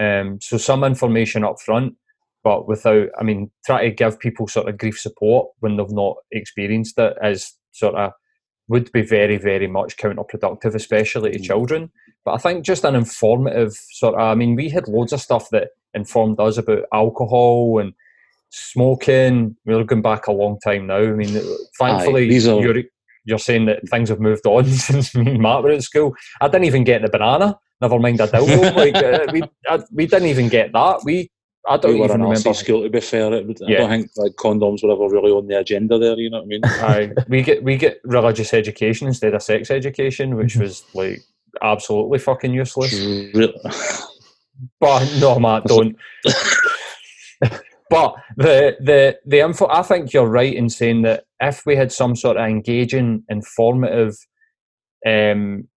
Um, 0.00 0.38
so 0.40 0.56
some 0.56 0.82
information 0.84 1.44
up 1.44 1.60
front, 1.60 1.94
but 2.42 2.66
without, 2.66 3.08
I 3.18 3.22
mean, 3.24 3.50
try 3.66 3.84
to 3.84 3.90
give 3.94 4.18
people 4.18 4.48
sort 4.48 4.68
of 4.68 4.78
grief 4.78 4.98
support 4.98 5.48
when 5.60 5.76
they've 5.76 5.90
not 5.90 6.16
experienced 6.32 6.98
it 6.98 7.16
is 7.22 7.54
sort 7.72 7.96
of 7.96 8.12
would 8.68 8.90
be 8.92 9.02
very, 9.02 9.36
very 9.36 9.66
much 9.66 9.96
counterproductive, 9.96 10.74
especially 10.74 11.32
to 11.32 11.38
mm. 11.38 11.44
children. 11.44 11.90
But 12.24 12.34
I 12.34 12.38
think 12.38 12.64
just 12.64 12.84
an 12.84 12.94
informative 12.94 13.72
sort 13.92 14.14
of, 14.14 14.20
I 14.20 14.34
mean, 14.34 14.54
we 14.54 14.68
had 14.68 14.88
loads 14.88 15.12
of 15.12 15.20
stuff 15.20 15.48
that 15.50 15.68
informed 15.94 16.38
us 16.38 16.58
about 16.58 16.84
alcohol 16.92 17.78
and 17.78 17.94
smoking. 18.50 19.56
We're 19.64 19.84
going 19.84 20.02
back 20.02 20.26
a 20.26 20.32
long 20.32 20.58
time 20.60 20.86
now. 20.86 20.98
I 20.98 21.12
mean, 21.12 21.40
thankfully, 21.78 22.28
Aye, 22.28 22.50
are... 22.50 22.60
you're, 22.60 22.82
you're 23.24 23.38
saying 23.38 23.66
that 23.66 23.88
things 23.88 24.08
have 24.08 24.20
moved 24.20 24.46
on 24.46 24.64
since 24.66 25.14
me 25.14 25.32
and 25.32 25.42
Matt 25.42 25.62
were 25.62 25.70
at 25.70 25.82
school. 25.82 26.14
I 26.40 26.48
didn't 26.48 26.66
even 26.66 26.84
get 26.84 27.02
the 27.02 27.08
banana. 27.08 27.58
Never 27.80 27.98
mind 27.98 28.20
a 28.20 28.26
dildo. 28.26 28.74
like 28.76 28.94
uh, 28.96 29.26
we, 29.32 29.42
I, 29.66 29.82
we 29.92 30.06
didn't 30.06 30.28
even 30.28 30.48
get 30.48 30.72
that. 30.72 31.00
We 31.04 31.30
I 31.66 31.76
don't 31.76 31.94
we 31.94 32.04
even 32.04 32.22
remember. 32.22 32.54
school 32.54 32.82
to 32.82 32.90
be 32.90 33.00
fair. 33.00 33.32
It, 33.32 33.58
yeah. 33.60 33.76
I 33.76 33.80
don't 33.80 33.90
think 33.90 34.10
like 34.16 34.32
condoms 34.32 34.82
were 34.82 34.92
ever 34.92 35.08
really 35.08 35.30
on 35.30 35.46
the 35.46 35.58
agenda 35.58 35.98
there. 35.98 36.16
You 36.18 36.30
know 36.30 36.38
what 36.38 36.44
I 36.44 36.46
mean? 36.46 36.60
Aye, 36.64 37.12
we 37.28 37.42
get 37.42 37.62
we 37.62 37.76
get 37.76 38.00
religious 38.04 38.52
education 38.54 39.06
instead 39.06 39.34
of 39.34 39.42
sex 39.42 39.70
education, 39.70 40.36
which 40.36 40.56
was 40.56 40.84
like 40.94 41.20
absolutely 41.62 42.18
fucking 42.18 42.52
useless. 42.52 42.94
but 44.80 45.16
no, 45.20 45.38
Matt, 45.38 45.64
don't. 45.64 45.96
but 47.90 48.14
the 48.36 48.76
the 48.80 49.18
the 49.24 49.40
info, 49.40 49.68
I 49.68 49.82
think 49.82 50.12
you're 50.12 50.26
right 50.26 50.54
in 50.54 50.68
saying 50.68 51.02
that 51.02 51.24
if 51.40 51.64
we 51.66 51.76
had 51.76 51.92
some 51.92 52.16
sort 52.16 52.36
of 52.36 52.46
engaging, 52.48 53.24
informative, 53.28 54.16
um, 55.06 55.68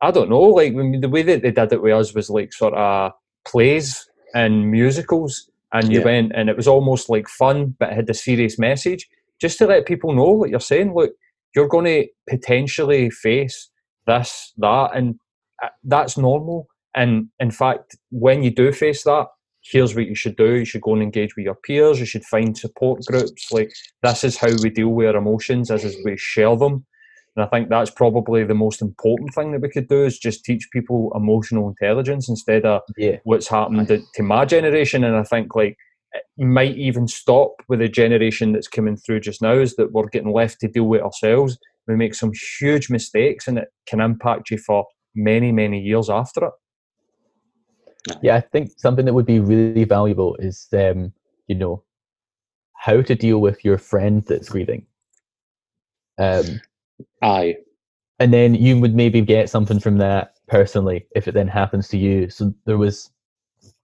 I 0.00 0.10
don't 0.10 0.30
know, 0.30 0.40
like 0.40 0.74
the 0.74 1.08
way 1.08 1.22
that 1.22 1.42
they 1.42 1.50
did 1.50 1.72
it 1.72 1.82
with 1.82 1.94
us 1.94 2.14
was 2.14 2.30
like 2.30 2.52
sort 2.52 2.74
of 2.74 3.12
plays 3.46 4.06
and 4.34 4.70
musicals, 4.70 5.50
and 5.72 5.90
you 5.92 6.00
yeah. 6.00 6.04
went 6.04 6.32
and 6.34 6.48
it 6.48 6.56
was 6.56 6.68
almost 6.68 7.08
like 7.08 7.28
fun, 7.28 7.74
but 7.78 7.90
it 7.90 7.96
had 7.96 8.10
a 8.10 8.14
serious 8.14 8.58
message, 8.58 9.08
just 9.40 9.58
to 9.58 9.66
let 9.66 9.86
people 9.86 10.12
know 10.12 10.30
what 10.30 10.50
you're 10.50 10.60
saying. 10.60 10.94
Look, 10.94 11.12
you're 11.54 11.68
going 11.68 11.84
to 11.84 12.06
potentially 12.28 13.10
face 13.10 13.70
this, 14.06 14.52
that, 14.58 14.90
and 14.94 15.16
uh, 15.62 15.68
that's 15.84 16.16
normal. 16.16 16.66
And 16.94 17.28
in 17.40 17.50
fact, 17.50 17.96
when 18.10 18.42
you 18.42 18.50
do 18.50 18.72
face 18.72 19.04
that, 19.04 19.26
here's 19.62 19.94
what 19.94 20.06
you 20.06 20.14
should 20.14 20.36
do. 20.36 20.54
You 20.54 20.64
should 20.64 20.82
go 20.82 20.92
and 20.92 21.02
engage 21.02 21.36
with 21.36 21.44
your 21.44 21.56
peers. 21.56 21.98
You 21.98 22.06
should 22.06 22.24
find 22.24 22.56
support 22.56 23.04
groups. 23.06 23.50
Like 23.50 23.72
this 24.02 24.24
is 24.24 24.36
how 24.36 24.50
we 24.62 24.70
deal 24.70 24.88
with 24.88 25.08
our 25.08 25.16
emotions, 25.16 25.70
as 25.70 25.84
is 25.84 25.96
we 26.04 26.16
share 26.16 26.56
them. 26.56 26.84
And 27.36 27.44
I 27.44 27.48
think 27.48 27.68
that's 27.68 27.90
probably 27.90 28.44
the 28.44 28.54
most 28.54 28.80
important 28.80 29.34
thing 29.34 29.52
that 29.52 29.60
we 29.60 29.68
could 29.68 29.88
do 29.88 30.04
is 30.04 30.18
just 30.18 30.44
teach 30.44 30.68
people 30.72 31.10
emotional 31.16 31.68
intelligence 31.68 32.28
instead 32.28 32.64
of 32.64 32.82
yeah. 32.96 33.16
what's 33.24 33.48
happened 33.48 33.88
to, 33.88 34.00
to 34.14 34.22
my 34.22 34.44
generation. 34.44 35.02
And 35.02 35.16
I 35.16 35.24
think 35.24 35.56
like 35.56 35.76
it 36.12 36.44
might 36.44 36.76
even 36.76 37.08
stop 37.08 37.54
with 37.68 37.80
the 37.80 37.88
generation 37.88 38.52
that's 38.52 38.68
coming 38.68 38.96
through 38.96 39.20
just 39.20 39.42
now 39.42 39.54
is 39.58 39.74
that 39.76 39.92
we're 39.92 40.06
getting 40.08 40.32
left 40.32 40.60
to 40.60 40.68
deal 40.68 40.84
with 40.84 41.02
ourselves. 41.02 41.58
We 41.86 41.96
make 41.96 42.14
some 42.14 42.32
huge 42.58 42.90
mistakes 42.90 43.46
and 43.46 43.58
it 43.58 43.68
can 43.86 44.00
impact 44.00 44.50
you 44.50 44.58
for 44.58 44.86
many, 45.14 45.52
many 45.52 45.80
years 45.80 46.08
after 46.08 46.46
it. 46.46 46.52
Yeah, 48.22 48.36
I 48.36 48.40
think 48.40 48.72
something 48.76 49.04
that 49.06 49.14
would 49.14 49.26
be 49.26 49.40
really 49.40 49.84
valuable 49.84 50.36
is, 50.36 50.68
um, 50.72 51.12
you 51.46 51.54
know, 51.54 51.82
how 52.74 53.00
to 53.00 53.14
deal 53.14 53.40
with 53.40 53.64
your 53.64 53.78
friend 53.78 54.24
that's 54.26 54.50
grieving. 54.50 54.86
Um, 56.18 56.60
Aye. 57.22 57.56
And 58.18 58.32
then 58.32 58.54
you 58.54 58.78
would 58.78 58.94
maybe 58.94 59.20
get 59.22 59.48
something 59.50 59.80
from 59.80 59.98
that 59.98 60.34
personally 60.48 61.06
if 61.16 61.26
it 61.26 61.32
then 61.32 61.48
happens 61.48 61.88
to 61.88 61.98
you. 61.98 62.30
So 62.30 62.54
there 62.66 62.78
was, 62.78 63.10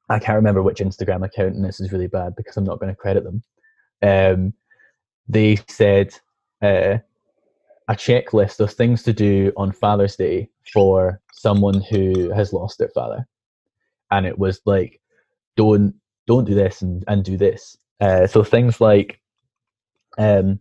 I 0.08 0.18
can't 0.18 0.36
remember 0.36 0.62
which 0.62 0.80
Instagram 0.80 1.24
account, 1.24 1.54
and 1.54 1.64
this 1.64 1.80
is 1.80 1.92
really 1.92 2.06
bad 2.06 2.36
because 2.36 2.56
I'm 2.56 2.64
not 2.64 2.78
going 2.78 2.92
to 2.92 2.96
credit 2.96 3.24
them. 3.24 3.42
Um, 4.02 4.54
they 5.28 5.56
said 5.68 6.14
uh, 6.62 6.98
a 7.90 7.94
checklist 7.94 8.60
of 8.60 8.72
things 8.72 9.02
to 9.02 9.12
do 9.12 9.52
on 9.56 9.72
Father's 9.72 10.14
Day 10.14 10.48
for 10.72 11.20
someone 11.32 11.80
who 11.80 12.30
has 12.30 12.52
lost 12.52 12.78
their 12.78 12.88
father, 12.90 13.26
and 14.12 14.24
it 14.26 14.38
was 14.38 14.60
like, 14.64 15.00
don't 15.56 15.94
don't 16.28 16.44
do 16.44 16.54
this 16.54 16.82
and, 16.82 17.02
and 17.08 17.24
do 17.24 17.36
this. 17.36 17.76
Uh, 18.00 18.28
so 18.28 18.44
things 18.44 18.80
like 18.80 19.20
um, 20.18 20.60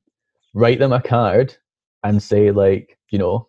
write 0.56 0.80
them 0.80 0.92
a 0.92 1.00
card 1.00 1.56
and 2.04 2.24
say 2.24 2.50
like 2.50 2.98
you 3.12 3.20
know 3.20 3.48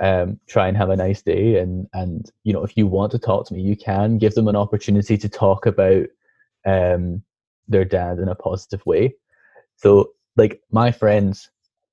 um, 0.00 0.38
try 0.46 0.68
and 0.68 0.76
have 0.76 0.90
a 0.90 0.96
nice 0.96 1.22
day. 1.22 1.58
And 1.58 1.88
and 1.94 2.30
you 2.44 2.52
know 2.52 2.62
if 2.62 2.76
you 2.76 2.86
want 2.86 3.10
to 3.10 3.18
talk 3.18 3.48
to 3.48 3.54
me 3.54 3.60
you 3.60 3.76
can 3.76 4.18
give 4.18 4.34
them 4.34 4.46
an 4.46 4.54
opportunity 4.54 5.18
to 5.18 5.28
talk 5.28 5.66
about 5.66 6.06
um, 6.64 7.24
their 7.66 7.84
dad 7.84 8.20
in 8.20 8.28
a 8.28 8.36
positive 8.36 8.86
way. 8.86 9.16
So 9.74 10.12
like 10.36 10.60
my 10.70 10.92
friends 10.92 11.50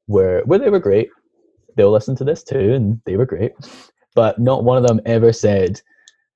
were 0.08 0.42
where 0.46 0.60
they 0.60 0.70
were 0.70 0.80
great 0.80 1.10
they'll 1.76 1.92
listen 1.92 2.16
to 2.16 2.24
this 2.24 2.44
too 2.44 2.74
and 2.74 3.02
they 3.06 3.18
were 3.18 3.26
great 3.26 3.52
but 4.16 4.40
not 4.40 4.64
one 4.64 4.78
of 4.78 4.88
them 4.88 5.02
ever 5.06 5.34
said 5.34 5.82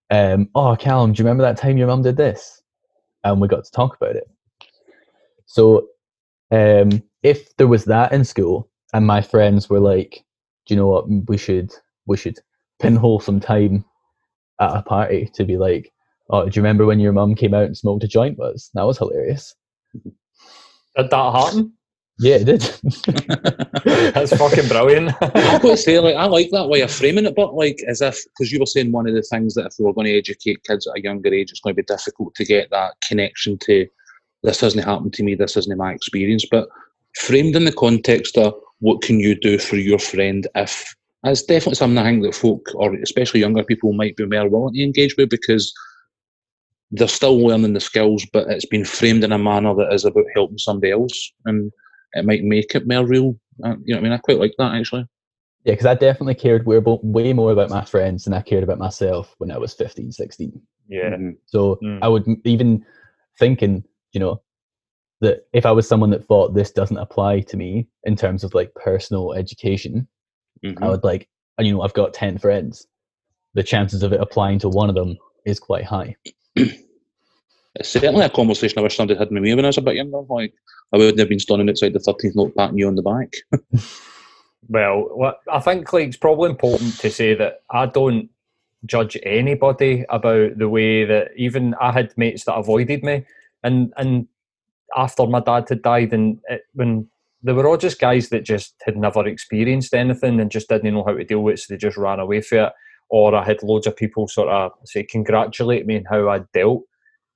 um, 0.09 0.49
oh 0.55 0.75
callum 0.75 1.13
do 1.13 1.19
you 1.19 1.25
remember 1.25 1.43
that 1.43 1.57
time 1.57 1.77
your 1.77 1.87
mum 1.87 2.01
did 2.01 2.17
this 2.17 2.61
and 3.23 3.41
we 3.41 3.47
got 3.47 3.65
to 3.65 3.71
talk 3.71 3.95
about 3.95 4.15
it 4.15 4.29
so 5.45 5.87
um, 6.51 7.01
if 7.23 7.55
there 7.57 7.67
was 7.67 7.85
that 7.85 8.11
in 8.11 8.23
school 8.23 8.69
and 8.93 9.05
my 9.05 9.21
friends 9.21 9.69
were 9.69 9.79
like, 9.79 10.23
"Do 10.65 10.73
you 10.73 10.79
know 10.79 10.87
what? 10.87 11.09
We 11.27 11.37
should 11.37 11.71
we 12.05 12.17
should 12.17 12.39
pinhole 12.79 13.19
some 13.19 13.39
time 13.39 13.83
at 14.59 14.75
a 14.75 14.81
party 14.81 15.29
to 15.33 15.43
be 15.43 15.57
like, 15.57 15.91
oh, 16.29 16.47
do 16.47 16.55
you 16.55 16.61
remember 16.61 16.85
when 16.85 16.99
your 16.99 17.13
mum 17.13 17.35
came 17.35 17.53
out 17.53 17.65
and 17.65 17.77
smoked 17.77 18.03
a 18.03 18.07
joint 18.07 18.37
with 18.37 18.55
us? 18.55 18.69
That 18.73 18.83
was 18.83 18.97
hilarious." 18.97 19.55
Did 19.93 21.09
that 21.11 21.33
happen? 21.33 21.73
Yeah, 22.19 22.37
it 22.37 22.45
did. 22.45 22.61
That's 24.13 24.35
fucking 24.35 24.67
brilliant. 24.67 25.13
I 25.21 25.59
would 25.63 25.77
say, 25.77 25.99
like, 25.99 26.15
I 26.15 26.25
like 26.25 26.49
that 26.51 26.67
way 26.67 26.81
of 26.81 26.91
framing 26.91 27.25
it, 27.25 27.35
but 27.35 27.53
like, 27.53 27.79
as 27.87 28.01
if 28.01 28.17
because 28.25 28.51
you 28.51 28.59
were 28.59 28.65
saying 28.65 28.91
one 28.91 29.07
of 29.07 29.13
the 29.13 29.21
things 29.21 29.53
that 29.53 29.67
if 29.67 29.73
we 29.77 29.85
were 29.85 29.93
going 29.93 30.07
to 30.07 30.17
educate 30.17 30.63
kids 30.63 30.87
at 30.87 30.97
a 30.97 31.03
younger 31.03 31.31
age, 31.33 31.51
it's 31.51 31.59
going 31.59 31.75
to 31.75 31.81
be 31.81 31.85
difficult 31.85 32.33
to 32.35 32.45
get 32.45 32.69
that 32.71 32.95
connection 33.07 33.57
to 33.59 33.87
this 34.43 34.61
hasn't 34.61 34.85
happened 34.85 35.13
to 35.13 35.23
me, 35.23 35.35
this 35.35 35.57
isn't 35.57 35.77
my 35.77 35.93
experience, 35.93 36.45
but 36.49 36.69
framed 37.17 37.55
in 37.55 37.65
the 37.65 37.71
context 37.71 38.37
of 38.37 38.53
what 38.79 39.01
can 39.01 39.19
you 39.19 39.35
do 39.35 39.57
for 39.57 39.75
your 39.75 39.99
friend 39.99 40.47
if 40.55 40.95
that's 41.23 41.43
definitely 41.43 41.75
something 41.75 41.97
I 41.97 42.03
think 42.03 42.23
that 42.23 42.35
folk, 42.35 42.67
or 42.75 42.93
especially 42.95 43.39
younger 43.39 43.63
people, 43.63 43.91
might 43.93 44.15
be 44.15 44.25
more 44.25 44.47
willing 44.47 44.75
to 44.75 44.83
engage 44.83 45.17
with 45.17 45.29
because 45.29 45.73
they're 46.91 47.07
still 47.07 47.37
learning 47.39 47.73
the 47.73 47.79
skills, 47.79 48.25
but 48.31 48.47
it's 48.49 48.67
been 48.67 48.85
framed 48.85 49.23
in 49.23 49.31
a 49.31 49.37
manner 49.37 49.73
that 49.75 49.91
is 49.91 50.05
about 50.05 50.25
helping 50.35 50.59
somebody 50.59 50.91
else, 50.91 51.33
and 51.45 51.71
it 52.13 52.25
might 52.25 52.43
make 52.43 52.75
it 52.75 52.87
more 52.87 53.05
real. 53.05 53.35
Uh, 53.63 53.75
you 53.83 53.93
know, 53.93 53.97
what 53.97 53.97
I 53.97 54.01
mean, 54.01 54.11
I 54.11 54.17
quite 54.17 54.39
like 54.39 54.53
that 54.57 54.75
actually. 54.75 55.07
Yeah, 55.63 55.73
because 55.73 55.85
I 55.85 55.95
definitely 55.95 56.35
cared 56.35 56.65
way 56.65 57.33
more 57.33 57.51
about 57.51 57.69
my 57.69 57.83
friends 57.83 58.23
than 58.23 58.33
I 58.33 58.41
cared 58.41 58.63
about 58.63 58.77
myself 58.77 59.35
when 59.39 59.51
I 59.51 59.57
was 59.57 59.73
15, 59.73 60.11
16. 60.13 60.61
Yeah. 60.87 61.09
Mm-hmm. 61.09 61.31
So 61.45 61.77
mm. 61.83 61.99
I 62.01 62.07
would 62.07 62.25
even 62.45 62.85
thinking, 63.37 63.83
you 64.13 64.19
know, 64.19 64.41
that 65.19 65.47
if 65.53 65.65
I 65.65 65.71
was 65.71 65.87
someone 65.87 66.11
that 66.11 66.25
thought 66.25 66.53
this 66.53 66.71
doesn't 66.71 66.97
apply 66.97 67.41
to 67.41 67.57
me 67.57 67.87
in 68.03 68.15
terms 68.15 68.43
of 68.43 68.53
like 68.53 68.73
personal 68.75 69.33
education, 69.33 70.07
mm-hmm. 70.63 70.81
I 70.81 70.87
would 70.87 71.03
like, 71.03 71.27
you 71.59 71.73
know, 71.73 71.81
I've 71.81 71.93
got 71.93 72.13
10 72.13 72.37
friends. 72.37 72.87
The 73.53 73.63
chances 73.63 74.03
of 74.03 74.13
it 74.13 74.21
applying 74.21 74.59
to 74.59 74.69
one 74.69 74.89
of 74.89 74.95
them 74.95 75.17
is 75.45 75.59
quite 75.59 75.83
high. 75.83 76.15
certainly 77.81 78.25
a 78.25 78.29
conversation 78.29 78.79
I 78.79 78.81
wish 78.81 78.95
somebody 78.95 79.17
had 79.17 79.29
with 79.29 79.41
me 79.41 79.53
when 79.53 79.65
I 79.65 79.69
was 79.69 79.77
a 79.77 79.81
bit 79.81 79.95
younger. 79.95 80.21
Like, 80.29 80.53
I 80.93 80.97
wouldn't 80.97 81.19
have 81.19 81.29
been 81.29 81.39
standing 81.39 81.69
outside 81.69 81.93
the 81.93 81.99
13th 81.99 82.35
Note 82.35 82.55
patting 82.55 82.77
you 82.77 82.87
on 82.87 82.95
the 82.95 83.01
back. 83.01 83.33
well, 84.69 85.39
I 85.51 85.59
think 85.59 85.91
like 85.91 86.07
it's 86.07 86.17
probably 86.17 86.49
important 86.49 86.97
to 86.99 87.09
say 87.09 87.33
that 87.35 87.61
I 87.69 87.85
don't 87.85 88.29
judge 88.85 89.17
anybody 89.23 90.05
about 90.09 90.57
the 90.57 90.69
way 90.69 91.03
that 91.05 91.29
even 91.35 91.73
I 91.81 91.91
had 91.91 92.17
mates 92.17 92.45
that 92.45 92.55
avoided 92.55 93.03
me, 93.03 93.25
and 93.63 93.93
and 93.97 94.27
after 94.95 95.25
my 95.25 95.39
dad 95.39 95.67
had 95.69 95.81
died, 95.81 96.13
and 96.13 96.39
it, 96.49 96.63
when 96.73 97.07
they 97.43 97.53
were 97.53 97.67
all 97.67 97.77
just 97.77 97.99
guys 97.99 98.29
that 98.29 98.43
just 98.43 98.75
had 98.85 98.97
never 98.97 99.25
experienced 99.27 99.93
anything 99.93 100.39
and 100.39 100.51
just 100.51 100.69
didn't 100.69 100.93
know 100.93 101.03
how 101.03 101.13
to 101.13 101.23
deal 101.23 101.43
with 101.43 101.55
it, 101.55 101.59
so 101.59 101.73
they 101.73 101.77
just 101.77 101.97
ran 101.97 102.19
away 102.19 102.41
from 102.41 102.59
it. 102.59 102.73
Or 103.09 103.35
I 103.35 103.45
had 103.45 103.63
loads 103.63 103.87
of 103.87 103.95
people 103.95 104.27
sort 104.27 104.49
of 104.49 104.71
say 104.85 105.03
congratulate 105.03 105.85
me 105.85 105.97
on 105.97 106.05
how 106.05 106.29
I 106.29 106.39
dealt 106.53 106.83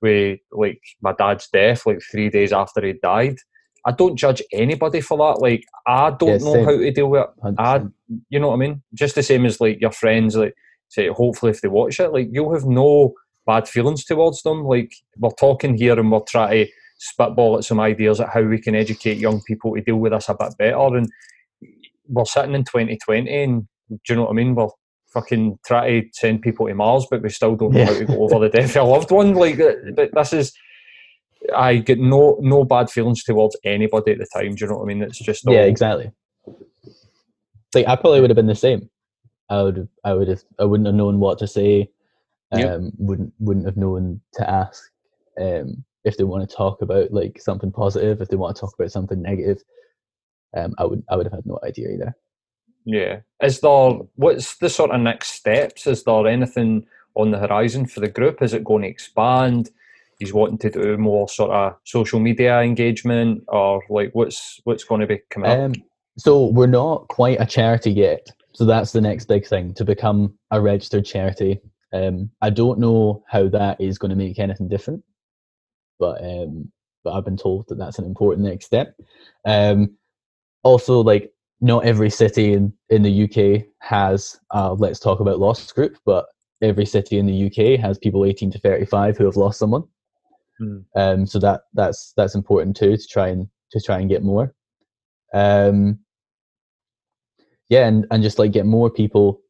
with 0.02 0.40
like 0.50 0.80
my 1.00 1.12
dad's 1.12 1.48
death, 1.48 1.86
like 1.86 2.00
three 2.10 2.28
days 2.28 2.52
after 2.52 2.84
he 2.84 2.94
died. 2.94 3.36
I 3.84 3.92
don't 3.92 4.16
judge 4.16 4.42
anybody 4.52 5.00
for 5.00 5.18
that. 5.18 5.40
Like 5.40 5.64
I 5.86 6.10
don't 6.10 6.40
yeah, 6.40 6.52
know 6.52 6.64
how 6.64 6.76
to 6.76 6.90
deal 6.90 7.08
with 7.08 7.22
it. 7.22 7.54
I, 7.58 7.82
you 8.28 8.38
know 8.38 8.48
what 8.48 8.54
I 8.54 8.58
mean? 8.58 8.82
Just 8.94 9.14
the 9.14 9.22
same 9.22 9.46
as 9.46 9.60
like 9.60 9.80
your 9.80 9.92
friends. 9.92 10.36
Like 10.36 10.54
say, 10.88 11.08
hopefully 11.08 11.50
if 11.50 11.60
they 11.60 11.68
watch 11.68 11.98
it, 12.00 12.12
like 12.12 12.28
you'll 12.30 12.54
have 12.54 12.66
no 12.66 13.14
bad 13.46 13.68
feelings 13.68 14.04
towards 14.04 14.42
them. 14.42 14.64
Like 14.64 14.92
we're 15.18 15.30
talking 15.30 15.76
here 15.76 15.98
and 15.98 16.10
we're 16.12 16.20
trying 16.28 16.66
to 16.66 16.72
spitball 16.98 17.58
at 17.58 17.64
some 17.64 17.80
ideas 17.80 18.20
at 18.20 18.28
how 18.28 18.42
we 18.42 18.60
can 18.60 18.76
educate 18.76 19.18
young 19.18 19.42
people 19.42 19.74
to 19.74 19.80
deal 19.80 19.96
with 19.96 20.12
this 20.12 20.28
a 20.28 20.34
bit 20.34 20.56
better. 20.58 20.96
And 20.96 21.08
we're 22.06 22.24
sitting 22.24 22.54
in 22.54 22.64
2020, 22.64 23.42
and 23.42 23.62
do 23.88 23.98
you 24.08 24.16
know 24.16 24.22
what 24.22 24.30
I 24.30 24.34
mean? 24.34 24.54
We're 24.54 24.68
fucking 25.12 25.58
try 25.64 26.00
to 26.00 26.08
send 26.12 26.42
people 26.42 26.66
to 26.66 26.74
Mars, 26.74 27.06
but 27.10 27.22
we 27.22 27.28
still 27.28 27.56
don't 27.56 27.72
know 27.72 27.80
yeah. 27.80 27.86
how 27.86 27.98
to 27.98 28.04
go 28.04 28.24
over 28.24 28.38
the 28.38 28.48
death 28.48 28.76
of 28.76 28.82
a 28.82 28.90
loved 28.90 29.10
one. 29.10 29.34
Like, 29.34 29.58
but 29.94 30.10
this 30.14 30.32
is 30.32 30.52
I 31.56 31.76
get 31.76 31.98
no 31.98 32.38
no 32.40 32.64
bad 32.64 32.90
feelings 32.90 33.24
towards 33.24 33.56
anybody 33.64 34.12
at 34.12 34.18
the 34.18 34.26
time. 34.32 34.54
Do 34.54 34.64
you 34.64 34.70
know 34.70 34.78
what 34.78 34.84
I 34.84 34.86
mean? 34.86 35.02
It's 35.02 35.18
just 35.18 35.46
all, 35.46 35.54
Yeah, 35.54 35.62
exactly. 35.62 36.10
Like 37.74 37.86
I 37.86 37.96
probably 37.96 38.20
would 38.20 38.30
have 38.30 38.36
been 38.36 38.46
the 38.46 38.54
same. 38.54 38.88
I 39.48 39.62
would 39.62 39.88
I 40.04 40.14
would 40.14 40.28
have 40.28 40.42
I 40.58 40.64
wouldn't 40.64 40.86
have 40.86 40.94
known 40.94 41.18
what 41.18 41.38
to 41.38 41.46
say. 41.46 41.90
Um, 42.52 42.60
Yep. 42.60 42.80
wouldn't 42.98 43.32
wouldn't 43.40 43.66
have 43.66 43.76
known 43.76 44.20
to 44.34 44.48
ask 44.48 44.82
um, 45.40 45.84
if 46.04 46.16
they 46.16 46.24
want 46.24 46.48
to 46.48 46.56
talk 46.56 46.82
about 46.82 47.12
like 47.12 47.40
something 47.40 47.72
positive, 47.72 48.20
if 48.20 48.28
they 48.28 48.36
want 48.36 48.56
to 48.56 48.60
talk 48.60 48.74
about 48.78 48.92
something 48.92 49.20
negative. 49.20 49.62
Um, 50.54 50.74
I 50.78 50.84
would 50.84 51.02
I 51.10 51.16
would 51.16 51.26
have 51.26 51.32
had 51.32 51.46
no 51.46 51.58
idea 51.64 51.90
either. 51.90 52.14
Yeah. 52.84 53.20
Is 53.42 53.60
there 53.60 53.98
what's 54.16 54.56
the 54.56 54.70
sort 54.70 54.90
of 54.90 55.00
next 55.00 55.32
steps? 55.32 55.86
Is 55.86 56.04
there 56.04 56.26
anything 56.26 56.86
on 57.14 57.30
the 57.30 57.38
horizon 57.38 57.86
for 57.86 58.00
the 58.00 58.08
group? 58.08 58.42
Is 58.42 58.54
it 58.54 58.64
going 58.64 58.82
to 58.82 58.88
expand? 58.88 59.70
He's 60.18 60.32
wanting 60.32 60.58
to 60.58 60.70
do 60.70 60.96
more 60.96 61.28
sort 61.28 61.50
of 61.50 61.76
social 61.84 62.20
media 62.20 62.60
engagement, 62.60 63.44
or 63.48 63.82
like 63.88 64.10
what's 64.12 64.60
what's 64.64 64.84
going 64.84 65.00
to 65.00 65.06
be 65.06 65.20
coming 65.30 65.50
up? 65.50 65.58
Um, 65.58 65.72
so 66.16 66.46
we're 66.46 66.66
not 66.66 67.08
quite 67.08 67.40
a 67.40 67.46
charity 67.46 67.90
yet. 67.90 68.28
So 68.54 68.64
that's 68.64 68.92
the 68.92 69.00
next 69.00 69.26
big 69.26 69.46
thing 69.46 69.74
to 69.74 69.84
become 69.84 70.34
a 70.50 70.60
registered 70.60 71.06
charity. 71.06 71.60
Um, 71.92 72.30
I 72.40 72.50
don't 72.50 72.78
know 72.78 73.24
how 73.28 73.48
that 73.48 73.80
is 73.80 73.98
going 73.98 74.10
to 74.10 74.16
make 74.16 74.38
anything 74.38 74.68
different, 74.68 75.02
but 75.98 76.22
um, 76.22 76.70
but 77.04 77.12
I've 77.12 77.24
been 77.24 77.36
told 77.36 77.66
that 77.68 77.78
that's 77.78 77.98
an 77.98 78.04
important 78.04 78.46
next 78.46 78.66
step. 78.66 78.94
Um, 79.44 79.96
also, 80.62 81.00
like 81.00 81.32
not 81.62 81.86
every 81.86 82.10
city 82.10 82.52
in 82.52 82.72
in 82.90 83.02
the 83.02 83.24
UK 83.24 83.64
has 83.78 84.38
a 84.50 84.74
Let's 84.74 84.98
Talk 84.98 85.20
About 85.20 85.38
Loss 85.38 85.72
group, 85.72 85.96
but 86.04 86.26
every 86.60 86.84
city 86.84 87.18
in 87.18 87.26
the 87.26 87.46
UK 87.46 87.80
has 87.80 87.98
people 87.98 88.24
18 88.26 88.50
to 88.50 88.58
35 88.58 89.16
who 89.16 89.24
have 89.24 89.36
lost 89.36 89.58
someone. 89.58 89.84
Hmm. 90.58 90.78
Um, 90.96 91.26
so 91.26 91.38
that 91.38 91.62
that's 91.72 92.12
that's 92.16 92.34
important 92.34 92.76
too 92.76 92.96
to 92.96 93.06
try 93.08 93.28
and 93.28 93.48
to 93.70 93.80
try 93.80 94.00
and 94.00 94.10
get 94.10 94.24
more. 94.24 94.54
Um, 95.32 96.00
yeah, 97.68 97.86
and, 97.86 98.06
and 98.10 98.22
just 98.22 98.38
like 98.38 98.52
get 98.52 98.66
more 98.66 98.90
people 98.90 99.40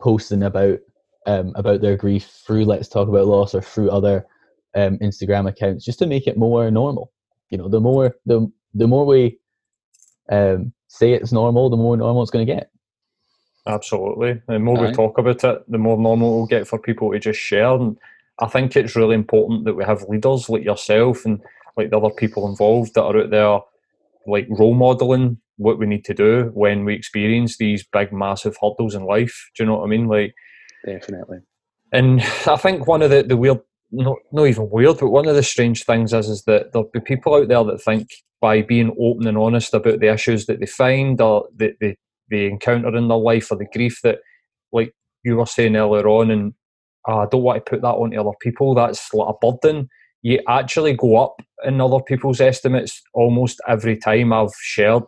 posting 0.00 0.42
about 0.42 0.80
um, 1.26 1.52
about 1.54 1.80
their 1.80 1.96
grief 1.96 2.26
through 2.44 2.64
Let's 2.64 2.88
Talk 2.88 3.08
About 3.08 3.28
Loss 3.28 3.54
or 3.54 3.62
through 3.62 3.90
other 3.90 4.26
um, 4.74 4.98
Instagram 4.98 5.48
accounts, 5.48 5.84
just 5.84 6.00
to 6.00 6.06
make 6.06 6.26
it 6.26 6.36
more 6.36 6.68
normal. 6.72 7.12
You 7.50 7.58
know, 7.58 7.68
the 7.68 7.80
more 7.80 8.16
the 8.26 8.50
the 8.74 8.88
more 8.88 9.06
we 9.06 9.38
um, 10.30 10.72
say 10.88 11.12
it's 11.12 11.32
normal, 11.32 11.70
the 11.70 11.76
more 11.76 11.96
normal 11.96 12.22
it's 12.22 12.30
going 12.30 12.46
to 12.46 12.52
get. 12.52 12.70
Absolutely. 13.66 14.42
The 14.48 14.58
more 14.58 14.80
we 14.80 14.92
talk 14.92 15.18
about 15.18 15.44
it, 15.44 15.70
the 15.70 15.78
more 15.78 15.96
normal 15.96 16.34
it 16.34 16.38
will 16.38 16.46
get 16.46 16.66
for 16.66 16.78
people 16.78 17.12
to 17.12 17.18
just 17.18 17.38
share. 17.38 17.74
And 17.74 17.96
I 18.40 18.48
think 18.48 18.76
it's 18.76 18.96
really 18.96 19.14
important 19.14 19.64
that 19.64 19.74
we 19.74 19.84
have 19.84 20.02
leaders 20.08 20.48
like 20.48 20.64
yourself 20.64 21.24
and 21.24 21.40
like 21.76 21.90
the 21.90 21.98
other 21.98 22.10
people 22.10 22.48
involved 22.48 22.94
that 22.94 23.04
are 23.04 23.20
out 23.20 23.30
there, 23.30 23.60
like 24.26 24.46
role 24.50 24.74
modeling 24.74 25.38
what 25.56 25.78
we 25.78 25.86
need 25.86 26.04
to 26.06 26.14
do 26.14 26.50
when 26.54 26.84
we 26.84 26.94
experience 26.94 27.56
these 27.56 27.84
big, 27.84 28.12
massive 28.12 28.56
hurdles 28.60 28.94
in 28.94 29.04
life. 29.04 29.50
Do 29.56 29.62
you 29.62 29.68
know 29.68 29.78
what 29.78 29.84
I 29.84 29.88
mean? 29.88 30.08
Like, 30.08 30.34
Definitely. 30.84 31.38
and 31.92 32.20
I 32.46 32.56
think 32.56 32.86
one 32.86 33.02
of 33.02 33.10
the, 33.10 33.22
the 33.22 33.36
weird, 33.36 33.60
not, 33.92 34.16
not 34.32 34.46
even 34.46 34.70
weird, 34.70 34.98
but 34.98 35.10
one 35.10 35.28
of 35.28 35.36
the 35.36 35.42
strange 35.42 35.84
things 35.84 36.12
is, 36.12 36.28
is 36.28 36.42
that 36.44 36.72
there'll 36.72 36.90
be 36.92 37.00
people 37.00 37.34
out 37.34 37.48
there 37.48 37.62
that 37.62 37.80
think 37.80 38.08
by 38.42 38.60
being 38.60 38.94
open 39.00 39.26
and 39.28 39.38
honest 39.38 39.72
about 39.72 40.00
the 40.00 40.12
issues 40.12 40.46
that 40.46 40.58
they 40.58 40.66
find 40.66 41.20
or 41.20 41.48
that 41.56 41.76
they, 41.80 41.96
they 42.28 42.46
encounter 42.46 42.94
in 42.94 43.08
their 43.08 43.16
life 43.16 43.50
or 43.50 43.56
the 43.56 43.66
grief 43.72 44.00
that, 44.02 44.18
like 44.72 44.92
you 45.24 45.36
were 45.36 45.46
saying 45.46 45.76
earlier 45.76 46.06
on, 46.08 46.30
and 46.30 46.52
"Ah, 47.06 47.20
I 47.20 47.26
don't 47.30 47.42
want 47.44 47.64
to 47.64 47.70
put 47.70 47.82
that 47.82 47.88
onto 47.88 48.20
other 48.20 48.36
people, 48.40 48.74
that's 48.74 49.14
like 49.14 49.28
a 49.32 49.50
burden. 49.50 49.88
You 50.22 50.40
actually 50.48 50.94
go 50.94 51.16
up 51.22 51.36
in 51.64 51.80
other 51.80 52.00
people's 52.00 52.40
estimates 52.40 53.00
almost 53.14 53.60
every 53.68 53.96
time 53.96 54.32
I've 54.32 54.54
shared, 54.60 55.04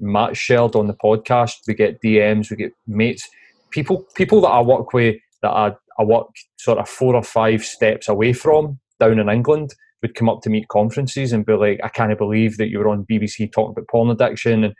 Matt 0.00 0.36
shared 0.36 0.74
on 0.74 0.86
the 0.86 0.94
podcast. 0.94 1.56
We 1.68 1.74
get 1.74 2.02
DMs, 2.02 2.50
we 2.50 2.56
get 2.56 2.72
mates, 2.86 3.28
people 3.70 4.06
people 4.14 4.40
that 4.40 4.48
I 4.48 4.62
work 4.62 4.94
with 4.94 5.16
that 5.42 5.50
I, 5.50 5.74
I 5.98 6.02
work 6.04 6.28
sort 6.58 6.78
of 6.78 6.88
four 6.88 7.14
or 7.14 7.22
five 7.22 7.62
steps 7.62 8.08
away 8.08 8.32
from 8.32 8.80
down 8.98 9.18
in 9.18 9.28
England 9.28 9.74
would 10.02 10.14
come 10.14 10.28
up 10.28 10.40
to 10.42 10.50
me 10.50 10.62
at 10.62 10.68
conferences 10.68 11.32
and 11.32 11.46
be 11.46 11.54
like, 11.54 11.80
I 11.82 11.88
can't 11.88 12.16
believe 12.16 12.56
that 12.56 12.68
you 12.68 12.78
were 12.78 12.88
on 12.88 13.06
BBC 13.10 13.52
talking 13.52 13.72
about 13.72 13.88
porn 13.88 14.10
addiction 14.10 14.64
and 14.64 14.74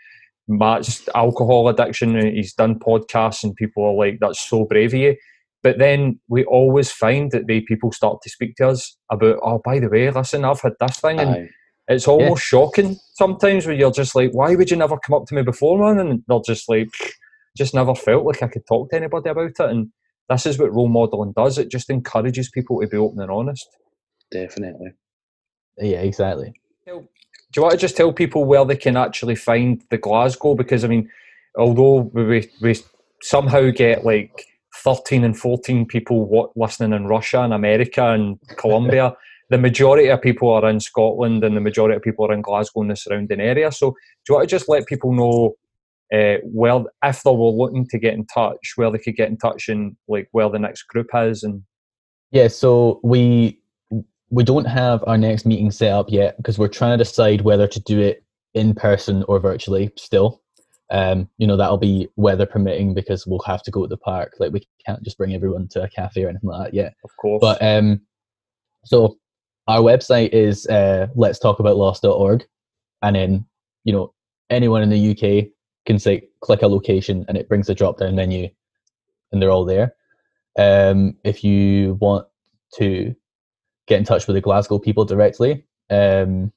Matt's 0.49 1.09
alcohol 1.15 1.69
addiction. 1.69 2.17
And 2.17 2.37
he's 2.37 2.55
done 2.55 2.79
podcasts 2.79 3.45
and 3.45 3.55
people 3.55 3.85
are 3.85 3.95
like, 3.95 4.19
that's 4.21 4.41
so 4.41 4.65
brave 4.65 4.95
of 4.95 5.01
you. 5.01 5.17
But 5.63 5.79
then 5.79 6.19
we 6.29 6.45
always 6.45 6.91
find 6.91 7.31
that 7.33 7.47
they 7.47 7.61
people 7.61 7.93
start 7.93 8.23
to 8.23 8.31
speak 8.31 8.57
to 8.57 8.69
us 8.69 8.97
about, 9.11 9.39
oh, 9.43 9.61
by 9.63 9.79
the 9.79 9.89
way, 9.89 10.11
listen, 10.11 10.45
I've 10.45 10.61
had 10.61 10.73
this 10.81 10.99
thing. 10.99 11.21
And 11.21 11.31
Aye. 11.31 11.49
it's 11.89 12.09
almost 12.09 12.43
shocking 12.43 12.97
sometimes 13.15 13.67
where 13.67 13.75
you're 13.75 13.93
just 13.93 14.15
like, 14.15 14.31
why 14.33 14.55
would 14.55 14.71
you 14.71 14.77
never 14.79 14.97
come 14.99 15.15
up 15.15 15.27
to 15.27 15.35
me 15.35 15.43
before, 15.43 15.79
man? 15.79 16.05
And 16.05 16.23
they're 16.27 16.41
just 16.47 16.69
like, 16.69 16.89
just 17.57 17.75
never 17.75 17.95
felt 17.95 18.25
like 18.25 18.43
I 18.43 18.49
could 18.49 18.67
talk 18.67 18.91
to 18.91 18.97
anybody 18.97 19.29
about 19.29 19.51
it. 19.51 19.61
And 19.61 19.89
this 20.31 20.47
is 20.47 20.59
what 20.59 20.73
role 20.73 20.89
modeling 20.89 21.35
does. 21.37 21.59
It 21.59 21.71
just 21.71 21.91
encourages 21.91 22.51
people 22.51 22.81
to 22.81 22.87
be 22.87 22.97
open 22.97 23.21
and 23.21 23.31
honest. 23.31 23.69
Definitely. 24.31 24.93
Yeah, 25.81 26.01
exactly. 26.01 26.55
Do 27.53 27.59
you 27.59 27.63
want 27.63 27.73
to 27.73 27.79
just 27.79 27.97
tell 27.97 28.13
people 28.13 28.45
where 28.45 28.65
they 28.65 28.77
can 28.77 28.97
actually 28.97 29.35
find 29.35 29.83
the 29.91 29.99
Glasgow? 29.99 30.55
Because 30.55 30.85
I 30.85 30.89
mean, 30.89 31.11
although 31.59 32.11
we 32.13 32.49
we 32.61 32.77
somehow 33.23 33.71
get 33.71 34.05
like 34.05 34.45
thirteen 34.85 35.25
and 35.25 35.37
fourteen 35.37 35.85
people 35.85 36.27
what, 36.27 36.57
listening 36.57 36.93
in 36.93 37.07
Russia 37.07 37.41
and 37.41 37.53
America 37.53 38.13
and 38.13 38.39
Colombia, 38.57 39.17
the 39.49 39.59
majority 39.59 40.09
of 40.09 40.23
people 40.23 40.51
are 40.51 40.69
in 40.71 40.79
Scotland 40.79 41.43
and 41.43 41.57
the 41.57 41.61
majority 41.61 41.97
of 41.97 42.03
people 42.03 42.25
are 42.27 42.33
in 42.33 42.43
Glasgow 42.43 42.83
and 42.83 42.91
the 42.91 42.97
surrounding 42.97 43.41
area. 43.41 43.73
So, 43.73 43.91
do 43.91 43.97
you 44.29 44.35
want 44.37 44.49
to 44.49 44.55
just 44.55 44.69
let 44.69 44.87
people 44.87 45.13
know 45.13 45.55
uh, 46.17 46.39
where, 46.45 46.85
if 47.05 47.23
they 47.25 47.31
were 47.31 47.51
looking 47.51 47.87
to 47.89 47.99
get 47.99 48.15
in 48.15 48.27
touch, 48.27 48.75
where 48.77 48.93
they 48.93 48.99
could 48.99 49.17
get 49.17 49.29
in 49.29 49.39
touch 49.39 49.69
and 49.69 49.97
like 50.07 50.29
where 50.31 50.49
the 50.49 50.59
next 50.59 50.85
group 50.85 51.09
is 51.15 51.43
and 51.43 51.63
Yeah, 52.31 52.47
so 52.47 53.01
we 53.03 53.60
we 54.31 54.45
don't 54.45 54.67
have 54.67 55.03
our 55.07 55.19
next 55.19 55.45
meeting 55.45 55.71
set 55.71 55.93
up 55.93 56.07
yet 56.09 56.37
because 56.37 56.59
we're 56.59 56.69
trying 56.69 56.97
to 56.97 57.05
decide 57.05 57.43
whether 57.43 57.67
to 57.67 57.81
do 57.81 58.01
it 58.01 58.25
in 58.55 58.75
person 58.75 59.25
or 59.29 59.41
virtually 59.41 59.91
still. 59.97 60.41
Um, 60.91 61.29
you 61.39 61.47
know, 61.47 61.57
that'll 61.57 61.79
be 61.79 62.09
weather 62.17 62.47
permitting 62.47 62.95
because 62.95 63.27
we'll 63.27 63.43
have 63.47 63.63
to 63.65 63.71
go 63.71 63.83
to 63.83 63.89
the 63.89 63.97
park. 63.97 64.35
Like 64.39 64.53
we 64.53 64.67
can't 64.85 65.03
just 65.03 65.19
bring 65.19 65.35
everyone 65.35 65.69
to 65.69 65.83
a 65.83 65.89
cafe 65.89 66.25
or 66.25 66.29
anything 66.29 66.51
like 66.51 66.67
that 66.67 66.75
yet. 66.75 66.95
of 67.05 67.11
course. 67.17 67.41
But 67.41 67.63
um 67.63 68.01
so 68.85 69.19
our 69.69 69.81
website 69.81 70.31
is 70.31 70.67
uh 70.67 71.09
let's 71.15 71.39
talk 71.39 71.59
about 71.59 71.77
loss.org 71.77 72.45
and 73.03 73.17
then, 73.17 73.47
you 73.85 73.93
know, 73.93 74.13
anyone 74.49 74.83
in 74.83 74.91
the 74.91 75.11
UK 75.11 75.49
can 75.87 75.99
say 75.99 76.29
click 76.41 76.63
a 76.63 76.67
location 76.67 77.25
and 77.29 77.37
it 77.37 77.49
brings 77.49 77.69
a 77.69 77.75
drop 77.75 77.99
down 77.99 78.17
menu 78.17 78.49
and 79.33 79.41
they're 79.41 79.51
all 79.51 79.65
there. 79.65 79.95
Um 80.59 81.17
if 81.25 81.45
you 81.45 81.99
want 82.01 82.27
to 82.75 83.15
get 83.91 83.99
in 83.99 84.05
touch 84.05 84.27
with 84.27 84.35
the 84.37 84.41
Glasgow 84.41 84.79
people 84.79 85.05
directly, 85.05 85.65
um 85.91 86.51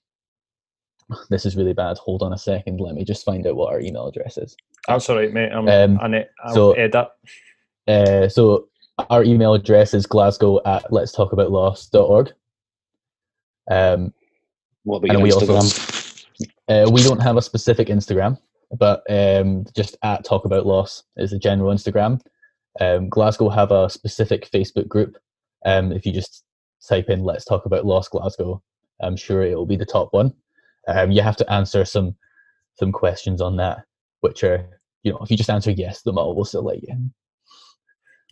this 1.30 1.46
is 1.46 1.58
really 1.58 1.74
bad. 1.74 1.98
Hold 1.98 2.24
on 2.24 2.32
a 2.32 2.38
second. 2.38 2.80
Let 2.80 2.96
me 2.96 3.04
just 3.04 3.26
find 3.26 3.46
out 3.46 3.56
what 3.58 3.74
our 3.74 3.82
email 3.82 4.08
address 4.08 4.38
is. 4.38 4.56
That's 4.88 5.10
all 5.10 5.18
right, 5.18 5.34
mate. 5.34 5.52
I'm, 5.52 5.68
Um, 5.68 6.00
and 6.02 6.16
it, 6.16 6.32
I'll 6.44 6.54
so- 6.54 6.72
edit. 6.74 7.08
Uh, 7.88 8.30
so 8.30 8.70
our 9.10 9.24
email 9.24 9.54
address 9.54 9.94
is 9.94 10.06
glasgow 10.06 10.62
at 10.66 10.92
let's 10.94 11.12
talk 11.12 11.34
about 11.34 11.52
loss.org. 11.52 12.32
Um, 13.70 14.14
What 14.84 14.98
about 14.98 15.10
And 15.10 15.20
your 15.20 15.24
we 15.24 15.32
also- 15.34 15.46
Instagram? 15.58 16.26
uh, 16.70 16.92
we 16.92 17.04
don't 17.04 17.22
have 17.22 17.38
a 17.38 17.42
specific 17.42 17.90
Instagram, 17.90 18.38
but 18.78 19.04
um, 19.10 19.66
just 19.76 19.98
at 20.04 20.24
talk 20.24 20.46
about 20.46 20.66
loss 20.66 21.04
is 21.18 21.32
the 21.32 21.40
general 21.40 21.74
Instagram. 21.74 22.22
Um, 22.80 23.10
Glasgow 23.10 23.50
have 23.50 23.72
a 23.72 23.90
specific 23.90 24.50
Facebook 24.50 24.88
group. 24.88 25.18
Um, 25.66 25.92
if 25.92 26.06
you 26.06 26.12
just 26.14 26.44
type 26.88 27.10
in 27.10 27.24
"Let's 27.24 27.46
talk 27.46 27.66
about 27.66 27.86
Loss 27.86 28.10
Glasgow," 28.10 28.62
I'm 29.02 29.16
sure 29.16 29.44
it 29.44 29.56
will 29.56 29.66
be 29.66 29.78
the 29.78 29.86
top 29.86 30.10
one. 30.12 30.34
Um, 30.88 31.12
you 31.12 31.22
have 31.22 31.38
to 31.38 31.52
answer 31.52 31.86
some 31.86 32.16
some 32.76 32.92
questions 32.92 33.42
on 33.42 33.58
that, 33.58 33.86
which 34.22 34.44
are 34.44 34.66
you 35.04 35.12
know 35.12 35.20
if 35.20 35.32
you 35.32 35.38
just 35.38 35.50
answer 35.50 35.72
yes, 35.72 36.02
the 36.02 36.14
model 36.14 36.36
will 36.36 36.46
still 36.46 36.64
let 36.64 36.82
you 36.82 36.88
in. 36.90 37.14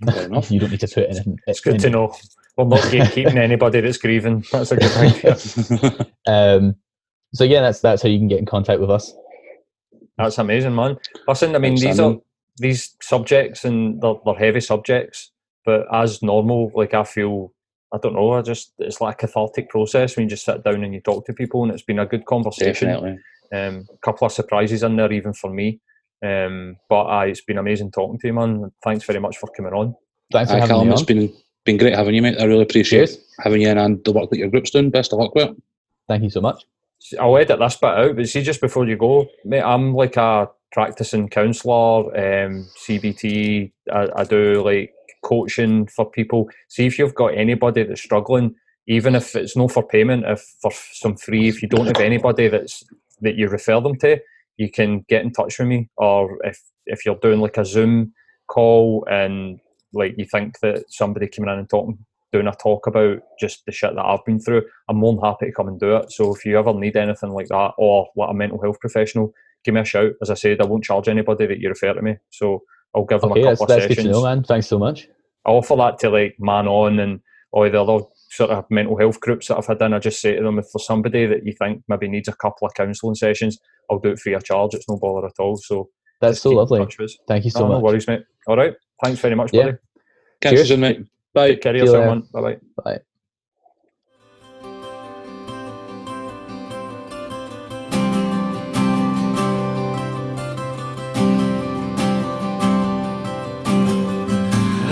You 0.50 0.60
don't 0.60 0.72
need 0.72 0.80
to 0.80 0.88
put 0.88 1.10
anything. 1.10 1.38
It's 1.46 1.60
good 1.60 1.80
to 1.82 1.90
know. 1.92 2.16
We're 2.58 2.66
not 2.66 2.80
gatekeeping 2.90 3.36
anybody 3.36 3.82
that's 3.82 3.98
grieving. 3.98 4.44
That's 4.52 4.72
a 4.72 4.78
good 4.78 4.98
idea. 4.98 6.06
Um, 6.28 6.76
so 7.34 7.44
yeah, 7.44 7.62
that's 7.62 7.82
that's 7.82 8.02
how 8.02 8.10
you 8.10 8.20
can 8.20 8.28
get 8.28 8.40
in 8.40 8.46
contact 8.46 8.80
with 8.80 8.92
us. 8.92 9.14
That's 10.18 10.38
amazing, 10.38 10.76
man. 10.76 10.98
Listen, 11.28 11.56
I 11.56 11.60
mean, 11.60 11.76
these 11.76 12.00
are 12.00 12.18
these 12.58 12.96
subjects 13.02 13.66
and 13.66 14.02
they're, 14.02 14.16
they're 14.26 14.36
heavy 14.36 14.60
subjects, 14.60 15.32
but 15.66 15.86
as 15.94 16.22
normal, 16.22 16.72
like 16.76 16.94
I 16.94 17.04
feel, 17.04 17.54
I 17.94 17.98
don't 17.98 18.14
know, 18.14 18.34
I 18.34 18.42
just 18.42 18.74
it's 18.80 19.02
like 19.02 19.22
a 19.22 19.28
cathartic 19.28 19.70
process 19.70 20.16
when 20.16 20.24
you 20.24 20.30
just 20.30 20.46
sit 20.46 20.64
down 20.64 20.84
and 20.84 20.94
you 20.94 21.02
talk 21.02 21.26
to 21.26 21.34
people, 21.34 21.64
and 21.64 21.72
it's 21.72 21.84
been 21.84 22.00
a 22.00 22.06
good 22.06 22.26
conversation. 22.26 22.88
Definitely. 22.88 23.20
Um, 23.54 23.86
a 23.94 23.98
couple 23.98 24.26
of 24.26 24.32
surprises 24.32 24.82
in 24.84 24.96
there, 24.96 25.12
even 25.12 25.34
for 25.34 25.52
me. 25.52 25.82
Um, 26.24 26.78
but 26.88 27.04
uh, 27.06 27.26
it's 27.26 27.42
been 27.42 27.58
amazing 27.58 27.92
talking 27.92 28.20
to 28.20 28.28
you, 28.28 28.34
man. 28.34 28.72
Thanks 28.84 29.06
very 29.06 29.20
much 29.20 29.38
for 29.38 29.50
coming 29.58 29.74
on. 29.74 29.96
Thanks 30.32 30.52
for 30.52 30.58
Aye, 30.58 30.60
having 30.62 30.74
Callum, 30.76 30.88
me 30.88 30.94
it's 30.94 31.02
on. 31.02 31.08
been 31.08 31.34
been 31.66 31.78
great 31.78 31.96
having 31.96 32.16
you, 32.16 32.22
mate. 32.22 32.40
I 32.40 32.46
really 32.46 32.64
appreciate 32.64 33.08
Cheers. 33.08 33.18
having 33.40 33.62
you 33.62 33.70
in 33.70 33.78
and 33.78 34.04
the 34.04 34.12
work 34.14 34.30
that 34.30 34.38
your 34.38 34.50
group's 34.50 34.72
doing. 34.72 34.90
Best 34.90 35.14
of 35.14 35.20
luck 35.20 35.36
with 35.36 35.50
it. 35.50 35.56
Thank 36.08 36.24
you 36.24 36.30
so 36.30 36.42
much. 36.42 36.66
I'll 37.20 37.38
edit 37.38 37.60
this 37.60 37.78
bit 37.78 37.90
out, 37.90 38.16
but 38.16 38.30
see, 38.30 38.44
just 38.44 38.62
before 38.62 38.86
you 38.86 38.96
go, 38.96 39.28
mate, 39.44 39.62
I'm 39.64 39.96
like 39.96 40.18
a 40.18 40.50
practicing 40.72 41.28
counsellor, 41.30 42.06
um, 42.16 42.68
CBT. 42.78 43.72
I, 43.92 44.08
I 44.16 44.24
do 44.24 44.64
like 44.64 44.94
coaching 45.22 45.88
for 45.88 46.10
people. 46.10 46.50
See 46.70 46.86
if 46.86 46.98
you've 46.98 47.16
got 47.16 47.38
anybody 47.38 47.84
that's 47.84 48.02
struggling, 48.02 48.56
even 48.88 49.16
if 49.16 49.36
it's 49.36 49.56
no 49.56 49.68
for 49.68 49.88
payment, 49.88 50.26
if 50.28 50.42
for 50.62 50.72
some 50.72 51.16
free, 51.16 51.48
if 51.48 51.62
you 51.62 51.68
don't 51.68 51.88
have 51.88 52.00
anybody 52.00 52.48
that's 52.48 52.84
that 53.22 53.36
you 53.36 53.48
refer 53.48 53.80
them 53.80 53.96
to, 53.98 54.20
you 54.58 54.70
can 54.70 55.06
get 55.08 55.24
in 55.24 55.32
touch 55.32 55.60
with 55.60 55.68
me. 55.68 55.90
Or 55.98 56.38
if 56.44 56.60
if 56.86 57.06
you're 57.06 57.16
doing 57.16 57.40
like 57.40 57.58
a 57.58 57.66
Zoom 57.66 58.14
call 58.48 59.06
and 59.10 59.60
like 59.94 60.16
you 60.18 60.26
think 60.26 60.60
that 60.62 60.86
somebody 60.90 61.28
coming 61.28 61.52
in 61.52 61.60
and 61.60 61.70
talking 61.70 61.98
doing 62.32 62.48
a 62.48 62.54
talk 62.54 62.88
about 62.88 63.20
just 63.40 63.66
the 63.66 63.72
shit 63.72 63.94
that 63.94 64.06
I've 64.06 64.24
been 64.26 64.40
through, 64.40 64.64
I'm 64.90 64.98
more 64.98 65.14
than 65.14 65.24
happy 65.24 65.48
to 65.48 65.52
come 65.52 65.68
and 65.68 65.80
do 65.80 65.98
it. 65.98 66.12
So 66.12 66.34
if 66.34 66.46
you 66.46 66.58
ever 66.58 66.74
need 66.74 66.96
anything 66.96 67.32
like 67.32 67.48
that 67.50 67.74
or 67.78 68.08
like 68.16 68.30
a 68.30 68.34
mental 68.34 68.62
health 68.62 68.80
professional, 68.80 69.34
give 69.64 69.74
me 69.74 69.82
a 69.82 69.86
shout. 69.86 70.14
As 70.22 70.30
I 70.30 70.36
said, 70.36 70.62
I 70.62 70.66
won't 70.66 70.84
charge 70.84 71.10
anybody 71.10 71.46
that 71.48 71.60
you 71.60 71.70
refer 71.70 71.94
to 71.94 72.02
me. 72.02 72.18
So 72.30 72.64
I'll 72.96 73.06
give 73.06 73.22
them 73.22 73.32
Okay, 73.32 73.42
a 73.42 73.46
that's, 73.46 73.60
couple 73.60 73.76
that's 73.76 73.86
of 73.86 73.96
good 73.98 74.04
to 74.04 74.10
know, 74.10 74.24
man. 74.24 74.44
Thanks 74.44 74.68
so 74.68 74.78
much. 74.80 75.08
I 75.46 75.50
offer 75.52 75.76
that 75.78 76.00
to 76.00 76.10
like 76.10 76.36
Man 76.40 76.68
On 76.68 77.00
and 77.00 77.20
all 77.52 77.70
the 77.70 77.82
other 77.82 78.06
sort 78.30 78.52
of 78.52 78.66
mental 78.70 78.98
health 78.98 79.20
groups 79.20 79.48
that 79.48 79.58
I've 79.58 79.66
had 79.68 79.82
in. 79.82 79.94
I 79.94 80.00
just 80.00 80.22
say 80.22 80.36
to 80.36 80.44
them, 80.44 80.60
if 80.60 80.66
there's 80.74 80.86
somebody 80.86 81.26
that 81.26 81.46
you 81.46 81.54
think 81.58 81.84
maybe 81.88 82.08
needs 82.08 82.28
a 82.28 82.34
couple 82.34 82.68
of 82.68 82.74
counselling 82.74 83.16
sessions, 83.16 83.58
I'll 83.90 84.00
do 84.00 84.10
it 84.10 84.20
free 84.20 84.34
of 84.34 84.44
charge. 84.44 84.74
It's 84.74 84.88
no 84.90 84.98
bother 84.98 85.28
at 85.28 85.34
all. 85.40 85.58
So 85.58 85.90
That's 86.22 86.42
so 86.42 86.52
lovely. 86.52 86.80
touch. 86.86 86.98
Thank 87.28 87.46
you 87.46 87.52
so 87.52 87.62
No, 87.62 87.68
no 87.68 87.74
much. 87.76 87.84
worries, 87.84 88.08
mate. 88.08 88.22
All 88.48 88.56
right. 88.58 88.74
Thanks 89.04 89.20
very 89.20 89.36
much, 89.36 89.52
Yeah. 89.54 89.64
buddy. 89.66 89.78
Catch 90.42 90.54
Cheers. 90.54 90.70
you 90.70 90.76
soon, 90.76 90.80
mate. 90.82 91.00
Bye. 91.34 91.48
Take 91.50 91.62
care 91.62 91.72
of 91.74 91.78
yourself, 91.80 91.98
later. 92.06 92.10
man. 92.10 92.24
Bye 92.34 92.58
bye. 92.84 93.00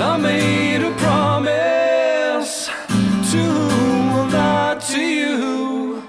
I 0.01 0.17
made 0.17 0.81
a 0.81 0.91
promise 0.95 2.67
to 3.31 3.37
whom 3.37 4.13
will 4.13 4.27
not 4.27 4.79
to 4.91 5.01
you. 5.01 6.01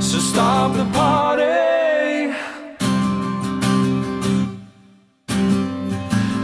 So 0.00 0.18
stop 0.18 0.74
the 0.74 0.86
party. 0.86 2.32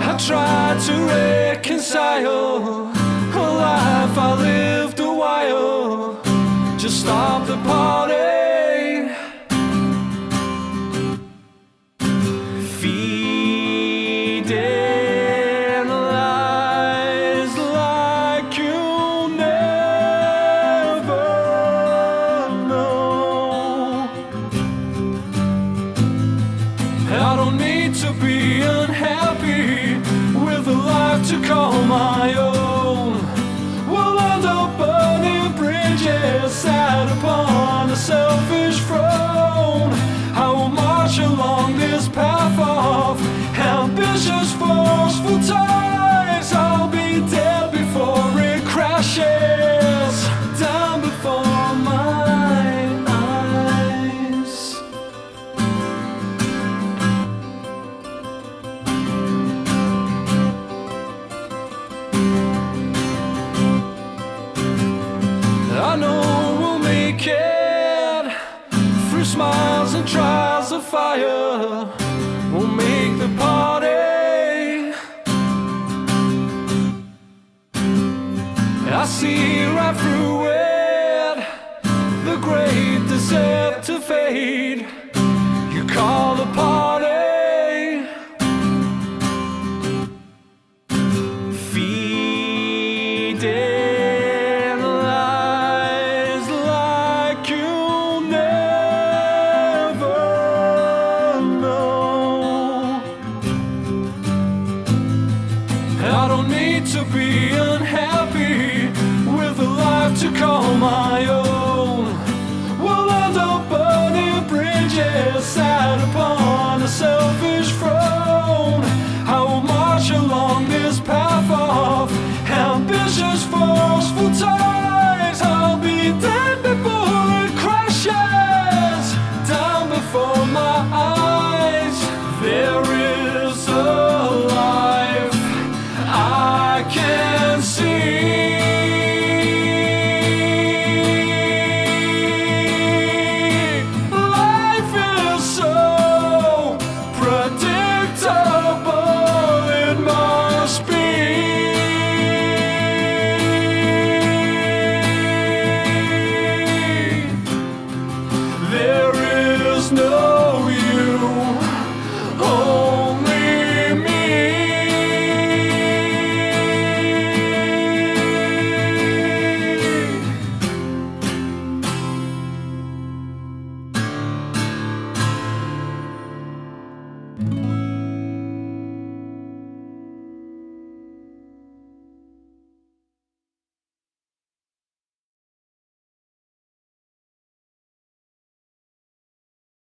I 0.04 0.16
tried 0.18 0.80
to 0.86 0.94
reconcile 1.06 2.91
fire. 70.92 71.88
We'll 72.52 72.66
make 72.66 73.16
the 73.16 73.30
party. 73.38 74.92
I 79.00 79.04
see 79.06 79.64
right 79.78 79.96
through 80.02 80.38
it. 80.68 81.36
The 82.26 82.36
great 82.46 83.08
deceptive 83.08 84.04
fade. 84.04 85.01